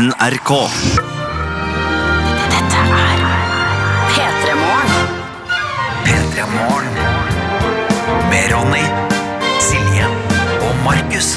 [0.00, 0.50] NRK.
[2.48, 3.18] Dette er
[4.08, 5.10] P3 Morgen.
[6.06, 6.94] P3 Morgen.
[8.30, 8.86] Med Ronny,
[9.60, 10.06] Silje
[10.64, 11.34] og Markus.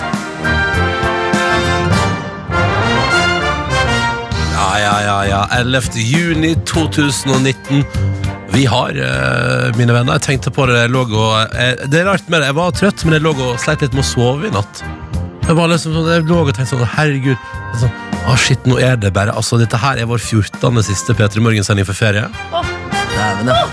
[4.53, 5.41] Ja, ja, ja, ja.
[5.59, 5.81] 11.
[5.99, 7.83] juni 2019.
[8.53, 12.05] Vi har, eh, mine venner, jeg tenkte på det, jeg lå og eh, Det er
[12.13, 14.47] rart med det, jeg var trøtt, men jeg lå og sleit litt med å sove
[14.47, 14.85] i natt.
[15.43, 17.37] Jeg var liksom sånn, jeg lå og tenkte sånn, herregud
[17.81, 20.83] sånn, Å shit, nå er det bare Altså, dette her er vår 14.
[20.87, 22.27] siste P3 Morgen-sending for ferie.
[22.53, 23.63] Dæven, ja.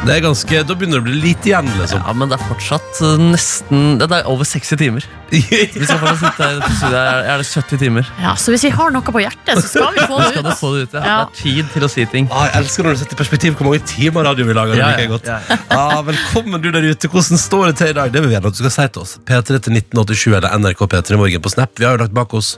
[0.00, 2.00] Det er ganske, Da begynner det å bli lite igjen, liksom.
[2.06, 5.04] ja, men det er fortsatt eh, nesten Det er over 60 timer.
[5.30, 7.26] Vi skal fortsatt sitte her i.
[7.34, 8.08] Er det 70 timer?
[8.22, 10.50] Ja, Så hvis vi har noe på hjertet, så skal vi få det skal du
[10.50, 10.58] ut.
[10.62, 10.96] få det ut.
[10.96, 11.04] Ja.
[11.04, 11.18] Ja.
[11.28, 12.30] Det er tid til å si ting.
[12.32, 14.74] Ah, jeg elsker når du setter i perspektiv hvor mange timer radio vi lager.
[14.74, 15.30] Det Ja, liker ja, jeg godt.
[15.30, 17.12] ja, Ah, velkommen du der ute.
[17.12, 18.10] Hvordan står det til i dag?
[18.16, 19.16] Det vil vi gjerne at du skal si til oss.
[19.28, 21.76] P3 til 1987 eller NRK P3 Morgen på Snap.
[21.78, 22.54] Vi har jo lagt bak oss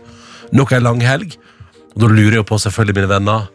[0.52, 1.36] nok en lang helg.
[1.94, 3.48] Og da lurer jeg på selvfølgelig, mine venner,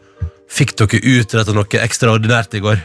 [0.50, 2.82] fikk dere utretta noe ekstraordinært i går?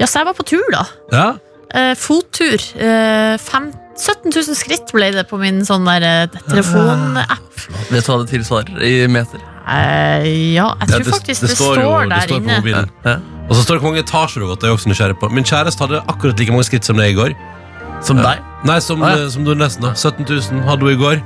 [0.00, 0.84] Ja, så jeg var på tur, da.
[1.12, 1.26] Ja?
[1.74, 2.60] Eh, fottur.
[2.78, 7.66] Eh, fem, 17 000 skritt ble det på min sånn der eh, telefonapp.
[7.90, 9.42] Vet du hva det tilsvarer i meter?
[9.64, 12.58] Eh, ja, jeg tror det, faktisk det, jo- står, det der står inne.
[12.62, 13.16] På Ja.
[13.44, 14.60] Og så står det hvor mange etasjer du har gått.
[14.62, 15.28] Det er jeg også nysgjerrig på.
[15.36, 17.34] Min kjæreste hadde akkurat like mange skritt som det i går.
[18.04, 18.40] Som deg?
[18.64, 19.28] Nei, som, Ah, ja.
[19.32, 21.20] som du nesten da 17 000 hadde hun i går.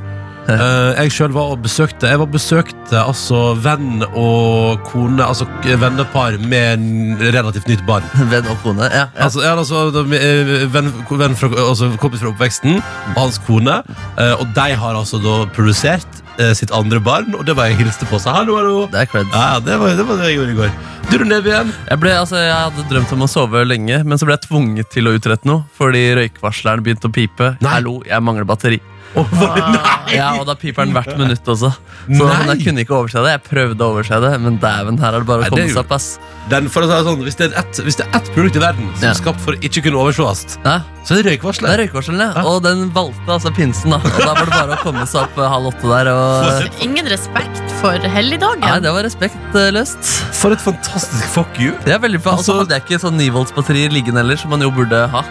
[0.59, 6.39] Eh, jeg selv var og besøkte Jeg var besøkte altså venn og kone, altså vennepar
[6.41, 8.07] med en relativt nytt barn.
[8.33, 8.89] Venn og kone?
[8.89, 9.05] Ja.
[9.13, 9.27] ja.
[9.27, 10.89] Altså, ja, altså de, eh, venn,
[11.21, 13.83] venn fra, altså, kompis fra oppveksten og hans kone.
[14.17, 17.83] eh, og de har altså da produsert eh, sitt andre barn, og det var jeg
[17.83, 18.21] hilste på.
[18.23, 18.87] Så hallo, hallo.
[18.93, 19.29] Det er cred.
[19.35, 20.77] Ja, det var, det var det jeg gjorde i går.
[21.09, 21.71] Du, igjen.
[21.89, 24.91] Jeg, ble, altså, jeg hadde drømt om å sove lenge, men så ble jeg tvunget
[24.93, 27.55] til å utrette noe fordi røykvarsleren begynte å pipe.
[27.65, 27.79] Nei.
[27.79, 28.81] Hallo, jeg mangler batteri.
[29.17, 30.15] Nei!
[30.17, 31.71] Ja, Og da piper den hvert minutt også.
[31.73, 32.27] Så Nei.
[32.39, 33.33] men jeg kunne ikke overse det.
[33.35, 35.93] Jeg prøvde å overse det, men dæven, her er det bare å komme seg opp.
[35.97, 36.07] ass
[36.49, 38.57] Den, for å si det sånn, hvis, det er ett, hvis det er ett produkt
[38.57, 39.11] i verden som Ja.
[39.11, 41.33] er skapt for å ikke kunne oversees, ja, så er det Det
[41.69, 42.45] er røykvarselet, ja.
[42.49, 43.91] Og den valgte altså pinsen.
[43.91, 46.13] da Og da var det bare å komme seg opp eh, halv åtte der.
[46.13, 46.81] Og...
[46.85, 48.61] Ingen respekt for helligdagen.
[48.65, 50.15] Nei, det var respektløst.
[50.39, 51.73] For et fantastisk fuck you.
[51.85, 52.33] Det er veldig bra.
[52.39, 54.71] Og så Altså- hadde jeg ikke sånn 9 volts batteri liggende heller, som man jo
[54.71, 55.23] burde ha.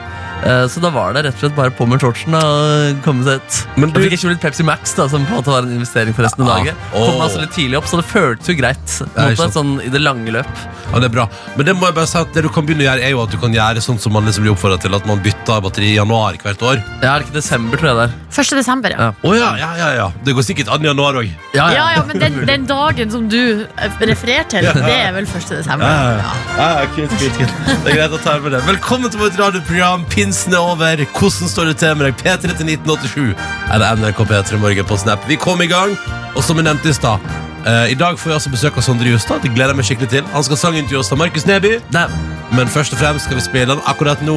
[0.45, 3.41] Eh, Så da var det rett og slett bare på med shortsen og komme seg
[3.41, 3.77] ut.
[3.77, 5.71] Men du- Jeg fikk ikke litt Pepsi Max, da som på en måte var en
[5.79, 6.71] investering for resten av Ja.
[6.71, 6.75] dagen.
[6.93, 9.01] Kom altså litt tidlig opp, så det føltes jo greit.
[9.17, 10.45] Ja, måte, sånn I det lange løp.
[10.93, 11.29] Ja, det er bra.
[11.57, 13.21] Men det må jeg bare si at det du kan begynne å gjøre, er jo
[13.23, 15.91] at du kan gjøre sånn som man liksom blir oppfordret til, at man bytter batteri
[15.91, 16.83] i januar hvert år.
[17.01, 18.43] Ja, er det ikke desember, tror jeg det er.
[18.43, 18.55] 1.
[18.55, 18.97] desember, ja.
[18.97, 19.11] Ja.
[19.23, 20.11] oh, ja, ja, ja, ja.
[20.23, 21.29] Det går sikkert an i januar òg.
[21.53, 24.75] Ja, Ja, ja, men den, den dagen som du eh, refererer til, det
[25.07, 25.49] er vel 1.
[25.49, 25.85] desember.
[25.85, 26.21] Ja.
[26.57, 27.83] Ja, kult, kult, kult.
[27.83, 28.61] Det er greit å ta med det.
[28.63, 30.05] Velkommen til vårt radioprogram.
[30.27, 31.05] Pinsen er over.
[31.19, 32.15] Hvordan står det til med deg?
[32.19, 33.35] P3 til 1987
[33.73, 35.23] eller NRK P3 Morgen på Snap.
[35.27, 35.93] Vi kom i gang,
[36.35, 37.23] og som jeg nevnte i stad
[37.63, 39.39] eh, I dag får vi altså besøk av Sondre Justad.
[39.45, 40.27] Det gleder jeg meg skikkelig til.
[40.35, 41.77] Han skal sangintervjue oss av Markus Neby.
[41.95, 42.07] Nei,
[42.51, 44.35] Men først og fremst skal vi spille den akkurat nå.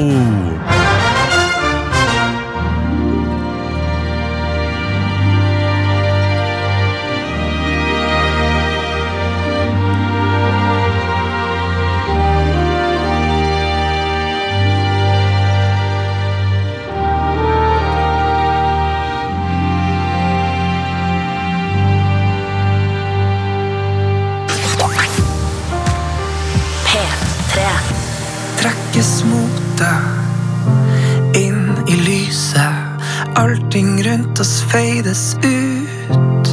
[35.07, 36.51] Oss ut.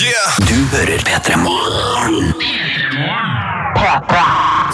[0.00, 0.32] Yeah.
[0.48, 2.32] Du hører P3 Morgen.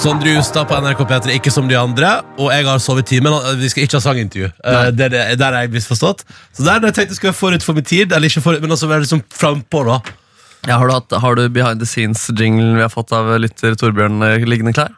[0.03, 2.15] Sondre Justad på NRK P3, ikke som de andre.
[2.39, 3.37] Og jeg har sovet i timen.
[3.61, 4.49] Vi skal ikke ha sangintervju.
[4.65, 6.25] Uh, det, det, der er jeg misforstått.
[6.57, 8.75] Så der jeg tenkte jeg skulle være forut for min tid, eller ikke forut, men
[8.75, 10.01] altså være liksom frampå, da.
[10.69, 14.23] Ja, har, du hatt, har du behind the scenes-jinglen vi har fått av lytter Torbjørn
[14.23, 14.93] eh, liggende klar?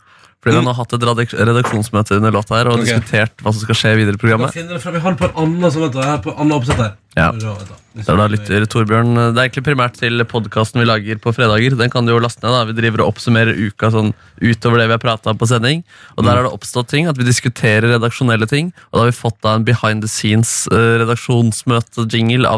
[0.44, 2.84] Fordi Den har hatt et redaksjonsmøte under låta her og Ok.
[2.84, 4.52] diskutert hva som skal skje videre i Jeg programmet.
[4.52, 5.00] finner det frem.
[5.00, 5.72] Har på en annen,
[6.20, 6.92] på en annen oppsett her.
[7.16, 7.30] Ja.
[7.30, 7.54] Vent da.
[7.94, 11.76] Det er da lytter Torbjørn Det er egentlig primært til podkasten vi lager på fredager.
[11.78, 12.50] Den kan du jo laste ned.
[12.52, 15.84] da Vi driver og oppsummerer uka sånn utover det vi har prata på sending.
[16.18, 18.72] Og der har det oppstått ting, at vi diskuterer redaksjonelle ting.
[18.92, 21.16] Og da har vi fått da en behind the scenes eh, av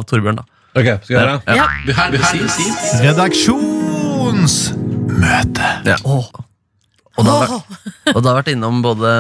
[0.09, 0.37] Torbjørn.
[0.37, 0.43] da
[0.77, 1.55] Ok, skal jeg gjøre det?
[1.57, 1.67] Ja.
[1.87, 3.01] Behind the scenes.
[3.01, 5.67] Redaksjonsmøte.
[5.85, 5.97] Ja.
[7.17, 7.53] Og det, har
[8.13, 9.11] og det har vært innom både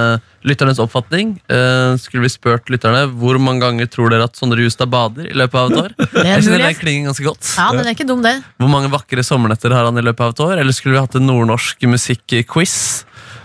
[0.46, 1.30] lytternes oppfatning.
[1.48, 5.36] Eh, skulle vi spurt lytterne hvor mange ganger tror dere at Sondre Justad bader i
[5.36, 5.94] løpet av et år?
[6.12, 7.52] Det er Jeg synes den klinger ganske godt.
[7.56, 8.34] Ja, den er ikke dum, det.
[8.60, 10.60] Hvor mange vakre sommernetter har han i løpet av et år?
[10.62, 12.76] Eller skulle vi hatt en nordnorsk musikkquiz?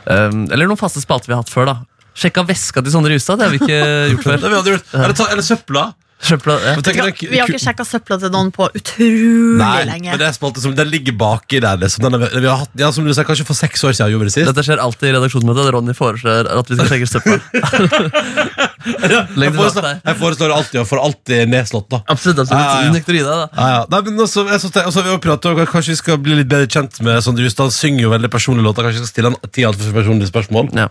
[0.05, 1.71] Eh, eller noen faste spalter vi har hatt før.
[1.71, 1.77] da
[2.21, 3.39] Sjekka veska til Sondre Justad.
[3.39, 3.81] Det har vi ikke
[4.11, 4.49] gjort Det før.
[4.49, 4.93] vi hadde gjort.
[4.99, 5.85] Eller, ta, eller søpla.
[6.21, 6.73] Søpla, ja.
[6.85, 10.11] tenker, Vi har, har ikke sjekka søpla til noen på utrolig Nei, lenge.
[10.11, 11.79] men det er spalte som Den ligger baki der.
[11.81, 12.05] Liksom.
[12.05, 14.27] Den er, vi har hatt, ja, som du sa, kanskje for seks år siden gjorde
[14.27, 14.49] vi det sist.
[14.51, 15.71] Dette skjer alltid i redaksjonsmøtet.
[15.73, 17.39] Ronny foreslår at vi skal sjekke søpla.
[18.81, 21.99] Jeg foreslår, jeg foreslår alltid å få alltid nedslått, da.
[22.09, 22.39] Absolutt.
[22.41, 22.57] absolutt.
[22.57, 22.89] Ja, ja, ja.
[22.89, 23.47] Du nekter å gi deg, da.
[23.53, 23.83] Ja, ja.
[23.91, 26.69] Nei, men også, jeg har vi også pratet om Kanskje vi skal bli litt bedre
[26.71, 27.69] kjent med Sondre Justad.
[27.69, 28.87] Han synger jo veldig personlige låter.
[28.87, 30.71] Kanskje vi skal stille han ti altfor personlige spørsmål.
[30.77, 30.89] Ja.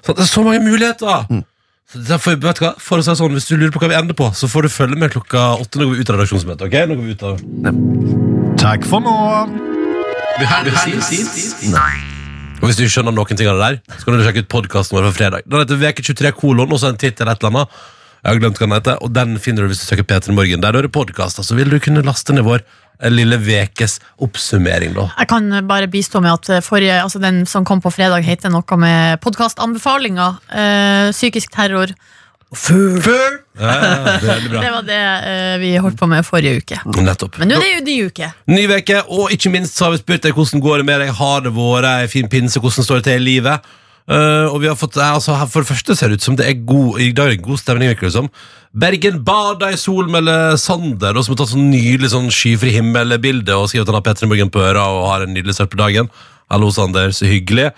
[0.00, 1.26] Så det er så mange muligheter!
[1.28, 1.42] Så
[1.94, 2.72] derfor, vet du hva?
[2.82, 4.72] For å si sånn, Hvis du lurer på hva vi ender på, så får du
[4.72, 6.62] følge med klokka åtte når vi går ut av redaksjonsmøtet.
[6.68, 6.76] ok?
[6.88, 7.34] Nå går vi ut av...
[8.60, 9.14] Takk for nå.
[12.60, 14.50] Og Hvis du ikke skjønner noen ting av det der, så kan du sjekke ut
[14.52, 15.48] podkasten vår fra fredag.
[15.48, 17.80] Den heter Veke 23 kolon, og så en tittel et eller annet.
[18.20, 20.60] Jeg har glemt hva den heter, og den finner du hvis du søker P3 Morgen.
[20.60, 22.60] Der du hører podkast, så vil du kunne laste ned vår
[23.08, 25.08] lille vekes oppsummering, da.
[25.22, 28.80] Jeg kan bare bistå med at forrige, altså den som kom på fredag, heter noe
[28.80, 30.40] med podkastanbefalinger.
[30.52, 31.94] Eh, psykisk terror.
[32.50, 33.36] Før!
[33.60, 34.60] Ja, ja, veldig.
[34.64, 35.00] Det var det
[35.30, 36.80] eh, vi holdt på med forrige uke.
[36.98, 37.38] Nettopp.
[37.38, 38.30] Men nå er det jo ny uke.
[38.50, 41.12] Ny veke, og ikke minst så har vi spurt deg hvordan går det med deg.
[41.20, 42.62] Har det vært ei en fin pinse?
[42.62, 43.70] Hvordan står det til i livet?
[44.08, 46.46] Eh, og vi har fått, eh, altså, For det første ser det ut som det
[46.48, 47.92] er god I dag er det god stemning.
[47.92, 48.30] virker det som
[48.72, 53.50] Bergen bada i sol, melder Sander, og som har tatt sånn nydelig sånn skyfri himmel-bilde
[53.50, 55.72] og skriver at han har Petter i Morgen på øra og har en nydelig start
[55.72, 56.08] på dagen.
[56.48, 57.10] Hallo, Sander.
[57.10, 57.72] Så hyggelig.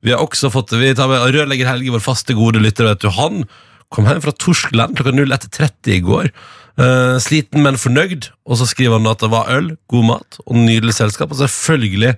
[0.00, 2.86] Vi har også fått Vi tar med Rørlegger Helge, vår faste, gode lytter.
[2.86, 3.48] Vet du, han
[3.90, 6.30] kom hjem fra Torskland klokka 01.30 i går.
[6.78, 8.30] Uh, sliten, men fornøyd.
[8.46, 11.34] Og så skriver han at det var øl, god mat og nydelig selskap.
[11.34, 12.14] Og selvfølgelig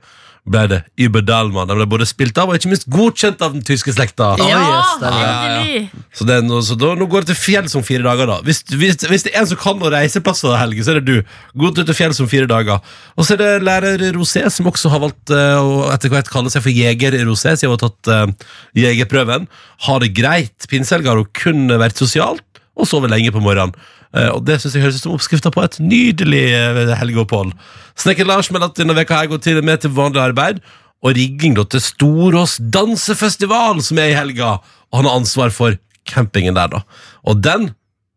[0.50, 1.69] ble det Über Dalman.
[1.70, 4.32] Den ble både spilt av og ikke minst godkjent av den tyske slekta.
[4.41, 5.29] Ja, yes, det bra.
[5.31, 6.02] endelig!
[6.17, 8.38] Så, det er noe, så da, nå går det til fjells om fire dager, da.
[8.47, 11.37] Hvis, hvis, hvis det er en som kan å reiseplasser, Helge, så er det du.
[11.61, 12.82] Gå til fjells om fire dager.
[13.17, 16.53] Og så er det lærer Rosé, som også har valgt eh, å etter hvert kalle
[16.53, 19.49] seg for Jeger Rosé, siden hun har tatt uh, jegerprøven.
[19.87, 20.69] Har det greit.
[20.70, 22.44] Pinsehelga har hun kun vært sosialt
[22.81, 23.75] og sovet lenge på morgenen.
[24.16, 27.52] Eh, og det synes jeg høres ut som oppskrifta på et nydelig uh, helgeopphold.
[28.00, 30.62] Snekker Lars melder at denne veka har går til med til vanlig arbeid.
[31.00, 34.58] Og rigging da til Storås dansefestival, som er i helga.
[34.90, 35.78] Og han har ansvar for
[36.08, 36.82] campingen der, da.
[37.24, 37.70] Og den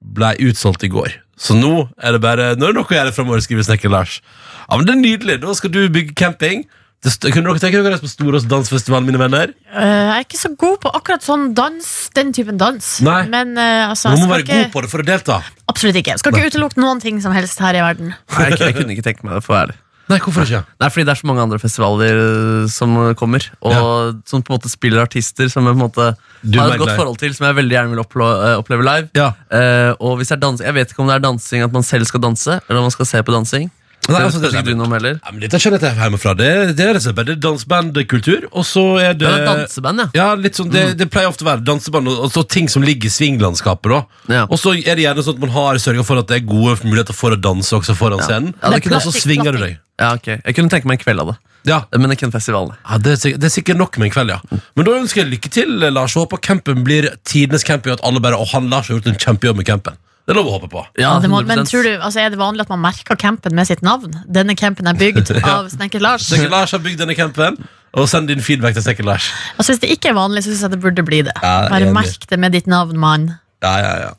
[0.03, 1.13] ble utsolgt i går.
[1.39, 4.19] Så nå er det bare Nå er det noe å gjøre framover, skriver Snekker Lars.
[4.67, 5.39] Ja, men det er nydelig.
[5.43, 6.65] Da skal du bygge camping.
[7.03, 9.51] Kunne dere tenke dere å reise på Storås dansfestival, mine venner?
[9.73, 12.91] Uh, jeg er ikke så god på akkurat sånn dans, den typen dans.
[13.03, 13.21] Nei.
[13.31, 15.39] Men uh, altså, Man må være ikke, god på det for å delta.
[15.67, 16.15] Absolutt ikke.
[16.15, 18.13] Jeg skal ikke utelukke noen ting som helst her i verden.
[18.15, 19.81] Nei, jeg, jeg kunne ikke tenke meg det, for å være ærlig.
[20.11, 20.59] Nei, hvorfor ikke?
[20.83, 24.57] Nei, fordi det er så mange andre festivaler øh, som kommer, og som på en
[24.57, 26.07] måte spiller artister som jeg på en måte
[26.41, 29.07] Du har et godt glad forhold til, som jeg veldig gjerne vil oppleve live.
[29.15, 29.29] Ja.
[29.47, 31.87] Uh, og hvis det er dans, Jeg vet ikke om det er dansing at man
[31.87, 33.71] selv skal danse, eller om man skal se på dansing.
[34.11, 35.13] Nei, altså, det er ikke du noe om heller.
[35.23, 36.33] Ja, men Dette skjønner jeg til hjemmefra.
[36.35, 38.47] Det, det er rett og det er dansebandkultur.
[38.51, 40.07] Og så er det det er danseband, ja.
[40.17, 42.83] Ja, litt sånn, det, det pleier ofte å være danseband og, og så ting som
[42.83, 43.93] ligger i svinglandskapet.
[43.95, 44.43] da Ja.
[44.49, 46.75] Og så er det gjerne sånn at man har sørga for at det er gode
[46.83, 48.51] muligheter for å danse også foran scenen.
[48.59, 49.79] Ja, det og kunne så svinger du deg.
[50.01, 50.29] Ja, ok.
[50.35, 51.39] Jeg kunne tenke meg en kveld av det,
[51.69, 52.73] Ja, men ikke en festival.
[52.75, 54.61] ja det, er sikkert, det er sikkert nok med en kveld, ja.
[54.75, 56.17] Men da ønsker jeg lykke til, Lars.
[56.17, 59.07] Og håper campen blir tidenes camping, og at alle bare Og han Lars har gjort
[59.13, 59.95] en kjempejobb med campen.
[60.23, 60.81] Det er lov å håpe på.
[61.01, 63.67] Ja, det må, men tror du, altså, Er det vanlig at man merker campen med
[63.67, 64.13] sitt navn?
[64.31, 66.29] Denne campen er bygd av Snekker Lars.
[66.29, 67.59] Snekker-Lars har bygd denne campen.
[67.93, 69.27] Og send din feedback til Snekker-Lars.
[69.59, 71.35] Altså, hvis det ikke er vanlig, så syns jeg det burde bli det.
[71.43, 73.27] Ja, Bare merk det med ditt navn, mann.
[73.61, 74.13] Ja, ja, ja.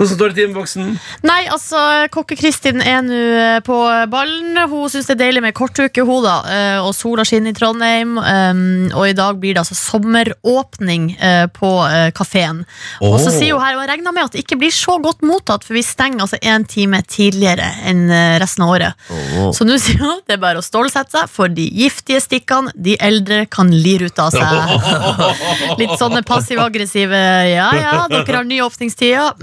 [0.00, 0.84] Hvordan står det til i innboksen?
[1.28, 1.76] Nei, altså,
[2.14, 3.74] Kokke-Kristin er nå eh, på
[4.08, 4.56] ballen.
[4.70, 6.38] Hun syns det er deilig med kortuke, hun, da.
[6.48, 8.14] eh, Og sola skinner i Trondheim.
[8.16, 8.62] um,
[8.96, 11.72] Og i dag blir det altså sommeråpning eh, på
[12.16, 12.62] kafeen.
[13.02, 13.12] Oh.
[13.12, 15.20] Og så sier hun her, og jeg regner med at det ikke blir så godt
[15.26, 18.06] mottatt, for vi stenger altså en time tidligere enn
[18.40, 19.04] resten av året.
[19.52, 22.96] Så nå sier hun det er bare å stålsette seg, for de giftige stikkene de
[23.04, 24.74] eldre kan lire ut av seg.
[25.82, 27.20] Litt sånne passiv-aggressive
[27.52, 29.36] Ja ja, dere har nye åpningstider.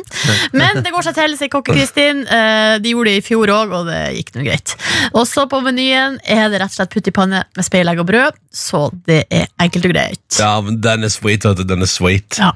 [0.00, 0.56] Mhm.
[0.58, 2.24] Men det går seg til, sier Kokke-Kristin.
[2.26, 4.74] Eh, De gjorde det i fjor òg, og det gikk nå greit.
[5.12, 8.08] Og så på menyen er det rett og slett putt i panne med speilegg og
[8.10, 10.26] brød, så det er enkelt og greit.
[10.38, 11.64] Ja, men den er sweet, vet du.
[11.68, 12.40] Den er sweet.
[12.40, 12.52] Ja.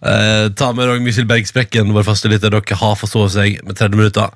[0.00, 2.52] Eh, ta med dere Mysil Bergsprekken, vår faste lytter.
[2.54, 4.32] Dere har forstått seg med 30 minutter.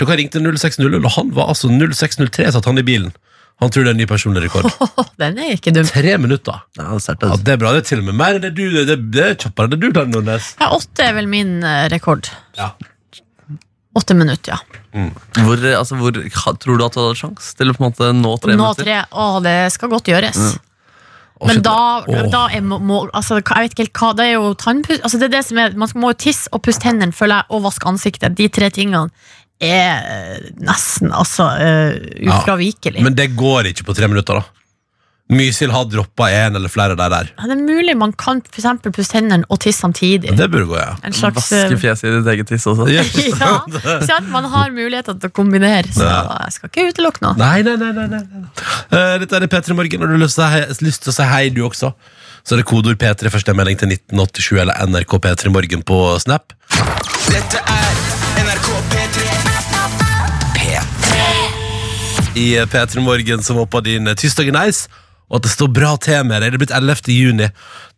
[0.00, 3.12] Dere ringte 0600, og han var altså 0603, satt han i bilen.
[3.60, 4.68] Han tror det er en ny personlig rekord.
[5.20, 5.84] Den er ikke dum.
[5.88, 6.62] Tre minutter.
[6.78, 7.74] Ja, det Ja, det er bra.
[7.76, 9.74] Det er til og med mer enn det du Det, det, det er kjappere enn
[9.74, 10.54] det du klarer, Nordnes.
[10.60, 12.30] Ja, åtte er vel min eh, rekord.
[12.56, 12.72] Ja.
[14.00, 14.80] Åtte minutter, ja.
[15.44, 18.10] Hvor, eh, altså, hvor tror du at du hadde sjanse til å på en måte
[18.16, 18.86] nå tre Nå minutter?
[18.86, 18.98] tre.
[19.10, 20.40] Å, det skal godt gjøres.
[20.40, 20.66] Mm.
[21.48, 24.50] Men da, da er må, må, altså, Jeg vet ikke helt hva Det er jo
[24.60, 27.40] tannpuss altså, det er det som er, Man må jo tisse og pusse tennene føler
[27.40, 28.36] jeg, og vaske ansiktet.
[28.36, 29.08] De tre tingene
[29.60, 31.92] er eh, nesten altså uh,
[32.24, 33.04] ufravikelig.
[33.04, 34.60] Men det går ikke på tre minutter, da.
[35.30, 37.10] Mysil har droppa en eller flere der.
[37.12, 37.28] der.
[37.38, 40.32] Ja, det er mulig man kan for eksempel pusse hendene og tisse samtidig.
[40.36, 40.96] Det burde gå, ja.
[41.06, 42.88] En slags Vaske fjeset i ditt eget tiss også.
[42.96, 43.04] ja,
[44.08, 45.86] så at man har muligheter til å kombinere.
[45.94, 47.38] Så jeg skal ikke utelukke noe.
[47.38, 48.24] Nei, nei, nei, nei, nei.
[48.90, 51.18] Eh, Dette er P3 Morgen, og du har lyst til, å si- lyst til å
[51.20, 51.92] si hei, du også.
[52.42, 56.56] Så er det kodeord P3, første melding til 1987 eller NRK P3 Morgen på Snap.
[57.30, 58.19] Dette er
[62.38, 64.88] I P3 Morgen som håper din tirsdag i nice,
[65.30, 66.52] og at det står bra til med deg.
[66.52, 67.10] Det er blitt 11.
[67.14, 67.48] juni.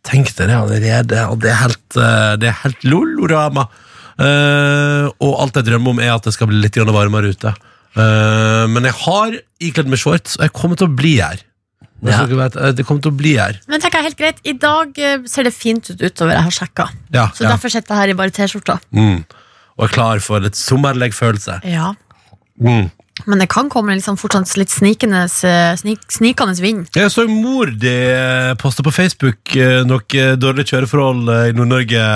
[0.05, 3.67] Tenk deg det allerede, og det er helt, eh, det er helt lolorama.
[4.13, 7.49] Uh, og alt jeg drømmer om, er at det skal bli litt varmere ute.
[7.97, 11.41] Uh, men jeg har ikledd meg shorts, og jeg kommer til å bli her.
[12.03, 12.25] Ja.
[12.27, 13.59] vet, eh, Det kommer til å bli her.
[13.67, 16.87] Men tenk, helt greit, i dag eh, ser det fint ut utover, jeg har sjekka.
[17.13, 17.53] Ja, Så ja.
[17.53, 18.79] derfor sitter jeg her i bare T-skjorta.
[18.91, 19.23] Mm.
[19.77, 21.61] Og er klar for litt sommerlig følelse.
[21.63, 21.93] Ja.
[22.59, 22.91] Mm.
[23.25, 26.87] Men det kan komme liksom fortsatt litt snikende, snik, snikende vind.
[26.97, 27.93] Jeg så mor di
[28.59, 32.07] poste på Facebook eh, noe eh, dårlige kjøreforhold eh, i Nord-Norge.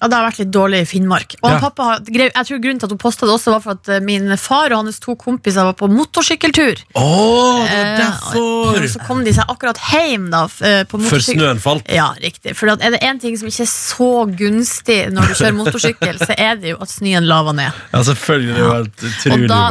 [0.00, 1.34] Ja, Det har vært litt dårlig i Finnmark.
[1.42, 1.58] Og Ja.
[1.58, 4.36] pappa jeg tror Grunnen til at hun posta det, også var for at eh, min
[4.36, 6.78] far og hans to kompiser var på motorsykkeltur.
[6.94, 8.78] Oh, det Eh, derfor!
[8.78, 11.88] Og så kom de seg akkurat hjem da, eh, på Før snøen falt.
[11.90, 12.54] Ja, riktig.
[12.56, 16.34] For er det én ting som ikke er så gunstig når du kjører motorsykkel, så
[16.38, 17.72] er det jo at snøen laver ned.
[17.92, 18.54] Ja, selvfølgelig.
[18.54, 19.62] Det var helt Og da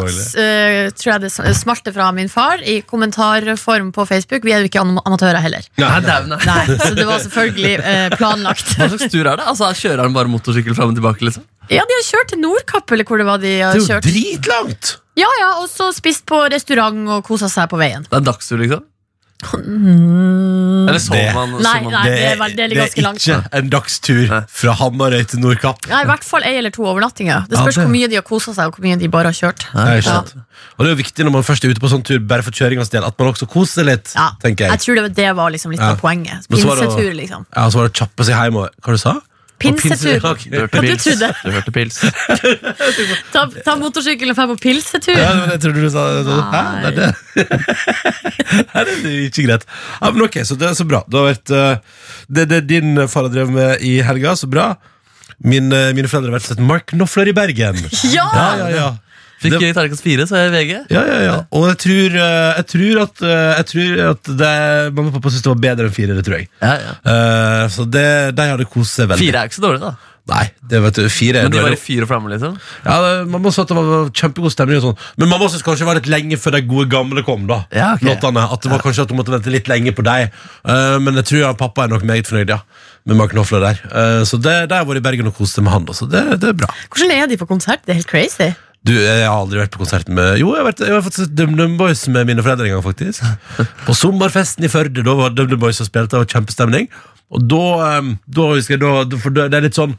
[0.42, 4.44] eh, tror jeg det smalt det fra min far i kommentarform på Facebook.
[4.44, 5.64] Vi er jo ikke am- amatører heller.
[5.78, 6.38] Nei, nei.
[6.46, 8.76] Nei, Så det var selvfølgelig uh, planlagt.
[8.78, 9.46] Hva slags tur er det?
[9.48, 11.22] Altså, Kjører han bare motorsykkel fram og tilbake?
[11.30, 11.46] liksom?
[11.70, 13.90] Ja, de har kjørt til Nordkapp, eller hvor det var de har Det er jo
[13.94, 14.08] kjørt.
[14.10, 14.94] dritlangt!
[15.18, 18.04] Ja, ja, Og så spist på restaurant og kosa seg på veien.
[18.06, 18.84] Det er en dagstur, liksom?
[19.44, 22.04] Eller så Det- man, så Nei, man nei.
[22.10, 23.18] det er vel- det er ganske langt.
[23.22, 24.42] ikke en dagstur Nei.
[24.48, 25.88] fra Hamarøy til Nordkapp.
[25.90, 27.48] Ja, I hvert fall ei eller to overnattinger.
[27.48, 29.26] Det Ja, spørs det- hvor mye de har kosa seg, og hvor mye de bare
[29.26, 29.66] har kjørt.
[29.76, 30.34] Nei, ikke sant.
[30.80, 32.52] Og det er jo viktig når man først er ute på sånn tur, bare for
[32.52, 34.14] kjøringens del, at man også koser seg litt.
[34.16, 34.80] Ja, tenker jeg jeg.
[34.80, 35.92] tror det, det var liksom litt Ja.
[35.92, 36.46] av poenget.
[36.50, 37.46] Men så var det- Pinsetur, liksom.
[37.56, 39.22] Ja, Så var det å kjappe seg hjem og Hva du sa Du
[40.62, 41.30] hørte Hva du trodde?
[41.44, 41.98] Du hørte pils.
[43.34, 45.18] Ta, ta motorsykkelen og dra på pilsetur.
[45.18, 46.04] Ja, men jeg trodde du sa.
[46.28, 47.10] Så, Hæ, det er det.
[48.78, 49.66] Det er ikke greit.
[50.02, 51.02] Ja, men ok, så det er så bra.
[51.10, 51.98] Det har vært eh,
[52.34, 54.72] det, det din far har drevet med i helga, så bra.
[55.38, 57.82] Min, eh, mine foreldre har vært og sett Mark Knopfler i Bergen.
[58.14, 58.28] Ja!
[58.34, 58.88] Ja, ja, ja.
[59.42, 60.72] Fikk Det- terningkast fire, så er jeg i VG.
[60.90, 61.36] Ja, ja, ja.
[61.54, 65.30] Og jeg tror, eh, jeg tror at, eh, jeg tror at det, mamma og pappa
[65.30, 66.16] syntes det var bedre enn fire.
[66.18, 66.48] Det tror jeg.
[66.62, 66.94] Ja, ja.
[67.06, 69.20] Uh, så det, de hadde kost seg veldig.
[69.28, 69.96] Fire er ikke så dårlig, da.
[70.28, 72.58] Nei, det vet du, fire Men de det var i fyr og flamme, liksom.
[72.84, 74.76] ja, det, Mamma sa at det var kjempegod stemning.
[74.82, 77.46] og sånn Men mamma syntes kanskje det var litt lenge før de gode gamle kom.
[77.48, 78.02] da Ja, ok.
[78.02, 80.32] Låtene, At det var kanskje at hun måtte vente litt lenge på deg
[80.68, 82.60] Uh, Men jeg tror at pappa er nok meget fornøyd ja
[83.08, 83.78] med Mark Knofler der.
[83.88, 85.86] Uh, så det, det har jeg vært i Bergen og kost seg med han.
[85.86, 86.68] da, Så det, det er bra.
[86.92, 87.80] Hvordan er de på konsert?
[87.86, 88.50] Det er helt crazy.
[88.88, 91.26] Du, Jeg har aldri vært på konsert med Jo, jeg har, vært, jeg har faktisk
[91.26, 93.24] sett DumDum Boys med mine foreldre en gang, faktisk.
[93.88, 95.04] På sommerfesten i Førde.
[95.04, 96.88] Da var DumDum Boys og spilte, og kjempestemning.
[97.36, 99.98] Og da, eh, da husker jeg da, For det det er litt sånn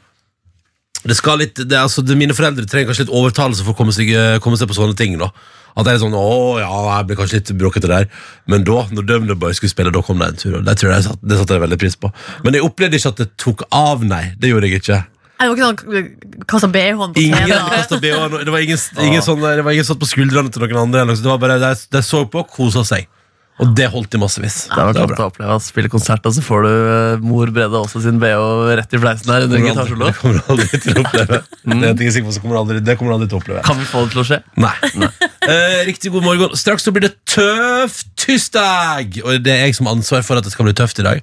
[1.07, 3.79] det skal litt, det er, altså, det, Mine foreldre trenger kanskje litt overtalelse for å
[3.79, 5.15] komme seg, eh, komme seg på sånne ting.
[5.21, 5.29] da
[5.77, 8.09] At det er sånn, å ja, jeg blir kanskje litt bråkete der
[8.51, 10.57] Men da, når DumDum Boys skulle spille, da kom det en tur.
[10.59, 12.11] Og det tror jeg det satte jeg veldig pris på.
[12.43, 14.35] Men jeg opplevde ikke at det tok av, nei.
[14.41, 14.99] Det gjorde jeg ikke.
[15.39, 17.69] Det var ikke sånn kasta BH-en på Ingen scenen.
[17.71, 20.81] kastet BH, det var ingen, ingen, sånn, det var ingen satt på skuldrene til noen
[20.89, 21.05] andre.
[21.05, 23.07] eller noe, så Det var bare, de, de så på og kosa seg.
[23.59, 24.57] Og det holdt de massevis.
[24.71, 25.25] Det har vært Det bra.
[25.25, 28.43] å oppleve å spille konsert, og så får du eh, mor Brede også sin BH
[28.79, 30.11] rett i fleisen her under Det gitarsolo.
[30.21, 31.41] kommer du aldri til å oppleve.
[31.67, 33.43] Det er jeg sikker på, så kommer du aldri, det kommer du aldri til å
[33.43, 33.65] oppleve.
[33.67, 34.39] Kan vi få det til å skje?
[34.63, 34.75] Nei.
[35.49, 36.55] Eh, riktig god morgen.
[36.59, 39.19] Straks så blir det tøff tirsdag!
[39.27, 41.23] Og det er jeg som har ansvar for at det skal bli tøft i dag.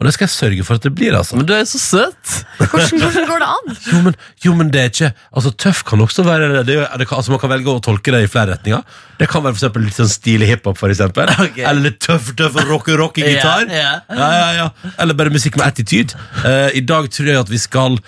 [0.00, 1.14] Og det skal jeg sørge for at det blir.
[1.14, 2.32] altså Men du er jo så søt!
[2.58, 3.76] Hvordan, hvordan går det an?
[3.92, 6.98] Jo, men, jo, men det er ikke Altså, tøff kan også være det, det, er-
[6.98, 8.82] det kan, altså, Man kan velge å tolke det i flere retninger.
[9.20, 11.30] Det kan være for eksempel litt sånn stilig hiphop, for eksempel.
[11.46, 11.58] Ok.
[11.62, 13.68] Eller litt tøff, tøff rock rock i gitar.
[13.70, 14.18] Ja, ja.
[14.18, 14.92] Ja, ja, ja.
[14.98, 16.18] Eller bare musikk med attitude.
[16.42, 18.00] Uh, I dag tror jeg at vi skal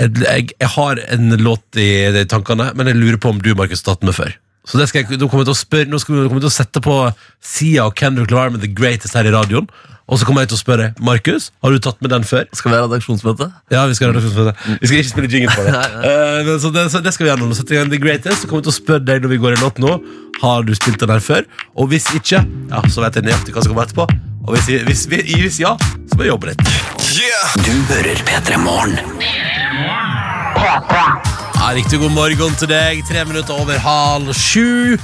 [0.00, 1.88] jeg, jeg har en låt i,
[2.22, 4.32] i tankene, men jeg lurer på om du, Markus, har tatt med før.
[4.68, 6.44] Så det skal jeg, nå kommer jeg til å spørre Nå skal vi kommer jeg
[6.44, 6.98] til å sette på
[7.42, 9.66] Sia og Kendrick Lamar med The Greatest her i radioen.
[10.12, 12.44] Og så kommer jeg til å spørre Markus, har du tatt med den før.
[12.52, 13.46] Skal vi ha redaksjonsmøte?
[13.72, 14.78] Ja, Vi skal, ha redaksjonsmøte.
[14.82, 15.84] vi skal ikke spille jingle på det.
[16.12, 17.54] Eh, men så det, så det skal vi gjøre nå.
[17.56, 19.56] Sette i gang The Greatest Så kommer jeg til å spørre deg når vi går
[19.56, 19.94] i låt nå
[20.42, 21.46] Har du spilt den her før.
[21.78, 24.08] Og hvis ikke, ja, så vet jeg nøyaktig hva som kommer etterpå.
[24.42, 26.66] Og hvis, hvis, hvis, hvis ja, så må jeg jobbe litt.
[27.62, 30.30] Du hører P3 Morgen.
[30.56, 33.02] Ja, riktig god morgen til deg.
[33.08, 34.96] Tre minutter over halv sju.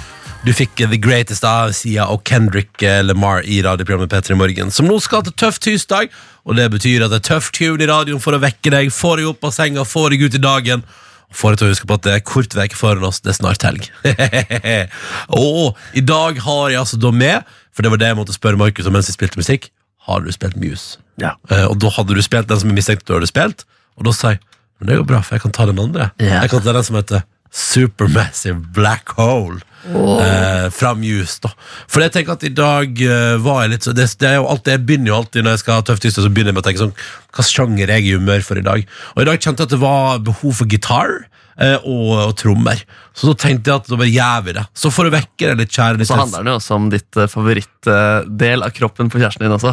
[0.45, 4.99] Du fikk The Greatest av Sia og Kendrick Lamar i radioprogrammet P3 Morgen, som nå
[5.03, 6.13] skal til Tøff tirsdag.
[6.49, 9.17] Og det betyr at det er tøff tune i radioen for å vekke deg, få
[9.19, 10.85] deg opp av senga, få deg ut i dagen.
[11.29, 13.37] Få deg til å huske på at det er kort vekk foran oss, det er
[13.37, 13.89] snart helg.
[15.43, 17.45] og i dag har jeg altså da med
[17.77, 19.69] For det var det jeg måtte spørre Markus om mens jeg spilte musikk.
[20.09, 20.97] Har du spilt Muse?
[21.21, 21.35] Ja.
[21.53, 23.67] Eh, og da hadde du spilt den som jeg mistenkte du hadde spilt,
[23.99, 24.41] og da sa jeg
[24.79, 26.11] men det går bra, for jeg kan ta den andre.
[26.23, 26.43] Ja.
[26.45, 29.61] Jeg kan ta den som heter Supermassive Black Hole.
[29.89, 31.51] Eh, fra Muse, da.
[31.89, 34.49] For jeg tenker at i dag uh, var jeg litt så det, det er jo
[34.51, 36.65] alltid, Jeg begynner jo alltid når jeg skal ha tøff tirsdag, så begynner jeg med
[36.65, 36.97] å tenke sånn
[37.39, 38.83] Hva sjanger er jeg i humør for i dag?
[39.15, 41.15] Og i dag kjente jeg at det var behov for gitar.
[41.63, 42.83] eh, Og, og trommer.
[43.17, 44.67] Så da tenkte jeg at da bare gjør vi det.
[44.77, 47.31] Så for å vekke det litt, kjære Så handler det jo også om ditt eh,
[47.33, 49.73] favorittdel av kroppen på kjæresten din også.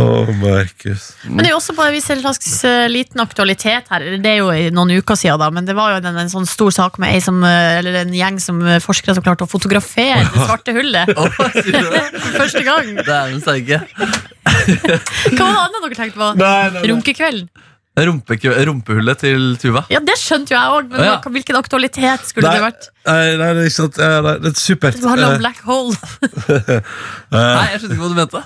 [0.00, 0.04] Å,
[0.40, 1.10] Markus.
[1.26, 4.04] Men det er jo også på en slags eh, liten aktualitet her.
[4.22, 6.72] Det er jo noen uker siden, da, men det var jo en, en sånn stor
[6.72, 10.22] sak med ei som, eh, eller en gjeng som eh, forskere som klarte å fotografere
[10.30, 11.12] det svarte hullet.
[11.16, 12.94] For første gang.
[13.00, 13.82] Det er en sterke.
[15.36, 16.28] Hva var det andre dere tenkte på?
[16.94, 17.50] Runkekvelden.
[17.98, 19.82] Rumpekø- Rumpehullet til Tuva.
[19.90, 21.16] Ja, det skjønte jo jeg òg, men Ja.
[21.20, 22.88] hva- hvilken aktualitet skulle Nei, det vært?
[23.06, 23.98] nei, nei, det er ikke sant.
[23.98, 24.94] Eh, nei, Det er supert.
[25.00, 25.96] Det handler Eh, om black hole.
[27.30, 28.42] Nei, jeg skjønte ikke hva du mente.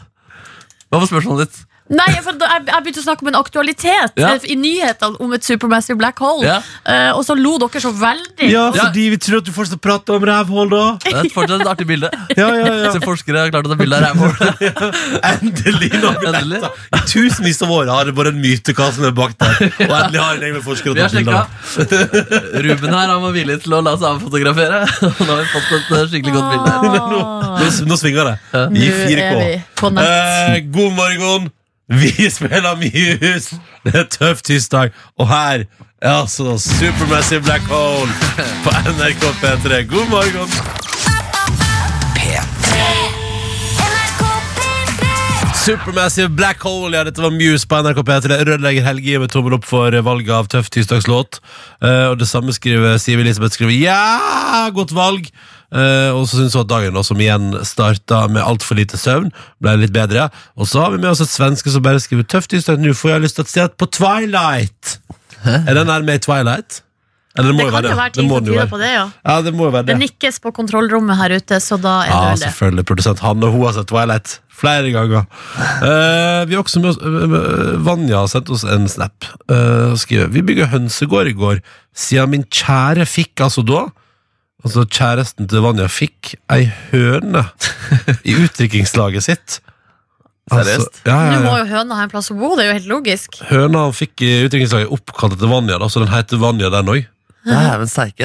[0.90, 1.64] Hva var spørsmålet ditt?
[1.92, 4.30] Nei, for da, jeg, jeg begynte å snakke om en aktualitet Ja.
[4.38, 6.40] eh, i nyhetene om et supermassive black hole.
[6.46, 6.54] Ja.
[6.88, 8.48] Eh, og så lo dere så veldig.
[8.48, 10.84] Ja, fordi vi tror at du fortsatt prater om rævhull, da.
[11.04, 12.08] Det er fortsatt et artig bilde.
[12.40, 12.92] Ja, ja, ja.
[12.94, 14.64] Så forskere har klart å ta bilde av rævhålet.
[15.34, 16.62] Endelig noe Endelig.
[16.62, 16.70] dette.
[16.96, 19.60] I tusenvis av år har det vært en myte hva som er bak der.
[19.84, 21.42] Og endelig har en egen forsker Vi har bilde sjekka.
[21.44, 22.64] av.
[22.64, 24.80] Ruben her han var villig til å la seg avfotografere.
[25.10, 26.72] Og nå har vi fått et eh, skikkelig godt bilde.
[26.72, 26.80] her.
[27.12, 28.34] Nå, nå svinger det.
[28.72, 29.36] Nå I er 4K.
[29.44, 29.52] vi
[29.84, 30.08] på nett.
[30.08, 31.52] Eh, god morgen.
[31.88, 33.56] Vi spiller Muse.
[33.84, 34.90] Det er tøff tirsdag.
[35.18, 35.64] Og her
[36.02, 38.08] er altså Supermassive Black Hole
[38.64, 39.74] på NRK P3.
[39.92, 40.48] God morgen.
[45.64, 48.40] Supermassive Black Hole, ja, dette var Muse på NRK P3.
[48.48, 51.40] Rødlegger Helge meg tommel opp for valget av tøff tirsdagslåt.
[51.84, 55.28] Uh, og det samme skriver Siv Elisabeth skriver ja, godt valg.
[55.74, 59.32] Eh, og så syns hun at dagen, da, som igjen starta med altfor lite søvn,
[59.64, 60.28] ble litt bedre.
[60.54, 62.82] Og så har vi med oss et svenske som bare skriver tøft i stedet.
[62.84, 64.98] Nå får jeg lyst til å se på Twilight.
[65.44, 66.80] Er den her med i Twilight?
[67.34, 68.88] Eller det må Det jo kan være jo være Det ting som tyder på det,
[68.94, 69.04] ja.
[69.26, 70.02] Ja, det må jo være Det det.
[70.04, 72.46] nikkes på kontrollrommet her ute, så da er det Ja, vel det.
[72.46, 72.84] selvfølgelig.
[72.86, 75.24] Produsent Hanne hun har sett Twilight flere ganger.
[75.82, 79.26] Uh, vi har også med oss uh, Vanja har sendt oss en snap.
[79.50, 81.58] Uh, skriver Vi bygger hønsegård i går,
[81.90, 83.88] siden min kjære fikk altså da
[84.64, 87.44] Altså kjæresten til Vanja fikk ei høne
[88.28, 89.58] i utdrikningslaget sitt.
[90.52, 91.02] Seriøst?
[91.08, 92.88] ja, ja, Nå må jo høna ha en plass å bo, det er jo helt
[92.90, 93.38] logisk.
[93.48, 97.06] Høna han fikk i utdrikningslaget, oppkalt etter Vanja, da, så den heter Vanja, den òg.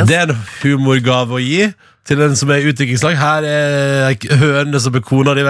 [0.08, 1.69] Det er en humorgave å gi
[2.10, 3.15] til den som er i utviklingslag.
[3.19, 5.43] Her er høne som er kona di,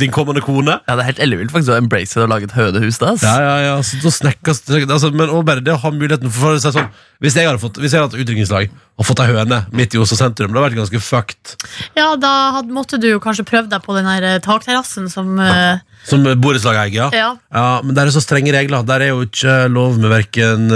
[0.00, 0.76] din kommende kone.
[0.84, 3.00] Ja, Det er helt ellevilt faktisk å embrace det og lage et hønehus.
[3.00, 3.24] da, ass.
[3.24, 6.52] Ja, ja, ja, så da snekkes altså, Men også bare det å ha muligheten for
[6.52, 6.90] å si sånn
[7.22, 10.00] Hvis jeg hadde fått Hvis jeg hadde hatt utviklingslag og fått ei høne midt i
[10.02, 11.54] Oslo sentrum, det hadde vært ganske fucked.
[11.96, 15.40] Ja, da had, måtte du jo kanskje prøvd deg på den her eh, takterrassen som
[15.40, 17.28] eh, Som borettslagseier, Ja.
[17.52, 18.82] Ja, men der er så strenge regler.
[18.86, 20.68] Der er jo ikke lov med verken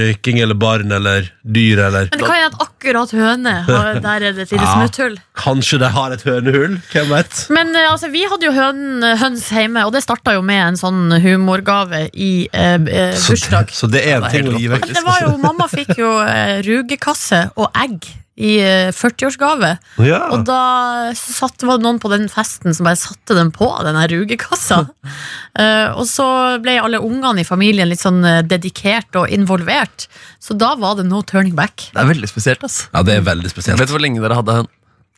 [0.00, 3.54] røyking eller barn eller dyr eller Men det kan hende at akkurat høne
[4.02, 4.72] Der er det et lite Ja.
[4.74, 5.16] smutthull.
[5.38, 6.74] Kanskje de har et hønehull?
[6.92, 7.46] Hvem vet?
[7.54, 8.82] Men eh, altså, vi hadde jo høn,
[9.22, 13.22] høns hjemme, og det starta jo med en sånn humorgave i eh, bursdag.
[13.22, 14.88] Så det, så det er en Ja, ting å gi vekk.
[14.92, 18.10] Det var jo, Mamma fikk jo eh, rugekasse og egg
[18.42, 19.70] i eh, 40-årsgave.
[20.02, 20.20] Ja.
[20.34, 23.98] Og da satt, var det noen på den festen som bare satte den på, den
[23.98, 24.82] her rugekassa.
[25.58, 26.26] uh, og så
[26.62, 30.08] ble alle ungene i familien litt sånn eh, dedikert og involvert.
[30.42, 31.90] Så da var det no turning back.
[31.92, 32.64] Det er veldig spesielt.
[32.66, 32.86] ass.
[32.90, 33.80] ja, det er veldig spesielt.
[33.80, 34.70] Vet du hvor lenge dere hadde den?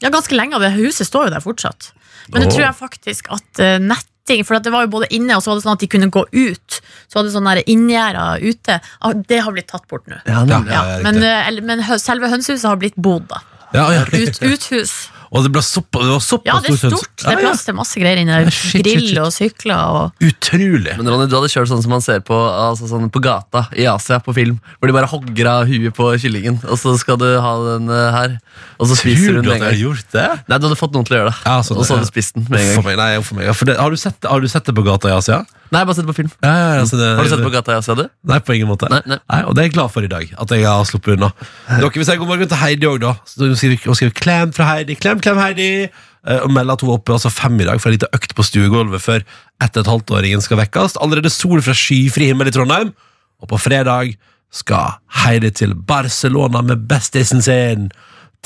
[0.04, 1.92] Ja, ganske lenge, det huset står jo der fortsatt.
[2.28, 2.56] Men det Åh.
[2.56, 3.78] tror jeg faktisk at eh,
[4.24, 6.10] netting For det var jo både inne, og så var det sånn at de kunne
[6.10, 6.80] gå ut.
[7.08, 8.80] Så var det sånn der inngjerder ute.
[9.00, 10.16] Ah, Det har blitt tatt bort nå.
[10.26, 13.40] Ja, Ja, ja, men, eh, eller- men selve hønsehuset har blitt bodd, da.
[13.72, 14.02] Ja, ja.
[14.04, 15.08] Ut, uthus.
[15.34, 17.16] Og det, ble sopp, det var såpass Ja, det er stort.
[17.18, 18.50] Det er plass til masse greier inni der.
[18.54, 19.18] Shit, shit, Grill shit.
[19.18, 20.92] og sykler og Utrolig.
[21.00, 23.88] Men Ronny, du hadde kjørt sånn som man ser på, altså sånn på gata i
[23.90, 24.60] Asia på film.
[24.78, 28.14] Hvor de bare hogger av huet på kyllingen, og så skal du ha den eh,
[28.14, 28.36] her.
[28.78, 29.82] Og så spiser Tror du du den at med jeg har en gang.
[29.88, 30.28] gjort det?
[30.52, 31.36] Nei, du hadde fått noen til å gjøre det.
[31.50, 31.98] Ja, sånn, og så ja.
[31.98, 32.86] hadde du spist den med en For gang.
[32.92, 33.48] meg, nei, for meg.
[33.50, 35.42] Ja, For det, har, du sett, har du sett det på gata i Asia?
[35.74, 36.30] Nei, bare sett på film.
[36.44, 37.90] Ja, ja, altså det, Har du sett på gata Jazz?
[38.30, 38.88] Nei, på ingen måte.
[38.92, 39.40] Nei, nei.
[39.48, 40.30] Og det er jeg glad for i dag.
[40.40, 41.32] At jeg har sluppet unna.
[41.68, 43.14] Dere vil si god morgen til Heidi òg, da.
[43.28, 44.98] Så hun skriver, 'klem fra Heidi'.
[45.00, 45.88] Klem, klem, Heidi!
[46.26, 48.32] Eh, Og melder at hun er oppe altså fem i dag for en liten økt
[48.34, 49.20] på stuegulvet før
[49.60, 50.96] ett og et halvt-åringen skal vekkes.
[51.02, 52.94] Allerede sol fra skyfri himmel i Trondheim.
[53.42, 54.14] Og på fredag
[54.54, 57.90] skal Heidi til Barcelona med bestisen sin.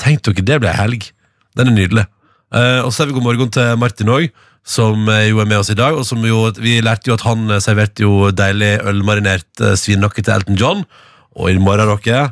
[0.01, 1.11] Tenk dere, det blir helg.
[1.55, 2.05] Den er nydelig.
[2.53, 4.29] Eh, og så er vi god morgen til Martin òg,
[4.69, 5.97] som eh, jo er med oss i dag.
[5.97, 10.25] Og som jo, vi lærte jo at han eh, serverte jo deilig ølmarinert svinnokke svinnakke
[10.25, 10.85] til Elton John.
[11.39, 12.29] Og i morgen, dere,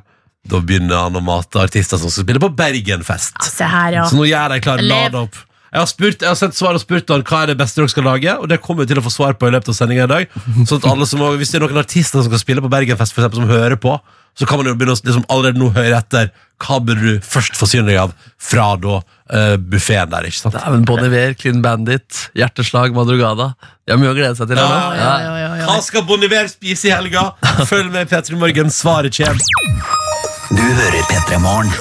[0.48, 3.36] Da begynner han å mate artister som skal spille på Bergenfest.
[3.44, 4.08] Se her, ja.
[4.08, 5.44] Så nå gjør de klare Lad opp.
[5.68, 7.92] Jeg har, spurt, jeg har sendt svar og spurt han hva er det beste dere
[7.92, 10.06] skal lage, og det kommer vi til å få svar på i løpet av sendinga
[10.08, 10.38] i dag.
[10.64, 13.22] Sånn at alle som, Hvis det er noen artister som skal spille på Bergenfest, for
[13.22, 13.98] eksempel, som hører på,
[14.38, 16.30] så kan man jo begynne å liksom, allerede nå høre etter.
[16.62, 20.56] Hva burde du først forsyne deg av fra da uh, buffeen der, ikke sant?
[20.56, 23.52] Det er men Bon Iver, Clean Bandit, Hjerteslag, Madrugada.
[23.86, 24.62] De har mye å glede seg til.
[24.62, 24.66] Ja,
[24.98, 25.68] ja, ja, ja, ja.
[25.70, 27.30] Hva skal Bon Iver spise i helga?
[27.70, 29.42] Følg med i P3 Morgen, svaret kommer.
[30.50, 31.74] Du hører P3 Morgen.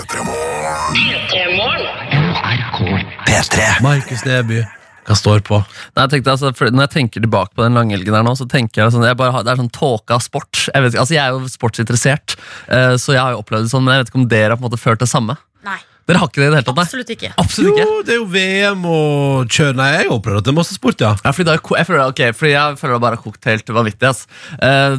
[3.26, 3.64] P3.
[3.82, 4.64] Markus Neby,
[5.06, 5.60] hva står på?
[5.94, 8.82] Nei, jeg tenkte, altså, når jeg tenker tilbake på den langhelgen her nå, så tenker
[8.82, 10.66] jeg sånn, jeg bare, det er sånn tåke av sport.
[10.66, 12.38] Jeg, vet, ikke, altså, jeg er jo sportsinteressert,
[12.70, 14.58] uh, så jeg har jo opplevd det sånn, men jeg vet ikke om dere har
[14.58, 15.38] på en måte følt det samme.
[15.66, 17.28] Nei, Dere har ikke det i det hele tatt, absolutt ikke.
[17.42, 17.82] Absolutt ikke.
[17.82, 19.72] Jo, det er jo VM og kjør...
[19.74, 21.08] Nei, jeg har opplevd at det er masse sport, ja.
[21.18, 24.12] Ja, fordi, da, jeg, føler, okay, fordi jeg føler det bare har kokt helt vanvittig.
[24.12, 24.20] ass.
[24.54, 24.94] Uh,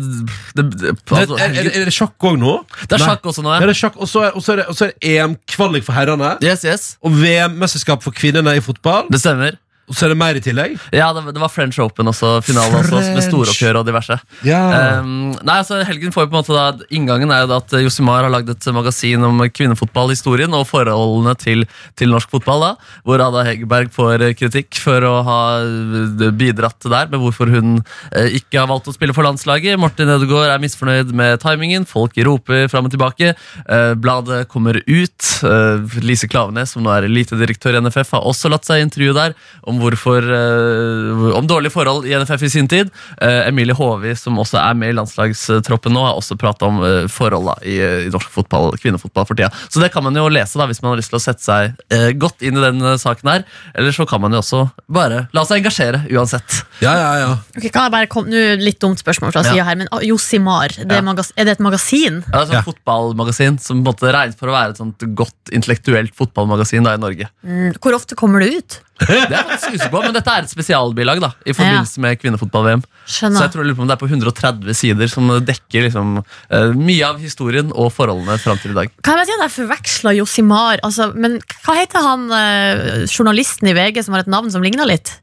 [0.58, 2.58] det, det, altså, er, er, er det sjakk òg nå?
[2.82, 3.08] Det er Nei.
[3.14, 3.70] sjakk også nå, Ja, ja.
[3.72, 5.88] det er sjakk, og så er, og så er det, og så er det EM-kvalik
[5.88, 6.34] for herrene.
[6.44, 6.90] Yes, yes.
[7.00, 9.08] Og VM-mesterskap for kvinnene i fotball.
[9.14, 9.56] Det stemmer.
[9.88, 10.74] Så er det mer i tillegg.
[10.92, 14.18] Ja, det, det var French Open også, finale også, med storoppgjør og diverse.
[14.44, 14.60] Ja.
[15.00, 17.76] Um, nei, altså Helgen får jo på en måte da Inngangen er jo da at
[17.86, 21.64] Josimar har lagd et magasin om kvinnefotballhistorien og forholdene til,
[21.96, 22.66] til norsk fotball.
[22.66, 22.72] da
[23.08, 27.78] Hvor Ada Hegerberg får kritikk for å ha eh, bidratt der med hvorfor hun
[28.12, 29.80] eh, ikke har valgt å spille for landslaget.
[29.80, 31.88] Martin Ødegaard er misfornøyd med timingen.
[31.88, 33.32] Folk roper fram og tilbake.
[33.64, 35.32] Uh, bladet kommer ut.
[35.48, 39.36] Uh, Lise Klavenes, som nå er elitedirektør i NFF, har også latt seg intervjue der
[39.68, 42.90] om hvorfor eh, Om dårlige forhold i NFF i sin tid.
[43.22, 47.06] Eh, Emilie Håvi, som også er med i landslagstroppen nå, har også prata om uh,
[47.12, 49.50] forholda i, i norsk fotball, kvinnefotball for tida.
[49.70, 51.78] Så det kan man jo lese da, hvis man har lyst til å sette seg
[51.94, 53.46] eh, godt inn i den eh, saken her.
[53.78, 56.62] Eller så kan man jo også bare la seg engasjere uansett.
[56.84, 57.30] Ja, ja, ja.
[57.58, 59.64] Ok, kan jeg bare komme, nå Litt dumt spørsmål fra Ja.
[59.70, 62.22] her, men ah, Josimar, det er, magas er det et magasin?
[62.28, 62.66] Ja, det er et sånt Ja.
[62.68, 66.96] fotballmagasin som på en måte regnes for å være et sånt godt intellektuelt fotballmagasin da
[66.98, 67.30] i Norge.
[67.46, 68.80] Mm, Hvor ofte kommer det ut?
[68.98, 72.18] Det er jeg faktisk usikker på, men dette er et spesialbilag da i forbindelse med
[72.22, 72.82] kvinnefotball-VM.
[73.06, 76.18] Så jeg tror jeg lurer på om det er på 130 sider som dekker liksom,
[76.50, 78.98] eh, mye av historien og forholdene fram til i dag.
[79.06, 83.78] Kan jeg si at jeg forveksla Josimar altså, Men hva heter han eh, journalisten i
[83.78, 85.20] VG som har et navn som ligner litt?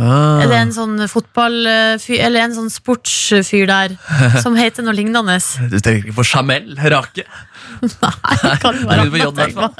[0.00, 3.96] Er det en sånn fotballfyr Eller en sånn sportsfyr der
[4.40, 5.36] som heter noe lignende?
[5.68, 7.26] Du tenker ikke på Jamel Rake?
[7.80, 9.72] Nei, kan det være begynner på J, i hvert fall.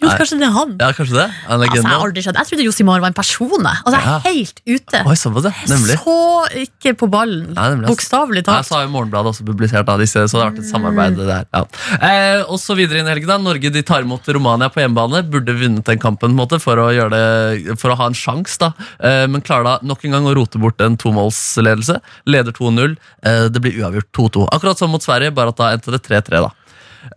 [0.00, 0.74] Jo, kanskje det er han.
[0.80, 1.26] Ja, kanskje det?
[1.46, 3.66] Altså, jeg har aldri skjønt Jeg trodde Josimar var en person.
[3.70, 5.02] Altså, jeg er helt ute.
[5.04, 5.52] Oi, så, ja.
[5.72, 5.98] Nemlig.
[6.00, 6.16] Så
[6.64, 7.50] ikke på ballen.
[7.56, 7.68] Nei.
[7.86, 8.68] Bokstavelig talt.
[8.68, 11.48] så har jo Morgenbladet også publisert av disse, så det har vært et samarbeid der.
[11.54, 11.64] Ja.
[12.10, 15.22] Eh, og så videre inn i helgen Norge de tar imot Romania på hjemmebane.
[15.30, 18.72] Burde vunnet den kampen måte, for å, det, for å ha en sjanse.
[18.98, 22.00] Eh, men klarer da nok en gang å rote bort en tomålsledelse.
[22.30, 22.96] Leder 2-0.
[23.26, 24.48] Eh, det blir uavgjort 2-2.
[24.56, 26.50] Akkurat som mot Sverige, bare at da endte det 3-3, da.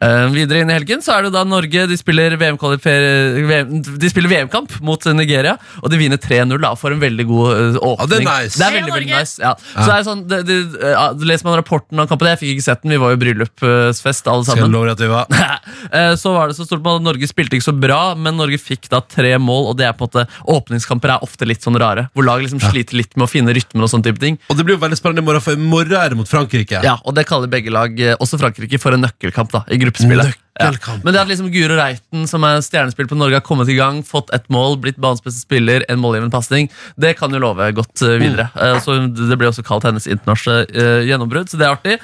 [0.04, 3.74] Eh, videre inn i helgen så er det da Norge De spiller VM-kamp VM,
[4.10, 7.78] spiller VM -kamp mot Nigeria, og de vinner 3-0 da for en veldig god uh,
[7.82, 8.00] åpning.
[8.00, 8.58] Ja, det er nice.
[8.60, 9.54] Det er veldig, veldig nice ja.
[9.60, 10.58] Så det er sånn, det, det,
[10.94, 13.22] ja, Leser man rapporten om kampen Jeg fikk ikke sett den, vi var jo i
[13.24, 14.64] bryllupsfest alle sammen.
[14.64, 15.28] Skal lov at vi var
[15.94, 18.58] Eh, Så var det så stort på at Norge spilte ikke så bra, men Norge
[18.62, 19.72] fikk da tre mål.
[19.72, 22.62] Og det er på en måte Åpningskamper er ofte litt sånn rare, hvor lag liksom
[22.64, 23.84] sliter litt med å finne rytmen.
[23.84, 26.00] Og sånne type ting Og det blir jo veldig spennende i morgen, for i morgen
[26.00, 26.82] er det mot Frankrike.
[26.86, 30.40] Ja, Og det kaller begge lag, eh, også Frankrike, for en nøkkelkamp da gruppespillet.
[30.62, 30.70] Ja.
[31.02, 34.04] Men det at liksom Guro Reiten, som er stjernespill på Norge, har kommet i gang,
[34.06, 36.70] fått ett mål, blitt banens beste spiller, en målgivende pasning,
[37.02, 38.50] det kan jo love godt eh, videre.
[38.54, 41.98] Eh, så Det ble også kalt hennes internasjonale eh, gjennombrudd, så det er artig.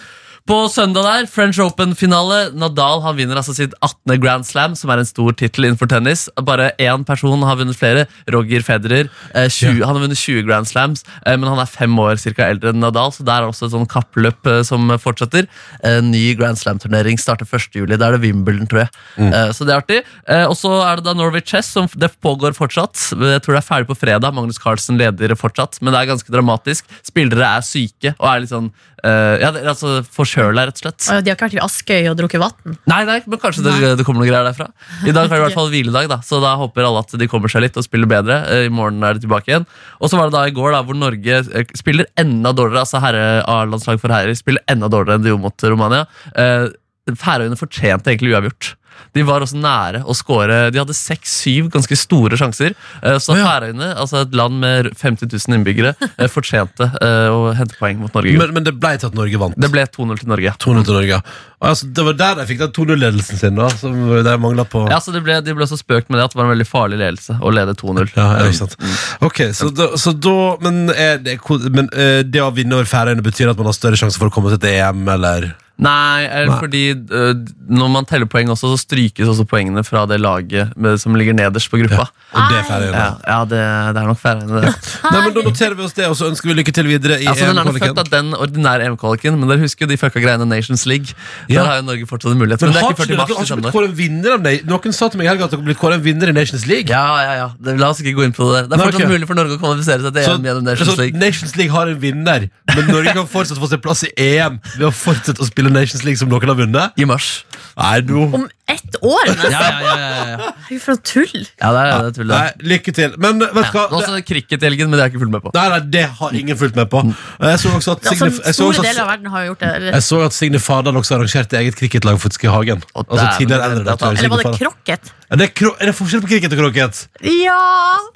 [0.48, 2.52] På søndag der, French Open-finale.
[2.58, 4.16] Nadal han vinner altså sitt 18.
[4.24, 6.28] Grand Slam, som er en stor tittel innenfor tennis.
[6.42, 8.06] Bare én person har vunnet flere.
[8.32, 9.10] Roger Federer.
[9.36, 12.48] Eh, 20, Han har vunnet 20 Grand Slams, eh, men han er fem år cirka
[12.50, 15.46] eldre enn Nadal, så der er også et sånn kappløp eh, som fortsetter.
[15.86, 17.76] En ny Grand Slam-turnering starter 1.
[17.76, 17.98] juli.
[17.98, 18.92] Da er det Wimbledon, tror jeg.
[19.30, 20.02] Eh, så det er artig.
[20.28, 22.98] Eh, og så er det da Norway Chess, som det pågår fortsatt.
[23.14, 24.34] Jeg tror det er ferdig på fredag.
[24.34, 26.90] Magnus Carlsen leder fortsatt, men det er ganske dramatisk.
[27.06, 28.72] Spillere er syke og er litt sånn
[29.04, 31.00] eh, ja, det altså forkjøla, rett og slett.
[31.06, 32.76] Å, De har ikke vært i Askøy og drukket vann?
[32.90, 34.70] Nei, nei, men kanskje det, det kommer noen greier derfra.
[35.04, 37.30] I dag er det i hvert fall hviledag, da, så da håper alle at de
[37.32, 38.42] kommer seg litt og spiller bedre.
[38.50, 39.70] Uh, I morgen er de tilbake igjen.
[40.00, 42.86] Og så var det da i går da, hvor Norge eh, spiller enda dårligere.
[42.86, 46.06] Altså herre A-landslag for herrer spiller enda dårligere enn de gjorde mot Romania.
[46.36, 46.70] Uh,
[47.18, 48.74] Færøyene fortjente egentlig uavgjort.
[49.16, 50.58] De var også nære å score.
[50.74, 52.76] De hadde seks-syv ganske store sjanser.
[53.02, 57.78] Eh, Så Færøyene, altså et land med 50 000 innbyggere, eh, fortjente eh, å hente
[57.80, 58.36] poeng mot Norge.
[58.40, 59.58] Men, men det ble til at Norge vant.
[59.60, 60.54] Det ble 2-0 til Norge.
[60.66, 61.22] 2-0 til Norge.
[61.60, 64.86] Altså, det var der de fikk den 2-0-ledelsen sin, da, som de mangla på.
[64.92, 66.68] Ja, så det ble, De ble så spøkt med det at det var en veldig
[66.70, 68.14] farlig ledelse å lede 2-0.
[68.16, 68.78] Ja, ja, ikke sant.
[69.26, 70.86] Ok, så da, så da Men,
[71.26, 71.36] det,
[71.76, 71.90] men
[72.32, 74.62] det å vinne over Færøyene betyr at man har større sjanse for å komme til
[74.62, 75.52] et EM, eller?
[75.80, 76.58] Nei, Nei.
[76.60, 77.32] fordi uh,
[77.72, 81.38] når man teller poeng også, så strykes også poengene fra det laget med, som ligger
[81.38, 82.10] nederst på gruppa.
[82.36, 83.62] Og det er ferdig Ja, ja det,
[83.96, 84.50] det er nok ferdig.
[84.52, 84.74] det.
[85.08, 87.30] Nei, men Da noterer vi oss det, og så ønsker vi lykke til videre i
[87.32, 87.96] Altså, den er nok EM-kvaliken.
[87.96, 91.16] født av den ordinære EM-kvaliken, men dere husker jo de fucka greiene Nations League.
[91.48, 91.62] Ja.
[91.64, 92.62] Der har jo Norge fortsatt en mulighet.
[92.62, 94.54] Men Men det er ikke ikke 40 mars har ikke blitt kåret vinner av det?
[94.70, 96.66] Noen sa til meg i helga at dere har blitt kåret en vinner i Nations
[96.70, 96.90] League.
[96.92, 97.48] Ja, ja, ja.
[97.60, 98.66] Det, la oss ikke gå inn på det.
[98.68, 99.14] Det er Nei, fortsatt ok.
[99.16, 101.22] mulig for Norge å kvalifisere seg til Så, EM gjennom Nations så League.
[101.24, 104.88] Nations League har en vinner, men Norge kan fortsatt få seg plass i EM ved
[104.90, 106.98] å fortsette å spille Nations League som noen har vunnet?
[107.00, 107.44] I mars.
[107.80, 108.16] Nei, du...
[108.20, 109.54] Om ett år, nesten!
[109.54, 110.80] Ja, ja, ja, ja, ja.
[110.84, 111.46] For noe tull!
[111.48, 112.34] ja det er det tullet.
[112.34, 113.16] Nei, lykke til.
[113.24, 113.70] Men vet du Ja.
[113.72, 113.86] hva?
[113.90, 115.54] Nå også cricket i helgen, men det har jeg ikke fulgt med på.
[115.56, 117.04] Nei, nei, det har ingen fulgt med på.
[117.08, 119.48] Jeg så også at Altså, Signe, ja, så store også deler av at, verden har
[119.48, 119.72] gjort det.
[119.80, 122.84] Eller, jeg så at Signe Fardal også arrangerte eget cricketlag faktisk i Hagen.
[122.94, 125.14] Og Altså tidligere det er eller var det krokket?
[125.30, 127.04] Er det, kro er det forskjell på cricket og krokket?
[127.24, 127.60] Ja!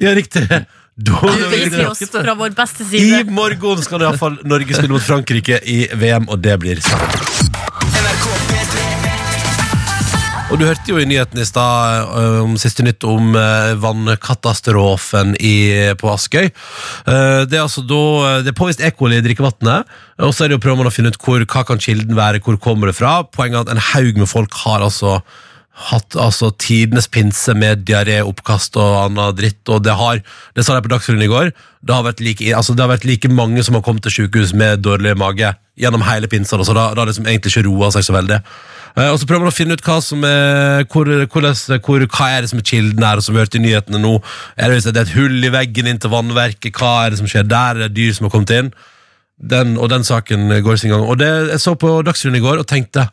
[0.03, 0.43] Ja, riktig.
[0.93, 1.17] Da,
[1.49, 5.01] viser vi oss fra vår beste I morgen skal i hvert fall Norge spille mot
[5.01, 7.15] Frankrike i VM, og det blir sant.
[10.53, 12.11] Og Du hørte jo i nyheten i stad
[12.43, 15.55] om siste nytt om uh, vannkatastrofen i,
[15.97, 16.51] på Askøy.
[17.07, 18.91] Uh, Det er altså da Det er påvist E.
[18.93, 19.89] coli i drikkevannet,
[20.21, 22.43] og så er det jo prøver man å finne ut hvor, hva kan kilden være,
[22.45, 23.23] hvor kommer det fra.
[23.25, 25.23] Poenget er at en haug med folk har altså
[25.73, 30.21] hatt altså tidenes pinse med diaré, oppkast og annen dritt, og det har,
[30.53, 31.49] det sa jeg på Dagsrevyen i går,
[31.81, 34.83] det har like, altså det har vært like mange som har kommet til sykehus med
[34.85, 35.49] dårlig mage
[35.81, 38.37] gjennom hele pinsa, så da, har liksom egentlig ikke roa seg så veldig.
[38.93, 42.29] Eh, og så prøver man å finne ut hva som er hvor, hvor, hvor, hva
[42.29, 44.13] er det som er kilden her, som vi hørte i nyhetene nå.
[44.53, 47.29] Er det, det er et hull i veggen inn til vannverket, hva er det som
[47.29, 47.79] skjer der?
[47.79, 48.73] Er det dyr som har kommet inn?
[49.41, 51.01] Den, og den saken går sin gang.
[51.01, 53.09] Og det, jeg så på Dagsrevyen i går og tenkte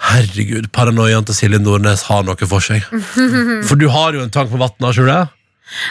[0.00, 2.86] Herregud, paranoiaen til Silje Nordnes har noe for seg.
[3.68, 5.39] For du har jo en tank på vannet, har ikke du det?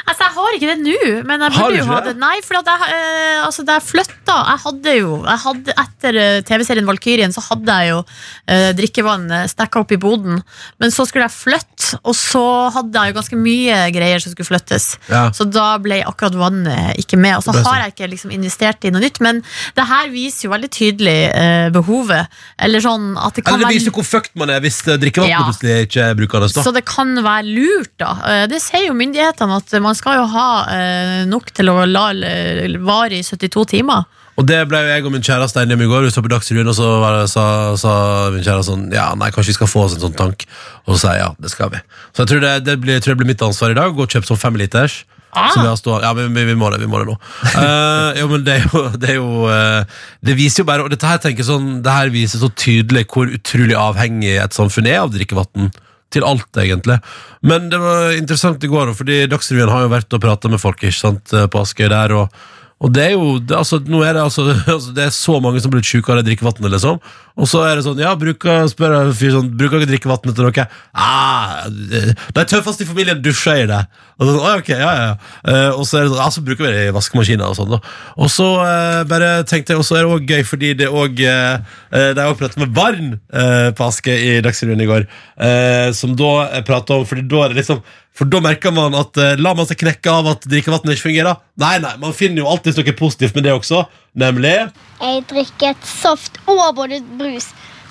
[0.10, 0.96] Altså, jeg har ikke det nå,
[1.30, 2.14] men jeg Har burde jo ikke ha det?
[2.14, 2.20] det.
[2.24, 6.20] Nei, for at jeg, eh, altså, da jeg flytta Jeg hadde jo jeg hadde, Etter
[6.20, 8.00] eh, TV-serien Valkyrien så hadde jeg jo
[8.48, 10.42] eh, drikkevann eh, stekka opp i boden.
[10.80, 12.44] Men så skulle jeg flytte, og så
[12.76, 14.90] hadde jeg jo ganske mye greier som skulle flyttes.
[15.10, 15.24] Ja.
[15.36, 17.38] Så da ble akkurat vannet ikke med.
[17.40, 19.20] Og så har jeg ikke liksom investert i noe nytt.
[19.24, 19.42] Men
[19.78, 22.28] det her viser jo veldig tydelig eh, behovet.
[22.60, 24.82] Eller sånn at det kan Eller det være viser jo hvor fucked man er hvis
[24.88, 25.44] eh, drikkevannet Ja.
[25.48, 26.52] plutselig ikke er brukende.
[26.54, 26.64] Da.
[26.68, 28.12] så det kan være lurt, da.
[28.34, 32.08] Eh, Det sier jo myndighetene, at man skal jo ha eh, nok til å la
[32.26, 34.08] eh, vare i 72 timer.
[34.40, 36.06] Og det ble jo jeg og min kjæreste enige om i går.
[36.08, 37.46] Vi så på Dagsrevyen, og så var det, sa,
[37.78, 37.94] sa
[38.32, 40.48] min kjæreste sånn Ja, nei, kanskje vi skal få oss en sånn tank.
[40.88, 41.82] Og så sa jeg ja, det skal vi.
[42.14, 43.92] Så jeg tror det, det, blir, jeg tror det blir mitt ansvar i dag.
[43.92, 45.02] å Gå og kjøpe sånn femliters.
[45.30, 45.52] Ah.
[45.54, 47.18] Så vi har stå, ja, men vi, vi må det, vi må det nå.
[47.52, 50.90] Uh, jo, men det er jo, det, er jo uh, det viser jo bare Og
[50.90, 55.04] dette her tenker sånn Det her viser så tydelig hvor utrolig avhengig et samfunn er
[55.04, 55.70] av drikkevann.
[56.10, 56.98] Til alt, egentlig.
[57.46, 60.82] Men det var interessant i går, fordi Dagsrevyen har jo vært og prata med folk
[60.82, 62.16] ikke sant, eh, på Askøy der.
[62.18, 62.34] og
[62.80, 65.60] og det er jo, det, altså, nå er det, altså, altså, det er så mange
[65.60, 67.02] som blitt syke av det drikkevannet, liksom.
[67.40, 70.48] Og så er det sånn, ja, bruker, spør en fyr sånn, bruker dere drikkevannet til
[70.48, 70.66] noe?
[70.96, 73.82] Ah, de tøffeste i familien dusjer i det.
[74.20, 75.12] Og så, sånn, ok, ja, ja.
[75.44, 77.72] Eh, og så er det sånn, ja, så bruker vi det i vaskemaskiner og sånn
[77.76, 77.82] da.
[78.20, 81.56] Og så uh, bare tenkte jeg, og så er det også gøy, fordi det eh,
[81.92, 85.08] eh, det er også pratet med barn eh, på Aske i Dagsrevyen i går,
[85.48, 87.84] eh, som da prater om, fordi da er det liksom,
[88.20, 91.40] for da merker man at uh, La man seg knekke av at drikkevannet ikke fungerer?
[91.62, 93.86] Nei, nei, man finner jo alltid noe positivt med det også.
[94.20, 94.56] Nemlig
[95.00, 97.48] Jeg drikket saft og både brus.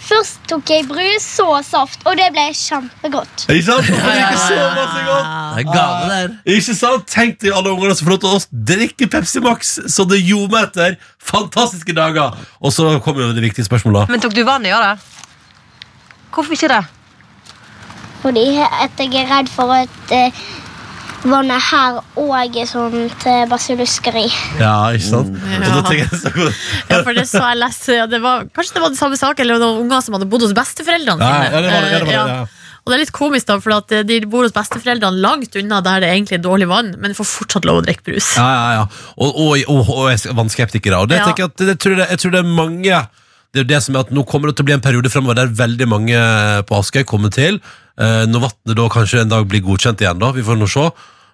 [0.09, 3.45] Først tok jeg brus, så saft, og det ble kjempegodt.
[3.51, 3.89] Ikke sant?
[3.89, 5.27] Får drikke så masse godt.
[5.29, 6.37] Det er gale der.
[6.55, 7.09] Ikke sant?
[7.13, 10.69] Tenk til alle ungene som får lov til å drikke Pepsi Max så det ljomer
[10.69, 10.97] etter.
[11.33, 12.37] Fantastiske dager.
[12.63, 14.09] Og så kommer jo det viktige spørsmålet.
[14.13, 14.95] Men tok du vann i av det?
[16.33, 16.85] Hvorfor ikke det?
[18.23, 20.35] Fordi at jeg er redd for at eh,
[21.29, 24.27] vannet her òg er sånn til basillusker i.
[24.61, 25.39] Ja, ikke sant?
[25.51, 26.33] Jeg så
[26.91, 29.45] Ja, for det så jeg leste ja, det var, Kanskje det var det samme saken,
[29.47, 31.51] eller noen unger som hadde bodd hos besteforeldrene Ja, sine.
[31.53, 32.47] ja, det var det, ja, var Eh, ja.
[32.89, 35.83] Og det er litt komisk, da, for at eh, de bor hos besteforeldrene langt unna
[35.85, 38.31] der det egentlig er dårlig vann, men får fortsatt lov å drikke brus.
[38.39, 38.85] Ja, ja, ja.
[39.19, 41.03] Og, og, og, og er vannskeptikere.
[41.03, 41.27] Og det Ja.
[41.37, 43.03] jeg, at, det, tror det, jeg tror det er mange
[43.53, 45.11] Det er jo det som er at Nå kommer det til å bli en periode
[45.13, 46.25] fremover der veldig mange
[46.69, 47.61] på Askøy kommer til.
[47.99, 50.85] Eh, når vannet da kanskje en dag blir godkjent igjen, da, vi får nå se.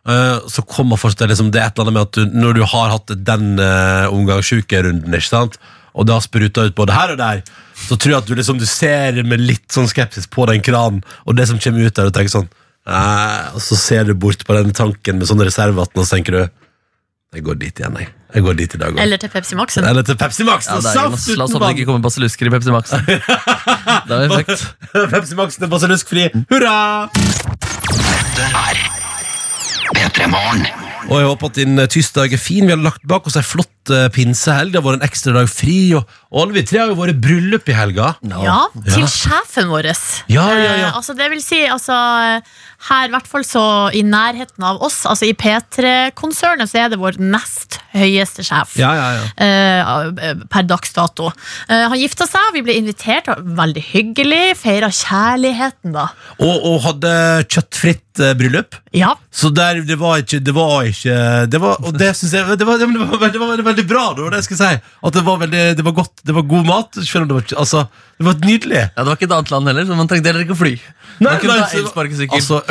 [0.08, 2.62] eh, så kommer fortsatt liksom, det er et eller annet med at du, når du
[2.70, 5.58] har hatt den uh, omgangssjukerunden, ikke sant,
[5.94, 7.40] og det har spruta ut både her og der,
[7.86, 11.02] så tror jeg at du liksom du ser med litt sånn skepsis på den kranen,
[11.24, 12.52] og det som kommer ut der, og tenker sånn
[12.84, 16.42] Og så ser du bort på den tanken med sånn reservevann, og så tenker du
[17.34, 18.08] jeg går dit igjen, jeg.
[18.34, 19.02] Jeg går dit i dag også.
[19.02, 19.84] Eller til Pepsi Maxen.
[19.88, 20.66] Eller til Pepsi Max.
[20.66, 22.94] Ja, det er, saft la oss uten håpe det ikke kommer basillusker i Pepsi Max.
[24.08, 24.64] Da er vi fucked.
[25.14, 26.28] Pepsi Max er basilluskfri.
[26.50, 26.74] Hurra!
[29.94, 30.66] P3 Morgen.
[31.10, 32.66] Og jeg håper at din eh, tirsdag er fin.
[32.66, 34.72] Vi har lagt bak oss ei flott eh, pinsehelg.
[34.72, 35.78] Det har vært en ekstra dag fri.
[35.98, 38.14] Og, og alle vi tre har jo vært i bryllup i helga.
[38.22, 39.10] Ja, til Ja.
[39.10, 39.90] sjefen vår.
[40.32, 40.72] Ja, ja, ja.
[40.88, 41.96] Eh, altså, det vil si, altså
[42.88, 43.64] her, i hvert fall så
[43.96, 48.74] i nærheten av oss, altså i P3-konsernet, så er det vår nest høyeste sjef.
[48.80, 49.24] Ja, ja, ja.
[49.38, 51.30] Uh, per dags dato.
[51.70, 53.30] Uh, han gifta seg, vi ble invitert.
[53.40, 54.42] Veldig hyggelig.
[54.60, 56.08] Feira kjærligheten, da.
[56.40, 57.14] Og, og hadde
[57.48, 58.76] kjøttfritt uh, bryllup.
[58.94, 59.14] Ja.
[59.34, 61.14] Så der, det var ikke Det var ikke
[61.50, 64.06] det var, Og det syns jeg det var, det, var, det var veldig, bra.
[64.16, 64.96] Det var det jeg skulle si.
[65.04, 67.00] At det var veldig Det var godt Det var god mat.
[67.02, 67.86] Selv om det var Altså,
[68.18, 68.82] det var nydelig.
[68.82, 70.74] Ja, Det var ikke et annet land heller, så man trengte heller ikke å fly.
[71.22, 72.38] man kunne ta elsparkesykkel.
[72.38, 72.62] altså,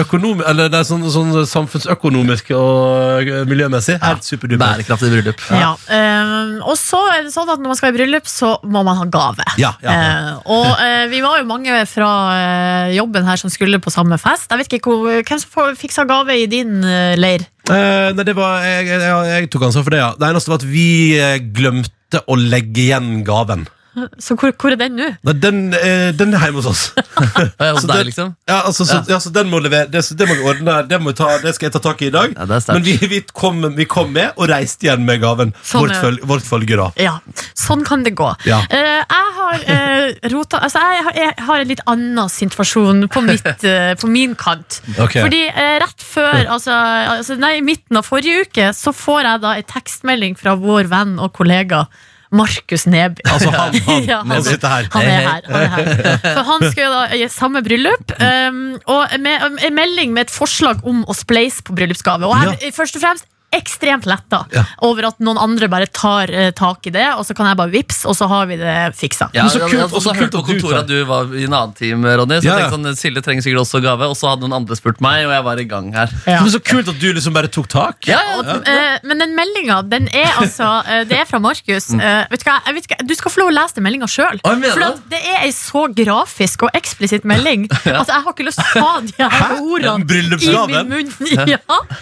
[0.50, 3.98] eller det er sånn, sånn samfunnsøkonomisk og eh, miljømessig.
[4.04, 4.63] Helt superduper.
[4.63, 5.44] Bærekraftig bryllup.
[5.52, 5.74] Ja.
[5.88, 9.00] eh, og så er det sånn at når man skal i bryllup, så må man
[9.00, 9.48] ha gave.
[9.60, 10.12] Ja, ja, ja.
[10.34, 14.20] Uh, og uh, vi var jo mange fra uh, jobben her som skulle på samme
[14.22, 14.50] fest.
[14.52, 17.46] Jeg vet ikke hvor, Hvem som fiksa gave i din eh, leir?
[17.71, 20.10] Eh, nei, det var, jeg, jeg, jeg, tok ansvar for det, ja.
[20.19, 23.63] Det eneste var at vi eh, glemte å legge igjen gaven.
[24.25, 25.10] Så hvor, hvor er den nå?
[25.27, 26.84] Nei, den, eh, den er hjemme hos oss.
[27.60, 28.34] Hos Så deg, det- liksom.
[28.49, 29.19] Ja, altså, så, ja.
[29.21, 31.53] så den må levere Det, så det må vi ordne Det, må vi ta, det
[31.56, 32.34] skal jeg ta tak i i dag.
[32.36, 32.75] Ja, det er sterkt.
[32.75, 35.53] Men vi, vi, kom, vi kom med og reiste igjen med gaven.
[35.63, 36.01] Sånn, vårt, ja.
[36.03, 36.89] føl, vårt følge, da.
[37.01, 37.15] Ja,
[37.58, 38.29] sånn kan det gå.
[38.49, 38.62] Ja.
[38.73, 43.23] Eh, jeg har uh, rota Altså, jeg har, jeg har en litt annen situasjon på,
[43.25, 44.79] mitt, eh, på min kant.
[44.97, 45.17] Ok.
[45.19, 46.77] Fordi eh, rett før, altså,
[47.17, 50.91] altså nei, i midten av forrige uke, så får jeg da en tekstmelding fra vår
[50.91, 51.86] venn og kollega
[52.34, 53.24] Markus Neby.
[53.30, 54.89] Altså han, han, Ja, han sitter her.
[54.93, 55.50] Han er her.
[55.50, 55.91] Han er her.
[56.38, 60.34] For han skal jo da i samme bryllup, um, og med en melding med et
[60.34, 62.28] forslag om å spleise på bryllupsgave.
[62.28, 62.74] Og her, ja.
[62.76, 64.63] først og fremst ekstremt letta Ja.
[64.82, 67.72] over at noen andre bare tar eh, tak i det, og så kan jeg bare
[67.74, 69.30] vips, og så har vi det fiksa.
[69.34, 70.88] Ja, Men så kult- jeg og så kult hørt på at du kontoret tar- at
[70.88, 72.39] du var i en annen team, Ronny.
[72.42, 72.70] Så Ja, jeg ja.
[72.70, 75.32] tenkte sånn, Silje trenger sikkert også gave, og så hadde noen andre spurt meg, og
[75.32, 76.10] jeg var i gang her.
[76.28, 76.42] Ja.
[76.42, 77.98] Men så kult at du liksom bare tok tak.
[78.10, 81.89] Og, eh, men den meldinga, den er altså eh, Det er fra Markus.
[81.94, 84.08] Eh, vet du hva, jeg vet ikke, du skal få lov å lese den meldinga
[84.08, 84.39] sjøl.
[84.46, 84.88] Mener For det.
[84.88, 88.82] at det er ei så grafisk og eksplisitt melding at jeg har ikke lyst til
[88.82, 91.12] å ta de her ordene i min munn.
[91.54, 91.58] Ja.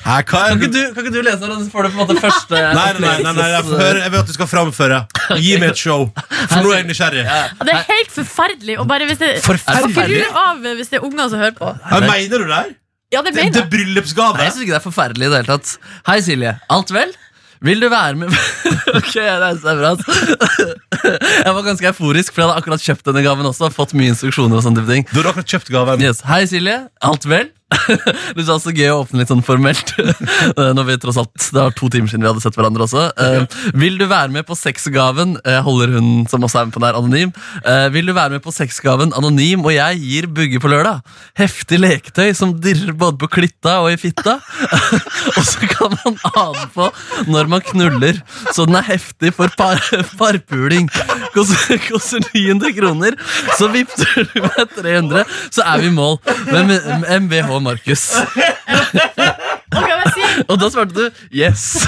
[0.05, 1.95] Hæ, hva er Kan ikke, du, kan ikke du lese den, så får du på
[1.95, 4.49] en måte første Nei, nei, nei, nei, jeg, får høre, jeg vil at du skal
[4.51, 4.99] framføre.
[5.41, 6.05] Gi meg et show.
[6.51, 7.23] For nå er jeg nysgjerrig.
[7.25, 8.77] Ja, Det er helt forferdelig.
[8.83, 10.21] Og bare hvis det, Forferdelig?
[10.27, 11.73] Skru av hvis det er unger som hører på.
[11.89, 12.71] Hva mener du der?
[13.11, 14.37] Ja, det Det, mener det er bryllupsgave.
[14.37, 15.75] Nei, jeg synes ikke det er forferdelig i det hele tatt.
[16.07, 16.53] Hei, Silje.
[16.71, 17.11] Alt vel?
[17.61, 18.31] Vil du være med
[18.97, 19.91] Ok, det er så bra.
[19.93, 20.61] ass.
[21.45, 23.67] Jeg var ganske euforisk, for jeg hadde akkurat kjøpt denne gaven også.
[23.67, 25.05] og Fått mye instruksjoner og sånne type ting.
[25.11, 26.01] Du har akkurat kjøpt gaven.
[26.01, 26.23] Yes.
[26.25, 26.77] Hei, Silje.
[27.05, 27.51] Alt vel?
[28.35, 29.93] Det er så gøy å åpne litt sånn formelt.
[30.51, 33.03] Eh, Når vi tross alt, Det var to timer siden vi hadde sett hverandre også.
[33.23, 35.35] Eh, vil du være med på sexgaven?
[35.45, 37.31] Jeg holder hun som også er med på den anonym.
[37.61, 41.01] Eh, vil du være med på sexgaven anonym, og jeg gir bugge på lørdag?
[41.39, 44.37] Heftig leketøy som dirrer både på klitta og i fitta.
[45.37, 46.89] og så kan man ane på
[47.31, 48.19] når man knuller,
[48.51, 49.81] så den er heftig for par,
[50.19, 50.89] parpuling.
[51.35, 53.17] Koster, koster 900 kroner,
[53.59, 56.17] så vipper du med 300, så er vi i mål.
[56.51, 56.81] Med med
[57.61, 58.03] MBH Markus.
[60.49, 61.87] Og da svarte du yes.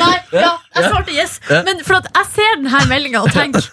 [0.00, 1.32] Nei, ja, jeg svarte yes.
[1.66, 3.64] Men for at jeg ser denne meldinga og tenker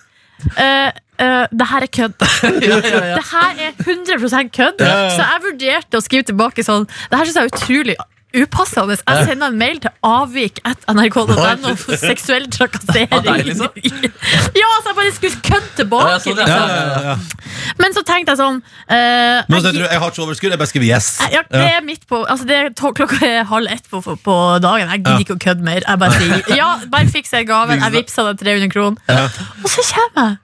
[0.58, 2.14] uh, Uh, det her er kødd.
[2.62, 3.16] Ja, ja, ja.
[3.18, 4.78] Det her er 100% kødd.
[4.84, 7.96] Så jeg vurderte å skrive tilbake sånn Det her synes jeg er utrolig
[8.36, 8.98] upassende.
[9.08, 13.44] Jeg sender en mail til avvik at nrk.no for seksuell trakassering.
[13.48, 13.70] Liksom?
[14.62, 16.10] Ja, så jeg bare skulle kødde tilbake.
[16.12, 16.48] Ja, sånn, ja.
[16.48, 16.70] Ja, liksom.
[16.70, 17.74] ja, ja, ja.
[17.80, 20.62] Men så tenkte jeg sånn uh, Men så jeg- du, jeg har ikke overskudd, jeg
[20.62, 21.10] bare skriver yes.
[21.34, 24.36] ja, det er midt på altså det er to, Klokka er halv ett på, på
[24.64, 24.90] dagen.
[24.92, 25.86] Jeg gidder ikke å kødde mer.
[25.88, 27.82] Jeg bare sier ja, bare fiks den gaven.
[27.84, 29.32] Jeg vippsa deg 300 kroner.
[29.64, 30.38] Og så kommer jeg.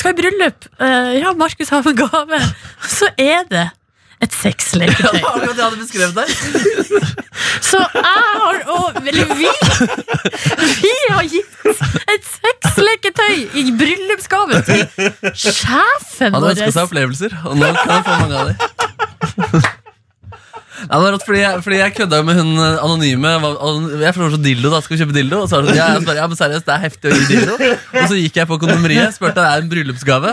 [0.00, 0.66] Skal i bryllup.
[0.78, 2.38] Uh, ja, Markus har en gave.
[2.86, 3.66] Så er det
[4.20, 5.12] et Ja, sexleketøy.
[5.12, 6.28] det akkurat det jeg hadde beskrevet der.
[7.70, 9.48] Så jeg har og, Eller vi
[10.82, 11.52] Vi har gitt
[12.14, 14.84] et sexleketøy i bryllupsgave til
[15.44, 16.50] sjefen Han vår.
[16.54, 18.56] ønska seg opplevelser, og nå kan han få mange av dem.
[20.80, 23.30] Ja, det var rått, fordi, jeg, fordi jeg kødda jo med hun eh, anonyme.
[23.50, 24.68] Anon- Jeg foreslo dildo.
[24.72, 25.36] da, Skal vi kjøpe dildo?
[25.44, 27.24] Og så var hun sånn, ja, jeg ja, men seriøst, det er heftig å gi
[27.30, 27.54] dildo.
[28.00, 30.28] Og så gikk jeg på kondomeriet, spurte om det er en bryllupsgave.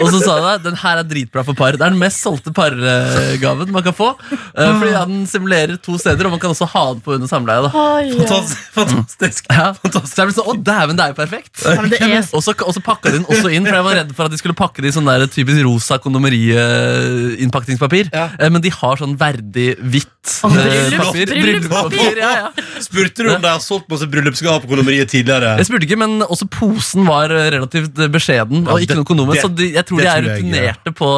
[0.00, 1.72] Og så sa de den her er dritbra for par.
[1.76, 4.08] Det er den mest solgte pargaven man kan få.
[4.30, 7.28] eh, Fordi ja, den simulerer to steder, og man kan også ha den på under
[7.30, 7.60] samleie.
[7.66, 8.14] da Oi, ja.
[8.24, 8.58] Fantastisk.
[8.76, 9.42] fantastisk.
[9.50, 9.66] ja.
[9.80, 11.54] Så jeg ble sånn, å dæven, det er jo perfekt.
[11.64, 12.06] Ja, men det er
[12.36, 14.32] Og så, og så pakka de den også inn, for jeg var redd for at
[14.34, 18.04] de skulle pakke det i sånn der typisk rosa kondomeriinnpakningspapir.
[18.14, 18.26] Ja.
[18.38, 20.06] Eh, Men de har sånn verdig hvitt
[20.40, 21.30] bryllups- papir.
[21.32, 22.18] bryllupspapir.
[22.20, 22.64] Ja, ja.
[22.86, 25.54] Spurte du om de har solgt masse bryllupsgaver på kondomeriet tidligere?
[25.60, 28.64] Jeg spurte ikke, men også posen var eh, relativt eh, beskjeden.
[28.70, 31.08] Og ikke noe kondomer, Så de, jeg tror de er rutinerte på,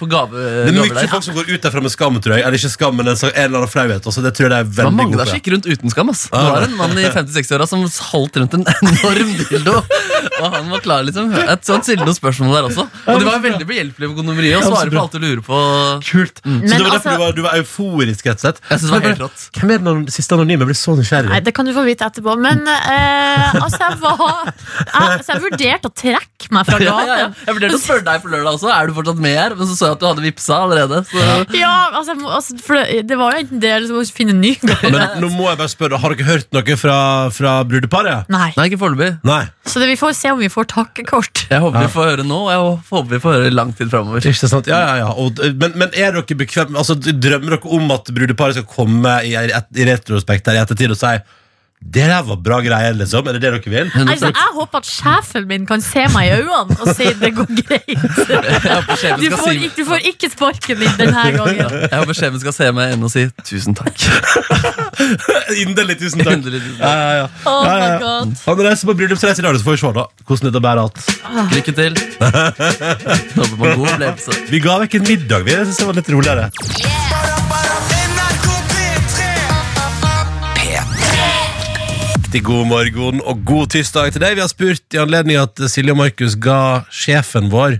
[0.00, 2.46] på gave, Det er mye folk som går ut derfra med skam, tror jeg.
[2.46, 4.06] Eller ikke skam, men en, eller annen flauhet.
[4.06, 6.12] Det tror jeg det er veldig mange gode der gikk rundt uten skam.
[6.14, 6.26] ass.
[6.30, 9.76] Det var en mann i 50-60-åra som holdt rundt en enorm dildo.
[10.36, 11.30] Og han var klar, liksom.
[11.34, 12.86] Jeg så han stilte noen spørsmål der også.
[13.10, 15.60] Og de var veldig behjelpelige på kondomeriet og svarer på alt du lurer på.
[16.06, 16.40] Kult.
[16.44, 18.60] Så det var derfor altså- du, var, du var euforisk, rett og slett.
[18.70, 19.44] Jeg synes det var helt rått.
[19.58, 20.62] Hvem er den siste anonyme?
[20.64, 21.30] Jeg blir så nysgjerrig.
[21.32, 22.36] Nei, Det kan du få vite etterpå.
[22.40, 27.16] Men eh, altså, jeg var jeg, Så jeg vurderte å trekke meg fra Ja, ja,
[27.24, 27.28] ja.
[27.46, 28.70] Jeg vurderte å spørre deg på lørdag også.
[28.74, 29.56] Er du fortsatt med her?
[29.58, 31.02] Men så så jeg at du hadde vippsa allerede.
[31.10, 31.24] Så.
[31.58, 34.04] Ja, altså, jeg må- altså, for det, det var jo enten det eller så må
[34.04, 34.90] vi finne en ny gave.
[34.92, 36.96] Men nå må jeg bare spørre, har dere hørt noe fra,
[37.34, 38.28] fra brudeparet?
[38.32, 38.50] Nei.
[38.56, 39.10] Nei, ikke foreløpig.
[39.66, 41.46] Så det, vi får se om vi får takkekort.
[41.50, 44.24] Jeg håper vi får høre nå, og jeg håper vi får høre lang tid framover.
[44.66, 45.52] Ja, ja, ja.
[45.58, 46.76] Men, men er dere bekvemme?
[46.78, 50.96] Altså, Drømmer dere om at brudeparet skal komme i, i retrospekt her i ettertid og
[51.00, 51.16] si
[51.86, 53.26] det der var bra greier, liksom?
[53.28, 53.90] Er det det dere vil?
[54.08, 57.50] Altså, jeg håper at sjefen min kan se meg i øynene og si det går
[57.60, 57.90] greit.
[59.04, 61.76] Jeg Du får, ikke, du får ikke sparken min denne gangen.
[61.84, 64.06] Jeg håper sjefen skal se meg igjen og si tusen takk.
[65.62, 66.38] Inderlig tusen takk.
[66.40, 66.88] Inderlig, tusen takk.
[66.88, 67.28] ja, ja.
[67.44, 67.98] Oh Ja, ja, my ja.
[68.02, 68.36] god.
[68.48, 71.02] Han reiser på bryllupsreise i dag, så får vi se da hvordan dette bærer alt.
[71.54, 72.00] Lykke til.
[73.36, 74.40] Håper på en god opplevelse.
[74.50, 75.46] Vi ga vekk en middag.
[75.46, 76.48] Vi synes det var litt roligere.
[82.26, 84.32] Riktig god morgen og god tirsdag til deg.
[84.34, 87.76] Vi har spurt i anledning at Silje og Markus ga sjefen vår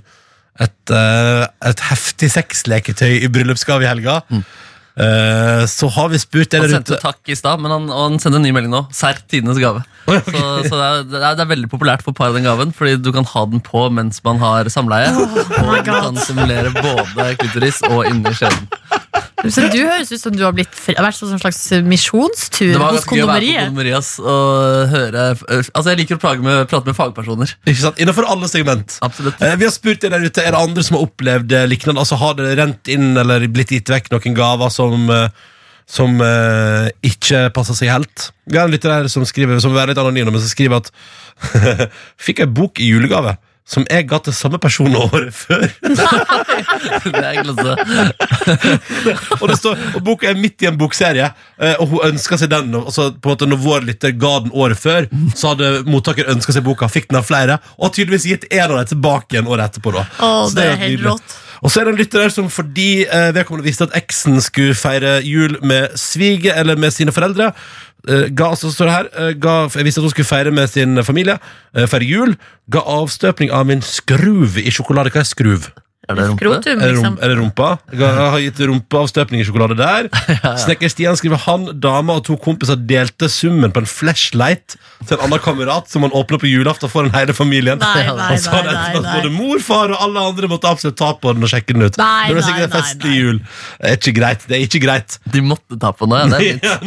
[0.62, 4.20] et, eh, et heftig sexleketøy i bryllupsgave i helga.
[4.30, 8.22] Eh, så har vi spurt Han sendte rundt takk i stad, men han, og han
[8.22, 8.84] sender en ny melding nå.
[8.94, 9.82] Serr tidenes gave.
[10.06, 10.30] Oi, ok.
[10.36, 12.96] Så, så det, er, det, er, det er veldig populært for par den gaven, fordi
[13.02, 15.10] du kan ha den på mens man har samleie.
[15.10, 18.68] og my du kan simulere både klitoris og inni skjeden.
[19.52, 22.94] Så du høres ut som du har blitt, vært på en slags misjonstur Det var
[22.96, 23.68] hos kondomeriet.
[23.68, 27.52] kondomeriet og høre Altså, jeg liker å med, prate med fagpersoner.
[27.68, 28.00] Ikke sant?
[28.02, 28.96] Innenfor alle segment.
[29.06, 29.40] Absolutt.
[29.44, 32.02] Eh, Vi har spurt dere der ute, Er det andre som har opplevd eh, lignende?
[32.02, 35.28] Altså Har det rent inn eller blitt gitt vekk noen gaver som, eh,
[35.86, 38.30] som eh, ikke passer seg helt?
[38.50, 40.82] Vi har en lytter her som skriver Som vil være litt anonym, men som skriver
[40.82, 40.90] at
[42.26, 43.36] Fikk ei bok i julegave
[43.66, 45.66] som jeg ga til samme person året før.
[47.06, 47.46] Det er
[49.40, 51.28] og, det står, og Boka er midt i en bokserie,
[51.60, 52.74] eh, og hun ønska seg den.
[52.78, 56.30] Og så på en måte Når vår lytter ga den året før, så hadde mottaker
[56.32, 59.36] ønska seg boka, fikk den av flere, og har tydeligvis gitt en av dem tilbake
[59.36, 59.94] igjen året etterpå.
[59.96, 61.36] da oh, Så det er helt rått.
[61.64, 64.76] Og så er det en lytter der som fordi eh, vedkommende visste at eksen skulle
[64.76, 67.52] feire jul med svige eller med sine foreldre,
[68.06, 71.02] ga, så står det her, eh, ga, jeg visste at hun skulle feire med sin
[71.04, 71.38] familie,
[71.74, 72.36] eh, feire jul,
[72.70, 75.10] ga avstøpning av min skruv i sjokolade.
[75.10, 75.70] Hva er skruv?
[76.06, 76.38] Er det rumpe?
[76.44, 77.14] Skrotum, Er det, liksom.
[77.18, 77.68] er det rumpa?
[77.90, 80.06] Jeg har gitt rumpeavstøpning i sjokolade der.
[80.62, 84.76] Snekker Stian skriver han, dama og to kompiser delte summen på en flashlight
[85.06, 87.82] til en annen kamerat som han åpner på julaften foran den hele familien.
[87.82, 90.48] Nei, nei, Og så har det nei, nei, at både mor, far og alle andre
[90.54, 91.98] måtte absolutt ta på den og sjekke den ut.
[91.98, 93.42] Nei, det ble sikkert en nei, festlig jul.
[93.82, 94.46] Det er ikke greit.
[94.46, 95.18] Det er ikke greit.
[95.34, 96.36] De måtte ta på den.
[96.36, 96.70] Ja, det er fint.
[96.70, 96.78] Ja.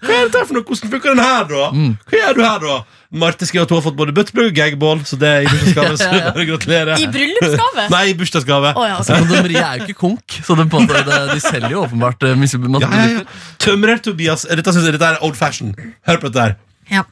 [0.00, 0.64] Hva er dette for noe?
[0.72, 1.68] Hvordan funker den her, da?
[1.76, 1.92] Mm.
[2.08, 2.80] Hva gjør du her, da?
[3.12, 5.96] Marte skriver at hun har fått både buttplug og gagball, så det er i bursdagsgave.
[6.00, 6.92] Så bare gratulerer.
[6.96, 7.86] I bryllupsgave?
[7.92, 8.70] Nei, i bursdagsgave.
[8.72, 12.24] Oh, ja, Altså, Kondomeriet er jo ikke konk, så de, måte, de selger jo åpenbart
[12.24, 13.24] eh, masse Ja, ja, ja.
[13.60, 15.74] Tømrer-Tobias Dette, synes jeg, dette er old fashion.
[16.08, 16.56] Hør på dette her.
[16.92, 17.04] Ja.